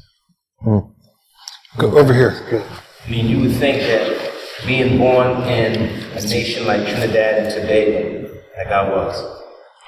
Hmm. 0.61 0.79
Go 1.79 1.99
over 1.99 2.15
here. 2.15 2.65
I 3.05 3.11
mean, 3.11 3.27
you 3.27 3.41
would 3.41 3.57
think 3.57 3.79
that 3.83 4.33
being 4.65 4.99
born 4.99 5.43
in 5.49 5.75
a 6.17 6.21
nation 6.21 6.67
like 6.67 6.87
Trinidad 6.87 7.45
and 7.45 7.51
Tobago, 7.53 8.41
like 8.59 8.69
I 8.69 8.89
was, 8.89 9.43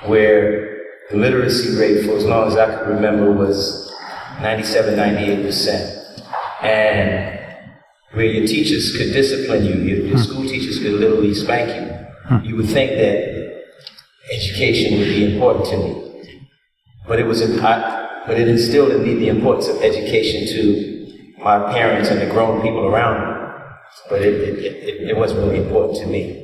where 0.07 0.83
the 1.11 1.17
literacy 1.17 1.77
rate 1.79 2.07
for 2.07 2.17
as 2.17 2.25
long 2.25 2.49
as 2.49 2.57
I 2.57 2.77
could 2.77 2.89
remember 2.89 3.31
was 3.31 3.93
97, 4.41 4.95
98%, 4.95 6.31
and 6.63 7.34
where 8.15 8.27
your 8.27 8.47
teachers 8.47 8.97
could 8.97 9.13
discipline 9.13 9.65
you, 9.65 9.75
your, 9.75 10.07
your 10.07 10.17
hmm. 10.17 10.23
school 10.23 10.43
teachers 10.43 10.79
could 10.79 10.93
literally 10.93 11.35
spank 11.35 11.69
you, 11.69 11.97
hmm. 12.29 12.45
you 12.45 12.57
would 12.57 12.69
think 12.69 12.93
that 12.93 13.65
education 14.33 14.99
would 14.99 15.09
be 15.09 15.35
important 15.35 15.67
to 15.67 15.77
me. 15.77 16.41
But 17.07 17.19
it 17.19 17.27
was, 17.27 17.43
I, 17.43 18.23
but 18.27 18.39
it 18.39 18.49
instilled 18.49 18.93
in 18.93 19.03
me 19.03 19.15
the 19.15 19.29
importance 19.29 19.69
of 19.69 19.83
education 19.83 20.47
to 20.47 21.43
my 21.43 21.73
parents 21.73 22.09
and 22.09 22.21
the 22.21 22.27
grown 22.27 22.63
people 22.63 22.87
around 22.87 23.21
me. 23.21 23.45
But 24.09 24.23
it, 24.23 24.35
it, 24.35 24.59
it, 24.59 25.11
it 25.11 25.17
wasn't 25.17 25.41
really 25.41 25.65
important 25.65 25.99
to 25.99 26.07
me. 26.07 26.41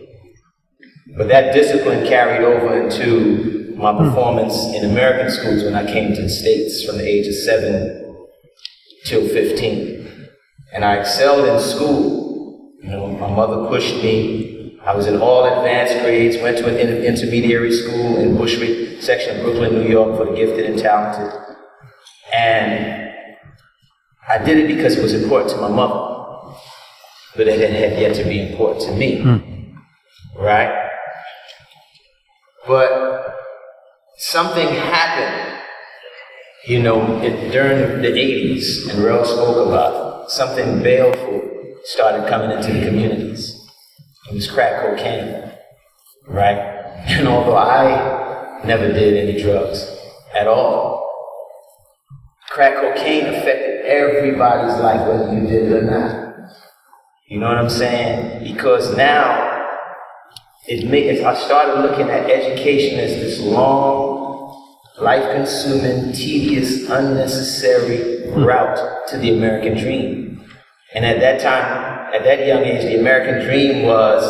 But 1.16 1.28
that 1.28 1.54
discipline 1.54 2.06
carried 2.06 2.44
over 2.44 2.82
into 2.82 3.74
my 3.76 3.92
hmm. 3.92 4.08
performance 4.08 4.56
in 4.74 4.90
American 4.90 5.30
schools 5.30 5.62
when 5.62 5.74
I 5.76 5.86
came 5.86 6.14
to 6.14 6.22
the 6.22 6.28
States 6.28 6.84
from 6.84 6.98
the 6.98 7.06
age 7.06 7.28
of 7.28 7.34
seven 7.34 8.26
till 9.06 9.28
15. 9.28 9.99
And 10.72 10.84
I 10.84 10.96
excelled 10.96 11.48
in 11.48 11.60
school. 11.60 12.72
You 12.82 12.90
know, 12.90 13.06
my 13.08 13.30
mother 13.30 13.68
pushed 13.68 13.96
me. 13.96 14.78
I 14.84 14.94
was 14.94 15.06
in 15.06 15.20
all 15.20 15.44
advanced 15.44 16.02
grades, 16.02 16.36
went 16.38 16.58
to 16.58 16.66
an 16.66 16.76
inter- 16.76 17.02
intermediary 17.02 17.72
school 17.72 18.16
in 18.18 18.36
Bushwick 18.36 19.02
section 19.02 19.36
of 19.36 19.42
Brooklyn, 19.42 19.74
New 19.74 19.88
York 19.88 20.16
for 20.16 20.24
the 20.24 20.36
gifted 20.36 20.66
and 20.66 20.78
talented. 20.78 21.32
And 22.34 23.10
I 24.28 24.38
did 24.38 24.58
it 24.58 24.74
because 24.74 24.96
it 24.96 25.02
was 25.02 25.12
important 25.12 25.50
to 25.50 25.60
my 25.60 25.68
mother, 25.68 26.54
but 27.36 27.48
it 27.48 27.60
had, 27.60 27.70
had 27.70 28.00
yet 28.00 28.14
to 28.16 28.24
be 28.24 28.50
important 28.50 28.84
to 28.86 28.94
me. 28.94 29.22
Hmm. 29.22 29.74
Right? 30.38 30.90
But 32.66 33.36
something 34.16 34.68
happened, 34.68 35.60
you 36.66 36.80
know, 36.82 37.20
it, 37.20 37.50
during 37.50 38.00
the 38.00 38.08
80s, 38.08 38.90
and 38.90 39.02
Rel 39.04 39.24
spoke 39.24 39.66
about 39.66 40.06
it. 40.06 40.09
Something 40.28 40.82
baleful 40.82 41.76
started 41.84 42.28
coming 42.28 42.50
into 42.50 42.72
the 42.72 42.86
communities. 42.86 43.56
It 44.30 44.34
was 44.34 44.50
crack 44.50 44.82
cocaine, 44.82 45.52
right? 46.26 46.76
And 47.06 47.26
although 47.26 47.56
I 47.56 48.60
never 48.64 48.92
did 48.92 49.16
any 49.16 49.42
drugs 49.42 49.96
at 50.38 50.46
all, 50.46 51.08
crack 52.50 52.74
cocaine 52.74 53.26
affected 53.26 53.86
everybody's 53.86 54.78
life, 54.80 55.08
whether 55.08 55.32
you 55.32 55.46
did 55.46 55.72
it 55.72 55.72
or 55.72 55.82
not. 55.82 56.50
You 57.26 57.38
know 57.38 57.48
what 57.48 57.58
I'm 57.58 57.70
saying? 57.70 58.44
Because 58.44 58.94
now 58.96 59.66
it 60.68 60.88
makes 60.90 61.22
I 61.22 61.34
started 61.34 61.80
looking 61.80 62.10
at 62.10 62.28
education 62.28 63.00
as 63.00 63.14
this 63.14 63.40
long, 63.40 64.62
life-consuming, 65.00 66.12
tedious, 66.12 66.88
unnecessary 66.90 68.19
route 68.34 69.08
to 69.08 69.18
the 69.18 69.36
American 69.36 69.78
dream. 69.78 70.44
And 70.94 71.04
at 71.04 71.20
that 71.20 71.40
time, 71.40 72.14
at 72.14 72.24
that 72.24 72.46
young 72.46 72.64
age, 72.64 72.82
the 72.82 72.98
American 72.98 73.44
dream 73.46 73.86
was 73.86 74.24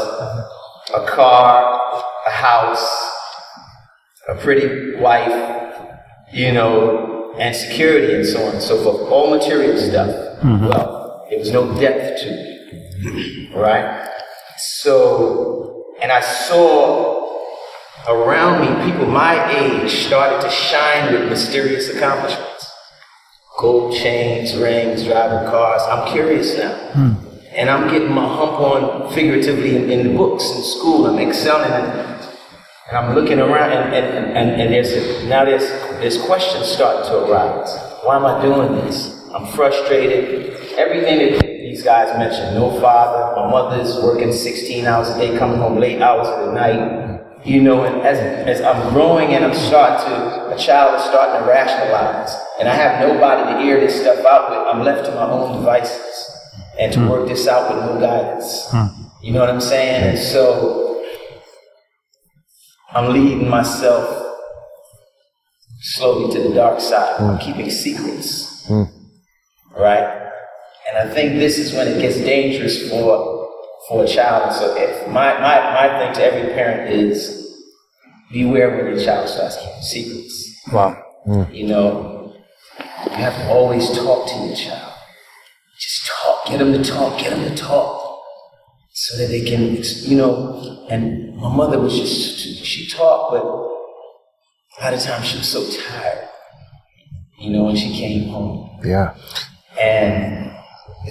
a 0.95 1.07
car, 1.07 2.03
a 2.27 2.31
house, 2.31 3.11
a 4.29 4.35
pretty 4.35 5.01
wife, 5.01 5.87
you 6.33 6.53
know, 6.53 7.35
and 7.39 7.55
security 7.55 8.15
and 8.15 8.27
so 8.27 8.45
on 8.45 8.55
and 8.55 8.63
so 8.63 8.83
forth. 8.83 9.11
All 9.11 9.31
material 9.31 9.77
stuff. 9.79 10.11
Mm-hmm. 10.43 10.67
Well, 10.67 11.27
there 11.31 11.39
was 11.39 11.51
no 11.51 11.79
depth 11.79 12.23
to 12.23 12.29
it. 12.29 13.55
Right? 13.55 14.09
So, 14.59 15.85
and 16.03 16.13
I 16.13 16.21
saw 16.21 17.21
around 18.09 18.61
me 18.61 18.91
people 18.91 19.07
my 19.07 19.51
age 19.57 20.07
started 20.07 20.41
to 20.43 20.51
shine 20.51 21.13
with 21.13 21.29
mysterious 21.29 21.89
accomplishments. 21.89 22.60
Gold 23.61 23.95
chains, 23.95 24.57
rings, 24.57 25.05
driving 25.05 25.47
cars. 25.51 25.83
I'm 25.83 26.11
curious 26.11 26.57
now. 26.57 26.73
Hmm. 26.95 27.13
And 27.53 27.69
I'm 27.69 27.91
getting 27.93 28.11
my 28.11 28.27
hump 28.27 28.59
on 28.59 29.13
figuratively 29.13 29.77
in, 29.77 29.91
in 29.91 30.09
the 30.09 30.17
books 30.17 30.51
in 30.51 30.63
school. 30.63 31.05
I'm 31.05 31.19
excelling 31.19 31.71
and, 31.71 32.27
and 32.89 32.97
I'm 32.97 33.15
looking 33.15 33.39
around 33.39 33.73
and, 33.73 33.95
and, 33.95 34.35
and, 34.35 34.61
and 34.63 34.73
there's 34.73 35.25
now 35.25 35.45
there's 35.45 35.69
there's 36.01 36.17
questions 36.23 36.69
starting 36.69 37.05
to 37.11 37.19
arise. 37.27 37.77
Why 38.03 38.17
am 38.17 38.25
I 38.25 38.41
doing 38.41 38.77
this? 38.87 39.29
I'm 39.35 39.47
frustrated. 39.49 40.57
Everything 40.79 41.19
that 41.19 41.43
these 41.43 41.83
guys 41.83 42.17
mentioned, 42.17 42.55
no 42.55 42.81
father, 42.81 43.37
my 43.37 43.51
mother's 43.51 43.95
working 44.03 44.33
16 44.33 44.87
hours 44.87 45.11
a 45.11 45.19
day, 45.19 45.37
coming 45.37 45.59
home 45.59 45.77
late 45.79 46.01
hours 46.01 46.29
of 46.29 46.47
the 46.47 46.53
night. 46.53 47.00
You 47.45 47.63
know, 47.63 47.85
and 47.85 48.03
as, 48.03 48.19
as 48.19 48.61
I'm 48.61 48.93
growing 48.93 49.29
and 49.29 49.45
I'm 49.45 49.55
starting 49.55 50.07
to, 50.07 50.55
a 50.55 50.59
child 50.59 51.01
is 51.01 51.07
starting 51.07 51.41
to 51.41 51.49
rationalize, 51.49 52.37
and 52.59 52.69
I 52.69 52.75
have 52.75 53.09
nobody 53.09 53.55
to 53.55 53.61
hear 53.63 53.81
this 53.81 53.99
stuff 53.99 54.25
out 54.27 54.51
with, 54.51 54.59
I'm 54.59 54.85
left 54.85 55.07
to 55.07 55.15
my 55.15 55.25
own 55.25 55.59
devices 55.59 56.31
and 56.79 56.93
to 56.93 57.01
hmm. 57.01 57.09
work 57.09 57.29
this 57.29 57.49
out 57.49 57.75
with 57.75 57.85
no 57.85 57.99
guidance. 57.99 58.67
Hmm. 58.71 58.87
You 59.23 59.33
know 59.33 59.41
what 59.41 59.49
I'm 59.49 59.61
saying? 59.61 60.11
And 60.11 60.19
so 60.19 61.03
I'm 62.93 63.13
leading 63.13 63.49
myself 63.49 64.37
slowly 65.81 66.35
to 66.35 66.49
the 66.49 66.55
dark 66.55 66.81
side. 66.81 67.21
I'm 67.21 67.39
hmm. 67.39 67.43
keeping 67.43 67.71
secrets, 67.71 68.71
right? 69.75 70.31
And 70.91 71.09
I 71.09 71.15
think 71.15 71.39
this 71.39 71.57
is 71.57 71.73
when 71.73 71.89
it 71.89 72.01
gets 72.03 72.17
dangerous 72.17 72.91
for 72.91 73.40
for 73.89 74.05
a 74.05 74.09
child. 74.09 74.53
So 74.53 74.77
if 74.77 75.09
my, 75.09 75.35
my, 75.35 75.57
my 75.75 75.99
thing 75.99 76.15
to 76.15 76.25
every 76.25 76.53
parent 76.53 76.93
is 76.93 77.65
beware 78.33 78.77
when 78.77 78.95
your 78.95 79.05
child 79.05 79.29
starts 79.29 79.57
keeping 79.57 79.83
secrets. 79.83 80.63
Wow. 80.73 81.03
Mm. 81.27 81.55
You 81.55 81.67
know, 81.67 82.35
you 83.07 83.17
have 83.17 83.35
to 83.35 83.49
always 83.49 83.91
talk 83.91 84.29
to 84.29 84.35
your 84.47 84.57
child. 84.57 84.93
Just 85.79 86.07
talk. 86.07 86.47
Get 86.47 86.59
them 86.59 86.73
to 86.73 86.83
talk. 86.83 87.19
Get 87.19 87.31
them 87.31 87.49
to 87.49 87.57
talk. 87.57 87.99
So 88.93 89.17
that 89.19 89.29
they 89.29 89.45
can, 89.45 89.83
you 90.09 90.17
know, 90.17 90.87
and 90.91 91.35
my 91.37 91.55
mother 91.55 91.79
was 91.81 91.99
just, 91.99 92.65
she 92.65 92.89
talked, 92.89 93.33
but 93.33 93.43
a 93.43 94.85
lot 94.85 94.93
of 94.93 95.01
times 95.01 95.27
she 95.27 95.39
was 95.39 95.49
so 95.49 95.65
tired, 95.81 96.29
you 97.39 97.51
know, 97.51 97.65
when 97.65 97.77
she 97.77 97.93
came 97.93 98.29
home. 98.29 98.81
Yeah. 98.85 99.15
And 99.81 100.50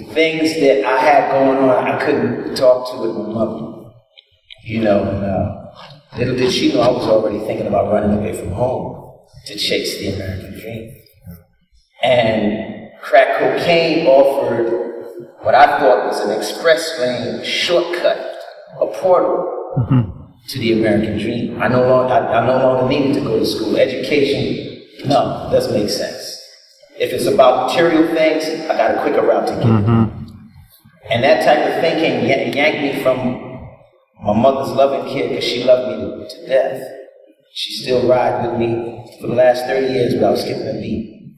the 0.00 0.14
things 0.14 0.54
that 0.54 0.84
I 0.84 0.98
had 0.98 1.30
going 1.30 1.58
on, 1.58 1.84
I 1.86 2.04
couldn't 2.04 2.54
talk 2.56 2.90
to 2.92 3.00
with 3.00 3.16
my 3.16 3.32
mother. 3.32 3.90
You 4.64 4.80
know, 4.80 5.02
and, 5.04 5.24
uh, 5.24 6.18
little 6.18 6.36
did 6.36 6.52
she 6.52 6.72
know 6.72 6.80
I 6.80 6.90
was 6.90 7.06
already 7.06 7.38
thinking 7.40 7.66
about 7.66 7.92
running 7.92 8.18
away 8.18 8.38
from 8.38 8.52
home 8.52 9.18
to 9.46 9.56
chase 9.56 9.98
the 9.98 10.14
American 10.14 10.58
dream. 10.60 10.96
And 12.02 12.90
crack 13.02 13.38
cocaine 13.38 14.06
offered 14.06 14.80
what 15.42 15.54
I 15.54 15.78
thought 15.78 16.06
was 16.06 16.20
an 16.20 16.36
express 16.36 16.98
lane 16.98 17.44
shortcut, 17.44 18.36
a 18.80 18.86
portal 18.86 20.36
to 20.48 20.58
the 20.58 20.72
American 20.72 21.18
dream. 21.18 21.62
I 21.62 21.68
no 21.68 21.86
longer, 21.86 22.12
I, 22.12 22.40
I 22.40 22.46
no 22.46 22.58
longer 22.58 22.88
needed 22.88 23.14
to 23.14 23.20
go 23.20 23.38
to 23.38 23.46
school. 23.46 23.76
Education, 23.76 24.82
no, 25.06 25.48
doesn't 25.50 25.72
make 25.72 25.90
sense. 25.90 26.39
If 27.00 27.14
it's 27.14 27.24
about 27.24 27.68
material 27.68 28.14
things, 28.14 28.44
I 28.68 28.76
got 28.76 28.94
a 28.94 29.00
quicker 29.00 29.22
route 29.22 29.46
to 29.48 29.54
get. 29.54 29.64
Mm-hmm. 29.64 30.26
And 31.10 31.24
that 31.24 31.42
type 31.42 31.66
of 31.66 31.80
thinking 31.80 32.28
yank- 32.28 32.54
yanked 32.54 32.82
me 32.82 33.02
from 33.02 33.16
my 34.22 34.34
mother's 34.34 34.76
loving 34.76 35.10
kid 35.10 35.30
because 35.30 35.44
she 35.44 35.64
loved 35.64 35.98
me 35.98 36.28
to 36.28 36.46
death. 36.46 36.86
She 37.54 37.72
still 37.72 38.06
ride 38.06 38.46
with 38.46 38.60
me 38.60 39.02
for 39.18 39.28
the 39.28 39.34
last 39.34 39.64
30 39.64 39.94
years 39.94 40.12
without 40.12 40.36
skipping 40.36 40.68
a 40.68 40.72
beat. 40.74 41.36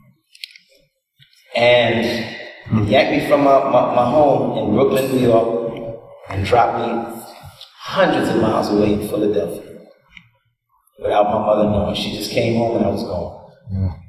And 1.54 2.06
it 2.82 2.88
yanked 2.88 3.12
me 3.22 3.28
from 3.28 3.44
my, 3.44 3.62
my, 3.62 3.94
my 3.94 4.10
home 4.10 4.58
in 4.58 4.74
Brooklyn, 4.74 5.12
New 5.12 5.28
York, 5.28 5.96
and 6.28 6.44
dropped 6.44 6.78
me 6.80 7.24
hundreds 7.78 8.30
of 8.30 8.42
miles 8.42 8.68
away 8.68 8.94
in 8.94 9.08
Philadelphia 9.08 9.78
without 10.98 11.26
my 11.26 11.38
mother 11.38 11.70
knowing. 11.70 11.94
She 11.94 12.16
just 12.16 12.32
came 12.32 12.56
home 12.56 12.78
and 12.78 12.84
I 12.84 12.88
was 12.88 13.04
gone. 13.04 14.01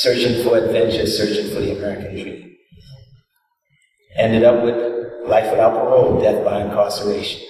Searching 0.00 0.44
for 0.44 0.58
adventure, 0.58 1.06
searching 1.06 1.54
for 1.54 1.60
the 1.60 1.74
American 1.74 2.12
dream. 2.12 2.54
Ended 4.18 4.44
up 4.44 4.62
with 4.62 4.76
life 5.26 5.50
without 5.50 5.72
parole, 5.72 6.20
death 6.20 6.44
by 6.44 6.60
incarceration. 6.60 7.40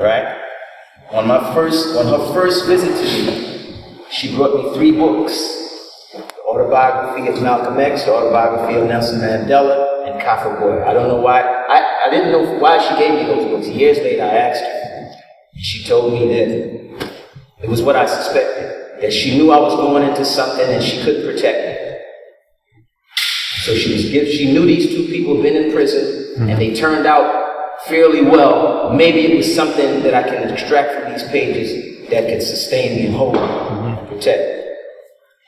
Right? 0.00 0.40
On 1.10 1.26
my 1.26 1.52
first, 1.52 1.98
on 1.98 2.06
her 2.06 2.32
first 2.32 2.64
visit 2.64 2.96
to 2.96 3.30
me, 3.30 3.76
she 4.10 4.34
brought 4.34 4.56
me 4.56 4.72
three 4.72 4.92
books. 4.92 5.36
The 6.14 6.24
autobiography 6.50 7.28
of 7.28 7.42
Malcolm 7.42 7.78
X, 7.78 8.04
the 8.04 8.14
autobiography 8.14 8.80
of 8.80 8.88
Nelson 8.88 9.20
Mandela, 9.20 10.08
and 10.08 10.18
Kafka 10.22 10.58
Boy. 10.58 10.82
I 10.82 10.94
don't 10.94 11.08
know 11.08 11.20
why, 11.20 11.42
I, 11.42 12.06
I 12.06 12.10
didn't 12.10 12.32
know 12.32 12.58
why 12.58 12.78
she 12.78 12.96
gave 12.96 13.20
me 13.20 13.26
those 13.26 13.50
books. 13.50 13.68
Years 13.68 13.98
later, 13.98 14.22
I 14.22 14.28
asked 14.28 14.64
her. 14.64 15.12
She 15.58 15.84
told 15.84 16.14
me 16.14 16.26
that 16.28 17.64
it 17.64 17.68
was 17.68 17.82
what 17.82 17.96
I 17.96 18.06
suspected, 18.06 18.87
that 19.00 19.12
she 19.12 19.36
knew 19.36 19.50
I 19.50 19.58
was 19.58 19.74
going 19.74 20.08
into 20.08 20.24
something 20.24 20.68
and 20.68 20.82
she 20.82 21.02
couldn't 21.02 21.22
protect 21.22 21.58
me. 21.58 21.98
So 23.62 23.74
she 23.74 23.92
was 23.92 24.08
give, 24.10 24.28
she 24.28 24.52
knew 24.52 24.64
these 24.64 24.88
two 24.88 25.06
people 25.06 25.34
had 25.34 25.42
been 25.42 25.56
in 25.56 25.72
prison 25.72 26.40
and 26.40 26.50
mm-hmm. 26.50 26.58
they 26.58 26.74
turned 26.74 27.06
out 27.06 27.82
fairly 27.86 28.22
well. 28.22 28.92
Maybe 28.92 29.20
it 29.26 29.36
was 29.36 29.54
something 29.54 30.02
that 30.02 30.14
I 30.14 30.22
can 30.22 30.48
extract 30.50 30.94
from 30.94 31.12
these 31.12 31.24
pages 31.24 32.08
that 32.10 32.28
could 32.28 32.42
sustain 32.42 32.96
me 32.96 33.06
and 33.06 33.14
hold 33.14 33.34
me 33.34 33.40
and 33.40 33.48
mm-hmm. 33.48 34.08
protect. 34.08 34.58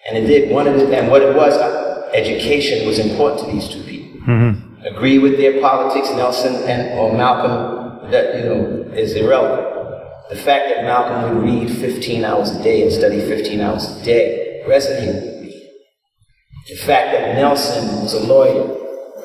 And 0.09 0.19
it 0.19 0.27
did. 0.27 0.51
One 0.51 0.67
of 0.67 0.75
the, 0.75 0.97
and 0.97 1.11
what 1.11 1.23
it 1.23 1.35
was, 1.35 1.55
uh, 1.55 2.11
education 2.15 2.87
was 2.87 2.99
important 2.99 3.47
to 3.47 3.53
these 3.53 3.69
two 3.69 3.83
people. 3.85 4.21
Mm-hmm. 4.21 4.85
Agree 4.87 5.19
with 5.19 5.37
their 5.37 5.61
politics, 5.61 6.09
Nelson 6.11 6.55
and 6.69 6.99
or 6.99 7.17
Malcolm, 7.17 8.11
that 8.11 8.37
you 8.37 8.45
know 8.45 8.91
is 8.95 9.15
irrelevant. 9.15 9.80
The 10.31 10.37
fact 10.37 10.69
that 10.69 10.85
Malcolm 10.85 11.35
would 11.35 11.45
read 11.45 11.77
15 11.77 12.25
hours 12.25 12.51
a 12.51 12.63
day 12.63 12.83
and 12.83 12.93
study 12.93 13.19
15 13.19 13.61
hours 13.61 13.85
a 13.89 14.05
day 14.05 14.63
resonated 14.65 15.25
with 15.25 15.43
me. 15.43 15.71
The 16.69 16.77
fact 16.77 17.11
that 17.11 17.35
Nelson 17.35 18.01
was 18.01 18.15
a 18.15 18.21
lawyer 18.21 18.77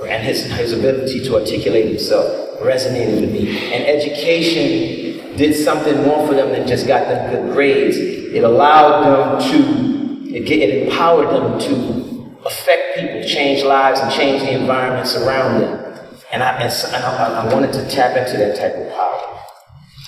and 0.08 0.24
his, 0.24 0.46
his 0.46 0.74
ability 0.74 1.24
to 1.26 1.36
articulate 1.36 1.90
himself 1.90 2.60
resonated 2.60 3.22
with 3.22 3.32
me. 3.32 3.72
And 3.72 3.84
education 3.86 5.38
did 5.38 5.54
something 5.54 5.96
more 6.02 6.26
for 6.26 6.34
them 6.34 6.50
than 6.50 6.68
just 6.68 6.88
got 6.88 7.08
them 7.08 7.32
good 7.32 7.54
grades. 7.54 7.98
It 7.98 8.44
allowed 8.44 9.04
them 9.04 9.52
to, 9.52 10.36
it, 10.36 10.50
it 10.50 10.88
empowered 10.88 11.30
them 11.30 11.60
to 11.60 12.36
affect 12.48 12.98
people, 12.98 13.24
change 13.28 13.64
lives, 13.64 14.00
and 14.00 14.12
change 14.12 14.42
the 14.42 14.60
environments 14.60 15.16
around 15.16 15.62
them. 15.62 16.00
And 16.34 16.42
I, 16.42 16.60
and 16.60 16.96
I, 16.96 17.44
I 17.44 17.54
wanted 17.54 17.74
to 17.74 17.88
tap 17.92 18.18
into 18.18 18.38
that 18.38 18.56
type 18.56 18.74
of 18.74 18.92
power. 18.92 19.35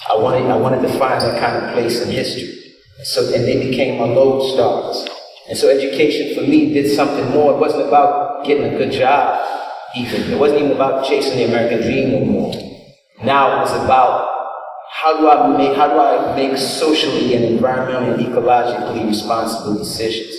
I 0.10 0.16
wanted, 0.16 0.50
I 0.50 0.56
wanted 0.56 0.82
to 0.82 1.00
find 1.00 1.22
that 1.22 1.40
kind 1.40 1.66
of 1.66 1.74
place 1.74 2.02
in 2.02 2.10
history. 2.10 2.54
So, 3.04 3.34
and 3.34 3.44
they 3.44 3.70
became 3.70 4.00
my 4.00 4.08
lodestars. 4.08 5.08
And 5.50 5.58
so 5.58 5.70
education 5.70 6.36
for 6.36 6.42
me 6.42 6.74
did 6.74 6.94
something 6.96 7.30
more. 7.30 7.54
It 7.54 7.60
wasn't 7.60 7.88
about 7.88 8.46
getting 8.46 8.74
a 8.74 8.78
good 8.78 8.92
job, 8.92 9.46
even. 9.96 10.32
It 10.32 10.38
wasn't 10.38 10.62
even 10.62 10.72
about 10.74 11.06
chasing 11.06 11.38
the 11.38 11.46
American 11.46 11.82
dream 11.82 12.12
no 12.12 12.26
more. 12.26 12.54
Now 13.24 13.58
it 13.58 13.60
was 13.62 13.84
about 13.84 14.28
how 14.92 15.20
do 15.20 15.30
I 15.30 15.58
make, 15.58 15.76
how 15.76 15.88
do 15.88 16.00
I 16.00 16.36
make 16.36 16.58
socially 16.58 17.36
and 17.36 17.60
environmentally 17.60 18.16
and 18.16 18.26
ecologically 18.26 19.08
responsible 19.08 19.78
decisions? 19.78 20.36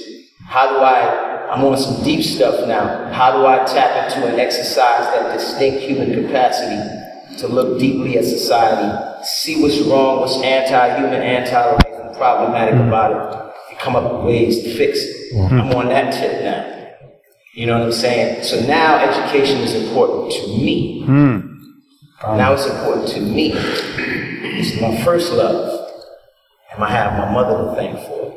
How 0.46 0.68
do 0.70 0.76
I, 0.78 1.50
I'm 1.50 1.64
on 1.64 1.78
some 1.78 2.02
deep 2.04 2.24
stuff 2.24 2.66
now. 2.66 3.10
How 3.12 3.32
do 3.32 3.46
I 3.46 3.64
tap 3.64 4.10
into 4.10 4.26
and 4.26 4.38
exercise 4.38 5.04
that 5.14 5.32
distinct 5.32 5.82
human 5.82 6.12
capacity 6.12 7.38
to 7.38 7.48
look 7.48 7.78
deeply 7.78 8.18
at 8.18 8.24
society, 8.24 9.07
see 9.24 9.62
what's 9.62 9.80
wrong, 9.80 10.20
what's 10.20 10.40
anti-human, 10.42 11.20
anti-life, 11.20 11.80
and 11.86 12.16
problematic 12.16 12.74
mm-hmm. 12.74 12.88
about 12.88 13.12
it, 13.12 13.54
and 13.70 13.78
come 13.78 13.96
up 13.96 14.12
with 14.12 14.24
ways 14.24 14.62
to 14.62 14.76
fix 14.76 14.98
it. 14.98 15.34
Mm-hmm. 15.34 15.60
I'm 15.60 15.72
on 15.72 15.88
that 15.88 16.12
tip 16.12 16.42
now. 16.42 16.76
You 17.54 17.66
know 17.66 17.78
what 17.78 17.86
I'm 17.86 17.92
saying? 17.92 18.44
So 18.44 18.60
now 18.66 18.98
education 18.98 19.58
is 19.58 19.74
important 19.74 20.32
to 20.32 20.46
me. 20.48 21.02
Mm-hmm. 21.02 22.36
Now 22.36 22.52
it's 22.52 22.66
important 22.66 23.08
to 23.08 23.20
me. 23.20 23.52
It's 23.54 24.80
my 24.80 25.04
first 25.04 25.32
love. 25.32 25.88
And 26.72 26.84
I 26.84 26.90
have 26.90 27.18
my 27.18 27.32
mother 27.32 27.64
to 27.64 27.74
thank 27.74 27.98
for 28.06 28.26
it. 28.26 28.34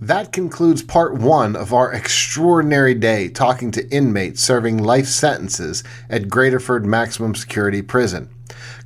That 0.00 0.32
concludes 0.32 0.82
part 0.82 1.14
one 1.14 1.54
of 1.54 1.72
our 1.72 1.92
extraordinary 1.92 2.94
day 2.94 3.28
talking 3.28 3.70
to 3.70 3.88
inmates 3.90 4.42
serving 4.42 4.78
life 4.78 5.06
sentences 5.06 5.84
at 6.10 6.24
Graterford 6.24 6.84
Maximum 6.84 7.34
Security 7.34 7.82
Prison. 7.82 8.28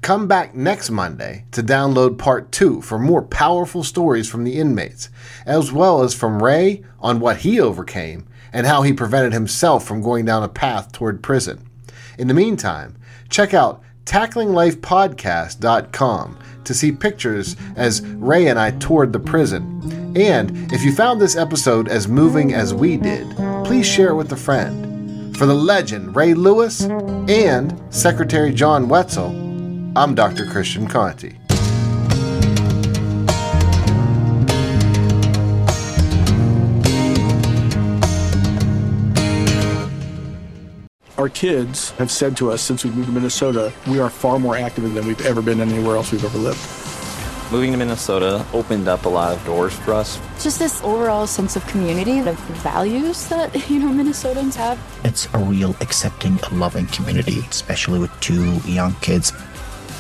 Come 0.07 0.29
back 0.29 0.55
next 0.55 0.89
Monday 0.89 1.45
to 1.51 1.65
download 1.65 2.17
part 2.17 2.53
two 2.53 2.81
for 2.81 2.97
more 2.97 3.23
powerful 3.23 3.83
stories 3.83 4.31
from 4.31 4.45
the 4.45 4.57
inmates, 4.57 5.11
as 5.45 5.73
well 5.73 6.05
as 6.05 6.15
from 6.15 6.45
Ray 6.45 6.85
on 7.01 7.19
what 7.19 7.39
he 7.39 7.61
overcame 7.61 8.29
and 8.53 8.69
how 8.69 8.83
he 8.83 8.93
prevented 8.93 9.33
himself 9.33 9.85
from 9.85 10.03
going 10.03 10.25
down 10.25 10.45
a 10.45 10.49
path 10.49 10.93
toward 10.93 11.25
prison. 11.25 11.69
In 12.19 12.29
the 12.29 12.35
meantime, 12.35 12.97
check 13.31 13.53
out 13.53 13.83
tacklinglifepodcast.com 14.05 16.39
to 16.63 16.73
see 16.73 16.93
pictures 16.93 17.57
as 17.75 18.03
Ray 18.03 18.47
and 18.47 18.61
I 18.61 18.71
toured 18.71 19.13
the 19.13 19.19
prison. 19.19 20.15
And 20.17 20.73
if 20.73 20.85
you 20.85 20.95
found 20.95 21.21
this 21.21 21.35
episode 21.35 21.89
as 21.89 22.07
moving 22.07 22.55
as 22.55 22.73
we 22.73 22.97
did, 22.97 23.29
please 23.65 23.89
share 23.89 24.11
it 24.11 24.15
with 24.15 24.31
a 24.31 24.37
friend. 24.37 25.37
For 25.37 25.47
the 25.47 25.55
legend 25.55 26.15
Ray 26.15 26.35
Lewis 26.35 26.83
and 26.83 27.77
Secretary 27.93 28.53
John 28.53 28.89
Wetzel, 28.89 29.56
I'm 29.97 30.15
Dr. 30.15 30.45
Christian 30.45 30.87
Conti. 30.87 31.39
Our 41.17 41.31
kids 41.31 41.93
have 41.93 42.11
said 42.11 42.37
to 42.37 42.51
us 42.51 42.61
since 42.61 42.85
we 42.85 42.91
moved 42.91 43.07
to 43.07 43.13
Minnesota, 43.13 43.73
we 43.87 43.99
are 43.99 44.11
far 44.11 44.39
more 44.39 44.55
active 44.55 44.93
than 44.93 45.07
we've 45.07 45.25
ever 45.25 45.41
been 45.41 45.63
anywhere 45.63 45.97
else 45.97 46.13
we've 46.13 46.23
ever 46.23 46.37
lived. 46.37 46.61
Moving 47.51 47.73
to 47.73 47.79
Minnesota 47.79 48.45
opened 48.53 48.89
up 48.89 49.07
a 49.07 49.09
lot 49.09 49.35
of 49.35 49.43
doors 49.47 49.73
for 49.73 49.95
us. 49.95 50.21
Just 50.43 50.59
this 50.59 50.83
overall 50.83 51.27
sense 51.27 51.57
of 51.57 51.67
community, 51.69 52.19
of 52.19 52.39
values 52.61 53.27
that, 53.31 53.55
you 53.71 53.79
know, 53.79 53.89
Minnesotans 53.89 54.57
have. 54.57 54.79
It's 55.05 55.27
a 55.33 55.39
real 55.39 55.75
accepting, 55.81 56.39
loving 56.53 56.87
community, 56.89 57.39
especially 57.49 57.99
with 57.99 58.11
two 58.21 58.57
young 58.71 58.93
kids. 58.97 59.33